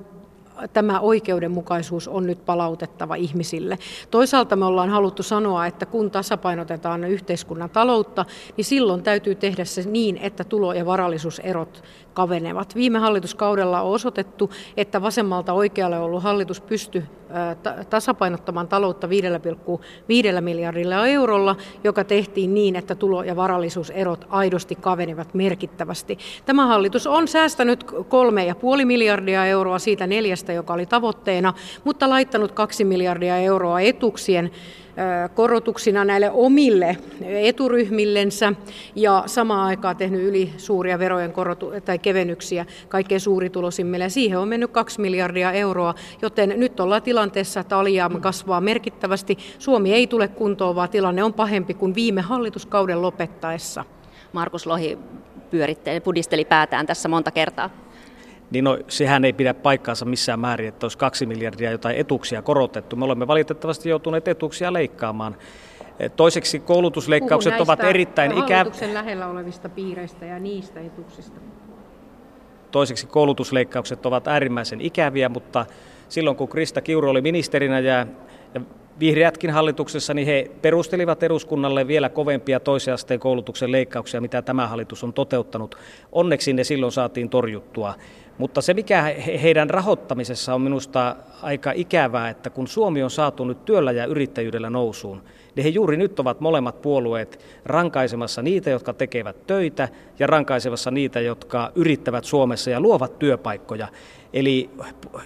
tämä 0.72 1.00
oikeudenmukaisuus 1.00 2.08
on 2.08 2.26
nyt 2.26 2.44
palautettava 2.44 3.14
ihmisille. 3.14 3.78
Toisaalta 4.10 4.56
me 4.56 4.64
ollaan 4.64 4.90
haluttu 4.90 5.22
sanoa, 5.22 5.66
että 5.66 5.86
kun 5.86 6.10
tasapainotetaan 6.10 7.04
yhteiskunnan 7.04 7.70
taloutta, 7.70 8.24
niin 8.56 8.64
silloin 8.64 9.02
täytyy 9.02 9.34
tehdä 9.34 9.64
se 9.64 9.82
niin, 9.82 10.16
että 10.16 10.44
tulo- 10.44 10.72
ja 10.72 10.86
varallisuuserot 10.86 11.82
kavenevat. 12.14 12.74
Viime 12.74 12.98
hallituskaudella 12.98 13.82
on 13.82 13.92
osoitettu, 13.92 14.50
että 14.76 15.02
vasemmalta 15.02 15.52
oikealle 15.52 15.98
ollut 15.98 16.22
hallitus 16.22 16.60
pystyi 16.60 17.04
tasapainottamaan 17.90 18.68
taloutta 18.68 19.06
5,5 19.06 20.40
miljardilla 20.40 21.06
eurolla, 21.06 21.56
joka 21.84 22.04
tehtiin 22.04 22.54
niin, 22.54 22.76
että 22.76 22.94
tulo- 22.94 23.22
ja 23.22 23.36
varallisuuserot 23.36 24.26
aidosti 24.28 24.74
kavenivat 24.74 25.34
merkittävästi. 25.34 26.18
Tämä 26.46 26.66
hallitus 26.66 27.06
on 27.06 27.28
säästänyt 27.28 27.84
3,5 27.84 28.84
miljardia 28.84 29.46
euroa 29.46 29.78
siitä 29.78 30.06
neljästä, 30.06 30.52
joka 30.52 30.72
oli 30.72 30.86
tavoitteena, 30.86 31.54
mutta 31.84 32.08
laittanut 32.08 32.52
2 32.52 32.84
miljardia 32.84 33.36
euroa 33.38 33.80
etuksien 33.80 34.50
korotuksina 35.34 36.04
näille 36.04 36.30
omille 36.30 36.96
eturyhmillensä 37.22 38.52
ja 38.94 39.22
samaan 39.26 39.66
aikaan 39.66 39.96
tehnyt 39.96 40.22
yli 40.22 40.52
suuria 40.56 40.98
verojen 40.98 41.32
korotu- 41.32 41.72
tai 41.84 41.98
kevennyksiä 41.98 42.66
kaikkein 42.88 43.20
suurituloisimmille. 43.20 44.04
Ja 44.04 44.10
siihen 44.10 44.38
on 44.38 44.48
mennyt 44.48 44.70
2 44.70 45.00
miljardia 45.00 45.52
euroa, 45.52 45.94
joten 46.22 46.54
nyt 46.56 46.80
ollaan 46.80 47.02
tilanteessa, 47.02 47.60
että 47.60 47.78
alijäämä 47.78 48.20
kasvaa 48.20 48.60
merkittävästi. 48.60 49.38
Suomi 49.58 49.92
ei 49.92 50.06
tule 50.06 50.28
kuntoon, 50.28 50.76
vaan 50.76 50.88
tilanne 50.88 51.24
on 51.24 51.34
pahempi 51.34 51.74
kuin 51.74 51.94
viime 51.94 52.20
hallituskauden 52.20 53.02
lopettaessa. 53.02 53.84
Markus 54.32 54.66
Lohi 54.66 54.98
pyöritteli, 55.50 56.00
pudisteli 56.00 56.44
päätään 56.44 56.86
tässä 56.86 57.08
monta 57.08 57.30
kertaa 57.30 57.70
niin 58.50 58.64
no, 58.64 58.78
sehän 58.88 59.24
ei 59.24 59.32
pidä 59.32 59.54
paikkaansa 59.54 60.04
missään 60.04 60.40
määrin, 60.40 60.68
että 60.68 60.84
olisi 60.84 60.98
kaksi 60.98 61.26
miljardia 61.26 61.70
jotain 61.70 61.96
etuuksia 61.96 62.42
korotettu. 62.42 62.96
Me 62.96 63.04
olemme 63.04 63.26
valitettavasti 63.26 63.88
joutuneet 63.88 64.28
etuuksia 64.28 64.72
leikkaamaan. 64.72 65.36
Toiseksi 66.16 66.58
koulutusleikkaukset 66.58 67.60
ovat 67.60 67.84
erittäin 67.84 68.38
ikäviä. 68.38 68.94
lähellä 68.94 69.26
olevista 69.26 69.68
piireistä 69.68 70.26
ja 70.26 70.38
niistä 70.38 70.80
etuksista. 70.80 71.40
Toiseksi 72.70 73.06
koulutusleikkaukset 73.06 74.06
ovat 74.06 74.28
äärimmäisen 74.28 74.80
ikäviä, 74.80 75.28
mutta 75.28 75.66
silloin 76.08 76.36
kun 76.36 76.48
Krista 76.48 76.80
Kiuru 76.80 77.08
oli 77.10 77.20
ministerinä 77.20 77.80
ja, 77.80 78.06
ja 78.54 78.60
vihreätkin 79.00 79.50
hallituksessa, 79.50 80.14
niin 80.14 80.26
he 80.26 80.50
perustelivat 80.62 81.22
eduskunnalle 81.22 81.86
vielä 81.86 82.08
kovempia 82.08 82.60
toisen 82.60 82.94
asteen 82.94 83.20
koulutuksen 83.20 83.72
leikkauksia, 83.72 84.20
mitä 84.20 84.42
tämä 84.42 84.68
hallitus 84.68 85.04
on 85.04 85.12
toteuttanut. 85.12 85.74
Onneksi 86.12 86.52
ne 86.52 86.64
silloin 86.64 86.92
saatiin 86.92 87.28
torjuttua. 87.28 87.94
Mutta 88.38 88.62
se, 88.62 88.74
mikä 88.74 89.02
heidän 89.42 89.70
rahoittamisessa 89.70 90.54
on 90.54 90.60
minusta 90.60 91.16
aika 91.42 91.72
ikävää, 91.74 92.28
että 92.28 92.50
kun 92.50 92.68
Suomi 92.68 93.02
on 93.02 93.10
saatu 93.10 93.44
nyt 93.44 93.64
työllä 93.64 93.92
ja 93.92 94.04
yrittäjyydellä 94.04 94.70
nousuun, 94.70 95.22
niin 95.54 95.64
he 95.64 95.68
juuri 95.68 95.96
nyt 95.96 96.20
ovat 96.20 96.40
molemmat 96.40 96.82
puolueet 96.82 97.44
rankaisemassa 97.64 98.42
niitä, 98.42 98.70
jotka 98.70 98.92
tekevät 98.92 99.46
töitä 99.46 99.88
ja 100.18 100.26
rankaisemassa 100.26 100.90
niitä, 100.90 101.20
jotka 101.20 101.72
yrittävät 101.74 102.24
Suomessa 102.24 102.70
ja 102.70 102.80
luovat 102.80 103.18
työpaikkoja. 103.18 103.88
Eli 104.32 104.70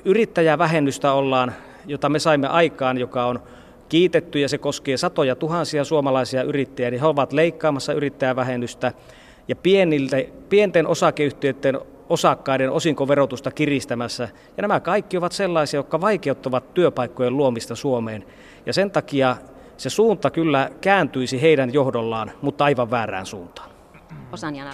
yrittäjävähennystä 0.04 1.12
ollaan, 1.12 1.52
jota 1.86 2.08
me 2.08 2.18
saimme 2.18 2.46
aikaan, 2.46 2.98
joka 2.98 3.26
on 3.26 3.42
kiitetty 3.88 4.38
ja 4.38 4.48
se 4.48 4.58
koskee 4.58 4.96
satoja 4.96 5.36
tuhansia 5.36 5.84
suomalaisia 5.84 6.42
yrittäjiä, 6.42 6.90
niin 6.90 7.00
he 7.00 7.06
ovat 7.06 7.32
leikkaamassa 7.32 7.92
yrittäjävähennystä 7.92 8.92
ja 9.48 9.56
pienten 10.48 10.86
osakeyhtiöiden 10.86 11.78
osakkaiden 12.08 12.70
osinkoverotusta 12.70 13.50
kiristämässä. 13.50 14.28
Ja 14.56 14.62
nämä 14.62 14.80
kaikki 14.80 15.16
ovat 15.16 15.32
sellaisia, 15.32 15.78
jotka 15.78 16.00
vaikeuttavat 16.00 16.74
työpaikkojen 16.74 17.36
luomista 17.36 17.76
Suomeen. 17.76 18.24
Ja 18.66 18.72
sen 18.72 18.90
takia 18.90 19.36
se 19.76 19.90
suunta 19.90 20.30
kyllä 20.30 20.70
kääntyisi 20.80 21.42
heidän 21.42 21.72
johdollaan, 21.72 22.30
mutta 22.42 22.64
aivan 22.64 22.90
väärään 22.90 23.26
suuntaan. 23.26 23.70
Osanjana. 24.32 24.70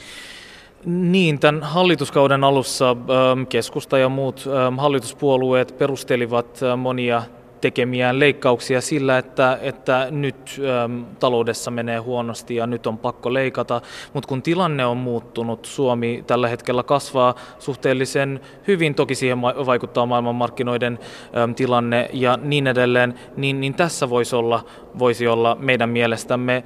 Niin, 0.85 1.39
tämän 1.39 1.63
hallituskauden 1.63 2.45
alussa 2.45 2.91
ähm, 2.91 3.47
keskusta 3.49 3.99
ja 3.99 4.09
muut 4.09 4.45
ähm, 4.47 4.79
hallituspuolueet 4.79 5.79
perustelivat 5.79 6.61
äh, 6.63 6.79
monia 6.79 7.23
tekemiään 7.65 8.19
leikkauksia 8.19 8.81
sillä, 8.81 9.19
että, 9.19 9.59
että 9.63 10.07
nyt 10.11 10.61
äm, 10.85 11.05
taloudessa 11.21 11.71
menee 11.71 11.99
huonosti 11.99 12.57
ja 12.57 12.67
nyt 12.67 12.87
on 12.87 12.99
pakko 12.99 13.33
leikata, 13.33 13.81
mutta 14.13 14.29
kun 14.29 14.43
tilanne 14.43 14.87
on 14.87 14.97
muuttunut, 14.97 15.65
Suomi 15.65 16.25
tällä 16.27 16.49
hetkellä 16.49 16.83
kasvaa 16.83 17.35
suhteellisen 17.59 18.41
hyvin, 18.69 18.95
toki 18.95 19.15
siihen 19.15 19.43
vaikuttaa 19.43 20.07
maailmanmarkkinoiden 20.07 20.99
äm, 21.37 21.55
tilanne 21.55 22.11
ja 22.13 22.39
niin 22.43 22.67
edelleen, 22.67 23.15
niin, 23.37 23.61
niin 23.61 23.75
tässä 23.75 24.11
voisi 24.11 24.37
olla, 24.37 24.65
voisi 24.99 25.27
olla 25.27 25.57
meidän 25.61 25.89
mielestämme 25.89 26.65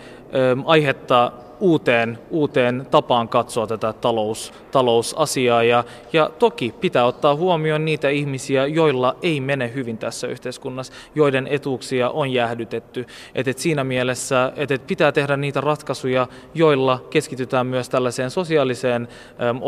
äm, 0.53 0.62
aihetta 0.66 1.32
uuteen, 1.61 2.19
uuteen 2.31 2.87
tapaan 2.91 3.29
katsoa 3.29 3.67
tätä 3.67 3.93
talous, 3.93 4.53
talousasiaa. 4.71 5.63
Ja, 5.63 5.85
ja 6.13 6.31
toki 6.39 6.75
pitää 6.81 7.05
ottaa 7.05 7.37
huomioon 7.37 7.85
niitä 7.85 8.09
ihmisiä, 8.09 8.67
joilla 8.67 9.17
ei 9.23 9.41
mene 9.41 9.73
hyvin 9.75 9.99
tässä 9.99 10.27
yhteiskunnassa, 10.27 10.93
joiden 11.15 11.47
etuuksia 11.47 12.11
on 12.11 12.33
jäähdytetty. 12.33 13.07
Et, 13.35 13.49
et 13.49 13.59
siinä 13.59 13.85
mielessä 13.85 14.53
et, 14.57 14.71
et 14.71 14.87
pitää 14.87 15.13
tehdä 15.13 15.37
niitä 15.37 15.61
ratkaisuja, 15.61 16.27
joilla 16.55 17.05
keskitytään 17.11 17.67
myös 17.67 17.89
tällaiseen 17.89 18.31
sosiaaliseen 18.31 19.09
äm, 19.41 19.61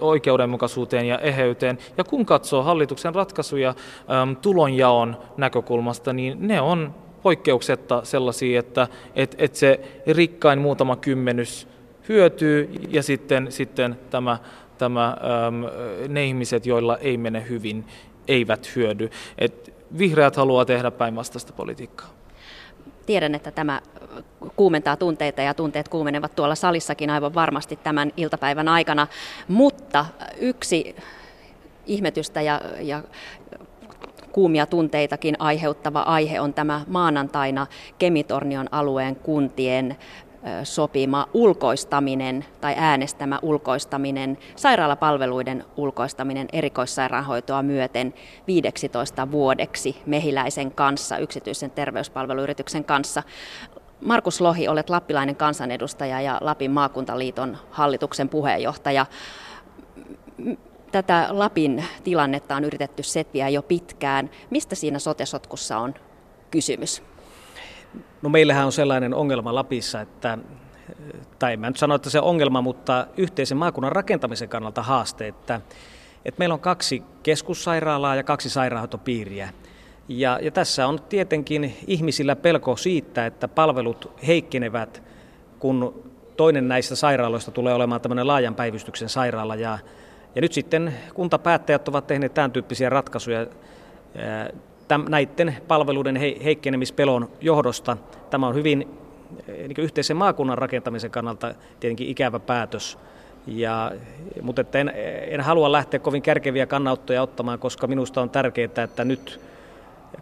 oikeudenmukaisuuteen 0.00 1.06
ja 1.06 1.18
eheyteen. 1.18 1.78
Ja 1.98 2.04
kun 2.04 2.26
katsoo 2.26 2.62
hallituksen 2.62 3.14
ratkaisuja 3.14 3.68
äm, 3.68 4.36
tulonjaon 4.36 5.16
näkökulmasta, 5.36 6.12
niin 6.12 6.36
ne 6.40 6.60
on 6.60 6.94
poikkeuksetta 7.22 8.00
sellaisia, 8.04 8.60
että 8.60 8.88
et, 9.16 9.34
et 9.38 9.54
se 9.54 9.80
rikkain 10.06 10.58
muutama 10.58 10.96
kymmenys 10.96 11.68
hyötyy 12.08 12.70
ja 12.88 13.02
sitten, 13.02 13.52
sitten 13.52 13.98
tämä, 14.10 14.38
tämä, 14.78 15.16
äm, 15.46 15.64
ne 16.08 16.24
ihmiset, 16.24 16.66
joilla 16.66 16.96
ei 16.96 17.16
mene 17.16 17.44
hyvin, 17.48 17.84
eivät 18.28 18.76
hyödy. 18.76 19.10
Et 19.38 19.74
vihreät 19.98 20.36
haluaa 20.36 20.64
tehdä 20.64 20.90
päinvastaista 20.90 21.52
politiikkaa. 21.52 22.08
Tiedän, 23.06 23.34
että 23.34 23.50
tämä 23.50 23.80
kuumentaa 24.56 24.96
tunteita 24.96 25.42
ja 25.42 25.54
tunteet 25.54 25.88
kuumenevat 25.88 26.36
tuolla 26.36 26.54
salissakin 26.54 27.10
aivan 27.10 27.34
varmasti 27.34 27.76
tämän 27.76 28.12
iltapäivän 28.16 28.68
aikana, 28.68 29.06
mutta 29.48 30.06
yksi 30.40 30.96
ihmetystä 31.86 32.42
ja, 32.42 32.60
ja 32.80 33.02
kuumia 34.32 34.66
tunteitakin 34.66 35.36
aiheuttava 35.38 36.00
aihe 36.00 36.40
on 36.40 36.54
tämä 36.54 36.80
maanantaina 36.88 37.66
Kemitornion 37.98 38.68
alueen 38.70 39.16
kuntien 39.16 39.96
sopima 40.64 41.26
ulkoistaminen 41.34 42.44
tai 42.60 42.74
äänestämä 42.76 43.38
ulkoistaminen, 43.42 44.38
sairaalapalveluiden 44.56 45.64
ulkoistaminen 45.76 46.48
erikoissairaanhoitoa 46.52 47.62
myöten 47.62 48.14
15 48.46 49.30
vuodeksi 49.30 50.02
mehiläisen 50.06 50.70
kanssa, 50.70 51.18
yksityisen 51.18 51.70
terveyspalveluyrityksen 51.70 52.84
kanssa. 52.84 53.22
Markus 54.04 54.40
Lohi, 54.40 54.68
olet 54.68 54.90
lappilainen 54.90 55.36
kansanedustaja 55.36 56.20
ja 56.20 56.38
Lapin 56.40 56.70
maakuntaliiton 56.70 57.58
hallituksen 57.70 58.28
puheenjohtaja 58.28 59.06
tätä 60.92 61.26
Lapin 61.30 61.84
tilannetta 62.04 62.56
on 62.56 62.64
yritetty 62.64 63.02
setviä 63.02 63.48
jo 63.48 63.62
pitkään. 63.62 64.30
Mistä 64.50 64.74
siinä 64.74 64.98
sotesotkussa 64.98 65.78
on 65.78 65.94
kysymys? 66.50 67.02
No 68.22 68.28
meillähän 68.28 68.66
on 68.66 68.72
sellainen 68.72 69.14
ongelma 69.14 69.54
Lapissa, 69.54 70.00
että 70.00 70.38
tai 71.38 71.56
mä 71.56 71.66
nyt 71.66 71.76
sano, 71.76 71.94
että 71.94 72.10
se 72.10 72.20
ongelma, 72.20 72.62
mutta 72.62 73.06
yhteisen 73.16 73.58
maakunnan 73.58 73.92
rakentamisen 73.92 74.48
kannalta 74.48 74.82
haaste, 74.82 75.28
että, 75.28 75.60
että 76.24 76.38
meillä 76.38 76.52
on 76.52 76.60
kaksi 76.60 77.02
keskussairaalaa 77.22 78.16
ja 78.16 78.22
kaksi 78.22 78.50
sairaanhoitopiiriä. 78.50 79.48
Ja, 80.08 80.38
ja 80.42 80.50
tässä 80.50 80.86
on 80.86 81.00
tietenkin 81.08 81.76
ihmisillä 81.86 82.36
pelko 82.36 82.76
siitä, 82.76 83.26
että 83.26 83.48
palvelut 83.48 84.12
heikkenevät, 84.26 85.02
kun 85.58 86.04
toinen 86.36 86.68
näistä 86.68 86.96
sairaaloista 86.96 87.50
tulee 87.50 87.74
olemaan 87.74 88.00
tämmöinen 88.00 88.26
laajan 88.26 88.54
päivystyksen 88.54 89.08
sairaala 89.08 89.54
ja 89.54 89.78
ja 90.34 90.40
nyt 90.40 90.52
sitten 90.52 90.94
kuntapäättäjät 91.14 91.88
ovat 91.88 92.06
tehneet 92.06 92.34
tämän 92.34 92.52
tyyppisiä 92.52 92.90
ratkaisuja 92.90 93.46
näiden 95.08 95.56
palveluiden 95.68 96.16
heikkenemispelon 96.16 97.28
johdosta. 97.40 97.96
Tämä 98.30 98.46
on 98.46 98.54
hyvin 98.54 98.88
niin 99.46 99.74
yhteisen 99.78 100.16
maakunnan 100.16 100.58
rakentamisen 100.58 101.10
kannalta 101.10 101.54
tietenkin 101.80 102.08
ikävä 102.08 102.38
päätös. 102.38 102.98
Ja, 103.46 103.92
mutta 104.42 104.60
että 104.60 104.78
en, 104.78 104.92
en 105.28 105.40
halua 105.40 105.72
lähteä 105.72 106.00
kovin 106.00 106.22
kärkeviä 106.22 106.66
kannanottoja 106.66 107.22
ottamaan, 107.22 107.58
koska 107.58 107.86
minusta 107.86 108.20
on 108.20 108.30
tärkeää, 108.30 108.84
että 108.84 109.04
nyt 109.04 109.40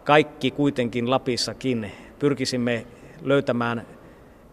kaikki 0.03 0.51
kuitenkin 0.51 1.09
Lapissakin 1.09 1.91
pyrkisimme 2.19 2.85
löytämään 3.21 3.85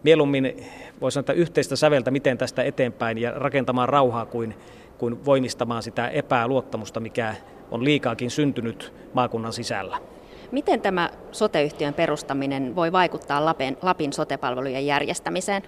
mieluummin, 0.03 0.63
voisi 1.01 1.15
sanoa, 1.15 1.33
yhteistä 1.33 1.75
säveltä, 1.75 2.11
miten 2.11 2.37
tästä 2.37 2.63
eteenpäin 2.63 3.17
ja 3.17 3.31
rakentamaan 3.31 3.89
rauhaa 3.89 4.25
kuin 4.25 4.55
kuin 4.97 5.25
voimistamaan 5.25 5.83
sitä 5.83 6.07
epäluottamusta, 6.07 6.99
mikä 6.99 7.35
on 7.71 7.83
liikaakin 7.83 8.31
syntynyt 8.31 8.93
maakunnan 9.13 9.53
sisällä. 9.53 9.97
Miten 10.51 10.81
tämä 10.81 11.09
soteyhtiön 11.31 11.93
perustaminen 11.93 12.75
voi 12.75 12.91
vaikuttaa 12.91 13.45
Lapin, 13.45 13.77
Lapin 13.81 14.13
sotepalvelujen 14.13 14.85
järjestämiseen? 14.85 15.63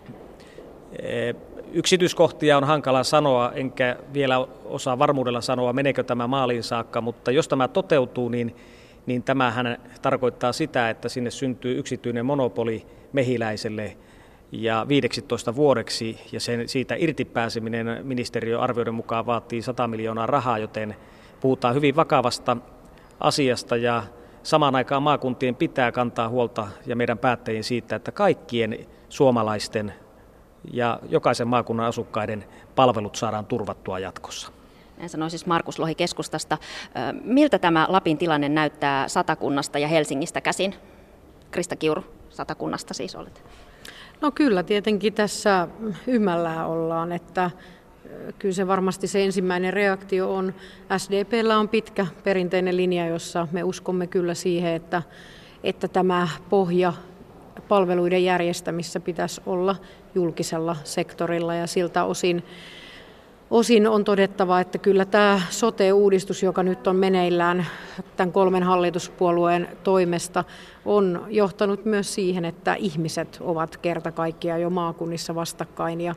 E, 0.99 1.34
yksityiskohtia 1.73 2.57
on 2.57 2.63
hankala 2.63 3.03
sanoa, 3.03 3.51
enkä 3.55 3.97
vielä 4.13 4.47
osaa 4.65 4.99
varmuudella 4.99 5.41
sanoa, 5.41 5.73
meneekö 5.73 6.03
tämä 6.03 6.28
maaliin 6.28 6.63
saakka, 6.63 7.01
mutta 7.01 7.32
jos 7.32 7.47
tämä 7.47 7.67
toteutuu, 7.67 8.30
niin, 8.30 8.55
niin 9.05 9.23
tämähän 9.23 9.78
tarkoittaa 10.01 10.53
sitä, 10.53 10.89
että 10.89 11.09
sinne 11.09 11.32
syntyy 11.32 11.80
yksityinen 11.80 12.25
monopoli 12.25 12.86
mehiläiselle 13.13 13.97
ja 14.51 14.85
15 14.87 15.55
vuodeksi 15.55 16.19
ja 16.31 16.39
sen, 16.39 16.69
siitä 16.69 16.95
irti 16.97 17.25
pääseminen 17.25 17.99
ministeriön 18.03 18.61
arvioiden 18.61 18.93
mukaan 18.93 19.25
vaatii 19.25 19.61
100 19.61 19.87
miljoonaa 19.87 20.25
rahaa, 20.25 20.57
joten 20.57 20.95
puhutaan 21.39 21.75
hyvin 21.75 21.95
vakavasta 21.95 22.57
asiasta 23.19 23.75
ja 23.77 24.03
samaan 24.43 24.75
aikaan 24.75 25.03
maakuntien 25.03 25.55
pitää 25.55 25.91
kantaa 25.91 26.29
huolta 26.29 26.67
ja 26.85 26.95
meidän 26.95 27.17
päättäjien 27.17 27.63
siitä, 27.63 27.95
että 27.95 28.11
kaikkien 28.11 28.87
suomalaisten 29.09 29.93
ja 30.73 30.99
jokaisen 31.09 31.47
maakunnan 31.47 31.85
asukkaiden 31.85 32.45
palvelut 32.75 33.15
saadaan 33.15 33.45
turvattua 33.45 33.99
jatkossa. 33.99 34.51
Näin 34.97 35.09
sanoi 35.09 35.29
siis 35.29 35.45
Markus 35.45 35.79
Lohi 35.79 35.95
keskustasta. 35.95 36.57
Miltä 37.23 37.59
tämä 37.59 37.85
Lapin 37.89 38.17
tilanne 38.17 38.49
näyttää 38.49 39.07
Satakunnasta 39.07 39.79
ja 39.79 39.87
Helsingistä 39.87 40.41
käsin? 40.41 40.75
Krista 41.51 41.75
Kiuru, 41.75 42.03
Satakunnasta 42.29 42.93
siis 42.93 43.15
olet. 43.15 43.43
No 44.22 44.32
kyllä, 44.32 44.63
tietenkin 44.63 45.13
tässä 45.13 45.68
ymmällään 46.07 46.68
ollaan, 46.68 47.11
että 47.11 47.51
kyllä 48.39 48.55
se 48.55 48.68
varmasti 48.68 49.07
se 49.07 49.24
ensimmäinen 49.24 49.74
reaktio 49.74 50.36
on, 50.36 50.53
SDPllä 50.97 51.57
on 51.57 51.70
pitkä 51.70 52.07
perinteinen 52.24 52.78
linja, 52.78 53.07
jossa 53.07 53.47
me 53.51 53.63
uskomme 53.63 54.07
kyllä 54.07 54.34
siihen, 54.34 54.74
että, 54.74 55.01
että 55.63 55.88
tämä 55.88 56.28
pohja 56.49 56.93
palveluiden 57.68 58.24
järjestämissä 58.24 58.99
pitäisi 58.99 59.41
olla 59.45 59.76
julkisella 60.15 60.76
sektorilla 60.84 61.55
ja 61.55 61.68
siltä 61.68 62.03
osin 62.03 62.43
Osin 63.51 63.87
on 63.87 64.03
todettava, 64.03 64.59
että 64.59 64.77
kyllä 64.77 65.05
tämä 65.05 65.41
sote-uudistus, 65.49 66.43
joka 66.43 66.63
nyt 66.63 66.87
on 66.87 66.95
meneillään 66.95 67.65
tämän 68.15 68.31
kolmen 68.31 68.63
hallituspuolueen 68.63 69.67
toimesta, 69.83 70.43
on 70.85 71.25
johtanut 71.29 71.85
myös 71.85 72.13
siihen, 72.13 72.45
että 72.45 72.75
ihmiset 72.75 73.37
ovat 73.41 73.77
kerta 73.77 74.11
kaikkiaan 74.11 74.61
jo 74.61 74.69
maakunnissa 74.69 75.35
vastakkain. 75.35 76.01
Ja 76.01 76.15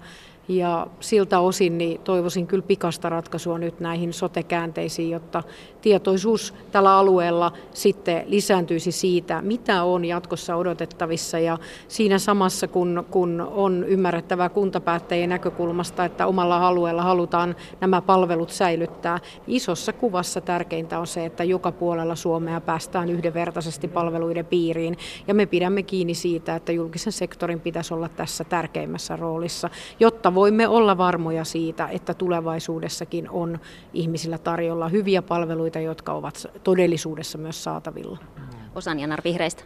ja 0.49 0.87
siltä 1.01 1.41
osin 1.41 1.79
niin 1.79 2.01
toivoisin 2.01 2.47
kyllä 2.47 2.65
pikasta 2.67 3.09
ratkaisua 3.09 3.59
nyt 3.59 3.81
näihin 3.81 4.13
sotekäänteisiin, 4.13 5.11
jotta 5.11 5.43
tietoisuus 5.83 6.55
tällä 6.73 6.97
alueella 6.97 7.53
sitten 7.75 8.23
lisääntyisi 8.27 8.93
siitä, 8.93 9.43
mitä 9.43 9.83
on 9.83 10.05
jatkossa 10.05 10.57
odotettavissa. 10.57 11.39
Ja 11.39 11.59
siinä 11.89 12.19
samassa, 12.19 12.69
kun, 12.69 13.07
kun 13.11 13.41
on 13.41 13.85
ymmärrettävää 13.85 14.49
kuntapäättäjien 14.49 15.31
näkökulmasta, 15.31 16.05
että 16.05 16.27
omalla 16.27 16.69
alueella 16.69 17.03
halutaan 17.03 17.57
nämä 17.81 18.01
palvelut 18.01 18.51
säilyttää, 18.51 19.19
niin 19.47 19.57
isossa 19.57 19.93
kuvassa 19.93 20.41
tärkeintä 20.41 20.99
on 20.99 21.07
se, 21.07 21.25
että 21.25 21.45
joka 21.45 21.73
puolella 21.73 22.15
Suomea 22.15 22.61
päästään 22.61 23.09
yhdenvertaisesti 23.09 23.89
palveluiden 23.89 24.47
piiriin. 24.47 24.97
Ja 25.27 25.35
me 25.35 25.47
pidämme 25.47 25.83
kiinni 25.83 26.15
siitä, 26.15 26.55
että 26.55 26.73
julkisen 26.73 27.13
sektorin 27.13 27.61
pitäisi 27.61 27.95
olla 27.95 28.09
tässä 28.09 28.45
tärkeimmässä 28.45 29.17
roolissa, 29.17 29.71
jotta 30.01 30.35
voimme 30.35 30.69
olla 30.69 30.99
varmoja 30.99 31.45
siitä, 31.45 31.89
että 31.89 32.15
tulevaisuudessakin 32.15 33.31
on 33.31 33.59
ihmisillä 33.95 34.39
tarjolla 34.39 34.89
hyviä 34.89 35.23
palveluita, 35.23 35.70
jotka 35.79 36.13
ovat 36.13 36.47
todellisuudessa 36.65 37.39
myös 37.39 37.65
saatavilla. 37.65 38.19
Osan 38.75 39.01
Janar 39.01 39.21
Vihreistä. 39.25 39.65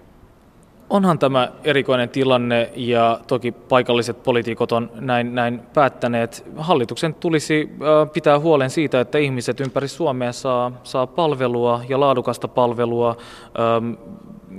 Onhan 0.91 1.19
tämä 1.19 1.53
erikoinen 1.65 2.09
tilanne 2.09 2.71
ja 2.77 3.21
toki 3.27 3.53
paikalliset 3.53 4.23
poliitikot 4.23 4.73
on 4.73 4.91
näin, 4.95 5.35
näin 5.35 5.61
päättäneet. 5.75 6.47
Hallituksen 6.57 7.15
tulisi 7.15 7.71
pitää 8.13 8.39
huolen 8.39 8.71
siitä, 8.71 9.01
että 9.01 9.19
ihmiset 9.19 9.61
ympäri 9.61 9.89
Suomea 9.89 10.33
saa, 10.33 10.73
saa 10.83 11.07
palvelua 11.07 11.81
ja 11.89 12.01
laadukasta 12.01 12.49
palvelua 12.49 13.17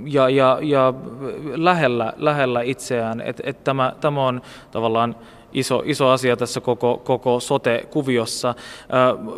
ja, 0.04 0.28
ja, 0.28 0.58
ja 0.62 0.94
lähellä, 1.54 2.12
lähellä 2.16 2.62
itseään. 2.62 3.20
Et, 3.20 3.40
et 3.44 3.64
tämä, 3.64 3.92
tämä 4.00 4.26
on 4.26 4.40
tavallaan 4.70 5.16
iso, 5.52 5.82
iso 5.84 6.08
asia 6.08 6.36
tässä 6.36 6.60
koko, 6.60 7.02
koko 7.04 7.40
sote-kuviossa. 7.40 8.54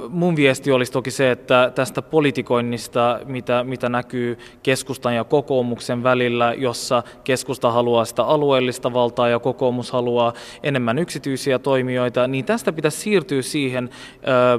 Mun 0.09 0.37
viesti 0.37 0.73
olisi 0.73 0.93
toki 0.93 1.11
se, 1.11 1.31
että 1.31 1.73
tästä 1.75 2.03
politikoinnista, 2.03 3.21
mitä, 3.25 3.65
mitä 3.65 3.89
näkyy 3.89 4.39
keskustan 4.63 5.15
ja 5.15 5.25
kokoomuksen 5.25 6.03
välillä, 6.03 6.55
jossa 6.57 7.03
keskusta 7.25 7.71
haluaa 7.71 8.05
sitä 8.05 8.23
alueellista 8.23 8.93
valtaa 8.93 9.29
ja 9.29 9.39
kokoomus 9.39 9.91
haluaa 9.91 10.33
enemmän 10.63 10.99
yksityisiä 10.99 11.59
toimijoita, 11.59 12.27
niin 12.27 12.45
tästä 12.45 12.73
pitäisi 12.73 12.99
siirtyä 12.99 13.43
siihen, 13.43 13.91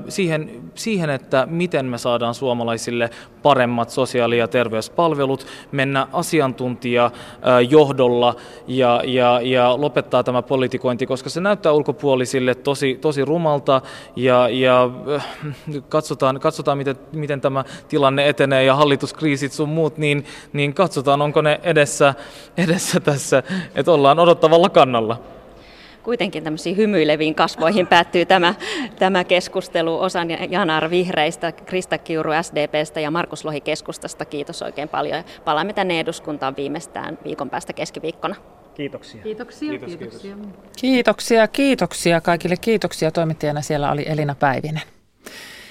siihen, 0.09 0.61
siihen 0.75 1.09
että 1.09 1.47
miten 1.49 1.85
me 1.85 1.97
saadaan 1.97 2.33
suomalaisille 2.33 3.09
paremmat 3.41 3.89
sosiaali- 3.89 4.37
ja 4.37 4.47
terveyspalvelut, 4.47 5.45
mennä 5.71 6.07
asiantuntijajohdolla 6.13 8.35
ja, 8.67 9.01
ja, 9.05 9.39
ja 9.43 9.81
lopettaa 9.81 10.23
tämä 10.23 10.41
politikointi, 10.41 11.05
koska 11.05 11.29
se 11.29 11.38
näyttää 11.43 11.71
ulkopuolisille 11.71 12.55
tosi, 12.55 12.97
tosi 13.01 13.25
rumalta 13.25 13.81
ja, 14.15 14.49
ja 14.49 14.89
äh, 15.15 15.27
katsotaan, 15.89 16.39
katsotaan 16.39 16.77
miten, 16.77 16.95
miten 17.11 17.41
tämä 17.41 17.63
tilanne 17.87 18.29
etenee 18.29 18.63
ja 18.63 18.75
hallituskriisit 18.75 19.51
sun 19.51 19.69
muut, 19.69 19.97
niin, 19.97 20.25
niin 20.53 20.73
katsotaan 20.73 21.21
onko 21.21 21.41
ne 21.41 21.59
edessä, 21.63 22.13
edessä 22.57 22.99
tässä, 22.99 23.43
että 23.75 23.91
ollaan 23.91 24.19
odottavalla 24.19 24.69
kannalla 24.69 25.17
kuitenkin 26.03 26.43
tämmöisiin 26.43 26.77
hymyileviin 26.77 27.35
kasvoihin 27.35 27.87
päättyy 27.87 28.25
tämä, 28.25 28.53
tämä 28.99 29.23
keskustelu. 29.23 29.99
Osan 29.99 30.51
Janar 30.51 30.89
Vihreistä, 30.89 31.51
Krista 31.51 31.97
Kiuru 31.97 32.31
SDPstä 32.41 32.99
ja 32.99 33.11
Markus 33.11 33.45
Lohi 33.45 33.61
keskustasta. 33.61 34.25
Kiitos 34.25 34.61
oikein 34.61 34.89
paljon. 34.89 35.23
Palaamme 35.45 35.73
tänne 35.73 35.99
eduskuntaan 35.99 36.55
viimeistään 36.57 37.17
viikon 37.23 37.49
päästä 37.49 37.73
keskiviikkona. 37.73 38.35
Kiitoksia. 38.79 39.23
Kiitoksia. 39.23 39.69
Kiitos, 39.69 39.95
kiitoksia. 39.95 40.37
Kiitoksia, 40.77 41.47
kiitoksia 41.47 42.21
kaikille. 42.21 42.55
Kiitoksia. 42.61 43.11
Toimittajana 43.11 43.61
siellä 43.61 43.91
oli 43.91 44.05
Elina 44.07 44.35
Päivinen. 44.35 44.81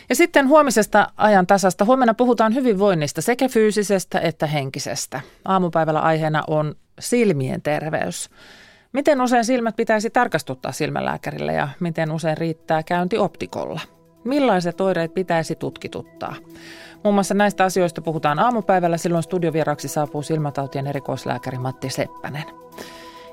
Ja 0.09 0.15
sitten 0.15 0.49
huomisesta 0.49 1.09
ajan 1.17 1.47
tasasta. 1.47 1.85
Huomenna 1.85 2.15
puhutaan 2.15 2.55
hyvinvoinnista 2.55 3.23
sekä 3.23 3.49
fyysisestä 3.49 4.21
että 4.21 4.47
henkisestä. 4.47 5.21
Aamupäivällä 5.45 6.01
aiheena 6.01 6.45
on 6.47 6.75
silmien 6.99 7.63
terveys. 7.63 8.31
Miten 8.93 9.21
usein 9.21 9.45
silmät 9.45 9.77
pitäisi 9.77 10.11
tarkastuttaa 10.11 10.73
silmälääkärille 10.73 11.53
ja 11.53 11.69
miten 11.81 12.13
usein 12.13 12.39
riittää 12.39 12.83
käynti 12.83 13.19
optikolla? 13.19 13.81
Millaiset 14.25 14.81
oireet 14.81 15.15
pitäisi 15.15 15.55
tutkituttaa? 15.55 16.35
Muun 17.05 17.15
muassa 17.15 17.35
näistä 17.35 17.65
asioista 17.65 18.03
puhutaan 18.03 18.39
aamupäivällä. 18.39 18.97
Silloin 18.97 19.23
studiovieraksi 19.23 19.89
saapuu 19.89 20.23
silmätautien 20.23 20.87
erikoislääkäri 20.87 21.59
Matti 21.59 21.91
Seppänen. 21.91 22.45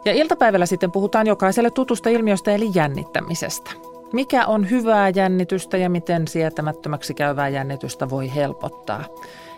Ja 0.05 0.13
iltapäivällä 0.13 0.65
sitten 0.65 0.91
puhutaan 0.91 1.27
jokaiselle 1.27 1.71
tutusta 1.71 2.09
ilmiöstä 2.09 2.51
eli 2.51 2.71
jännittämisestä. 2.75 3.71
Mikä 4.13 4.45
on 4.45 4.69
hyvää 4.69 5.09
jännitystä 5.09 5.77
ja 5.77 5.89
miten 5.89 6.27
sietämättömäksi 6.27 7.13
käyvää 7.13 7.49
jännitystä 7.49 8.09
voi 8.09 8.35
helpottaa? 8.35 9.03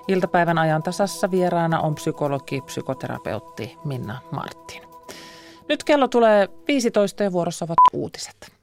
Iltapäivän 0.08 0.58
ajan 0.58 0.84
tasassa 0.84 1.32
vieraana 1.32 1.80
on 1.80 1.96
psykologi, 1.96 2.62
psykoterapeutti 2.62 3.78
Minna 3.86 4.20
Martin. 4.32 4.82
Nyt 5.70 5.84
kello 5.84 6.08
tulee 6.08 6.50
15 6.68 7.24
ja 7.24 7.32
vuorossa 7.32 7.66
ovat 7.66 7.78
uutiset. 7.94 8.57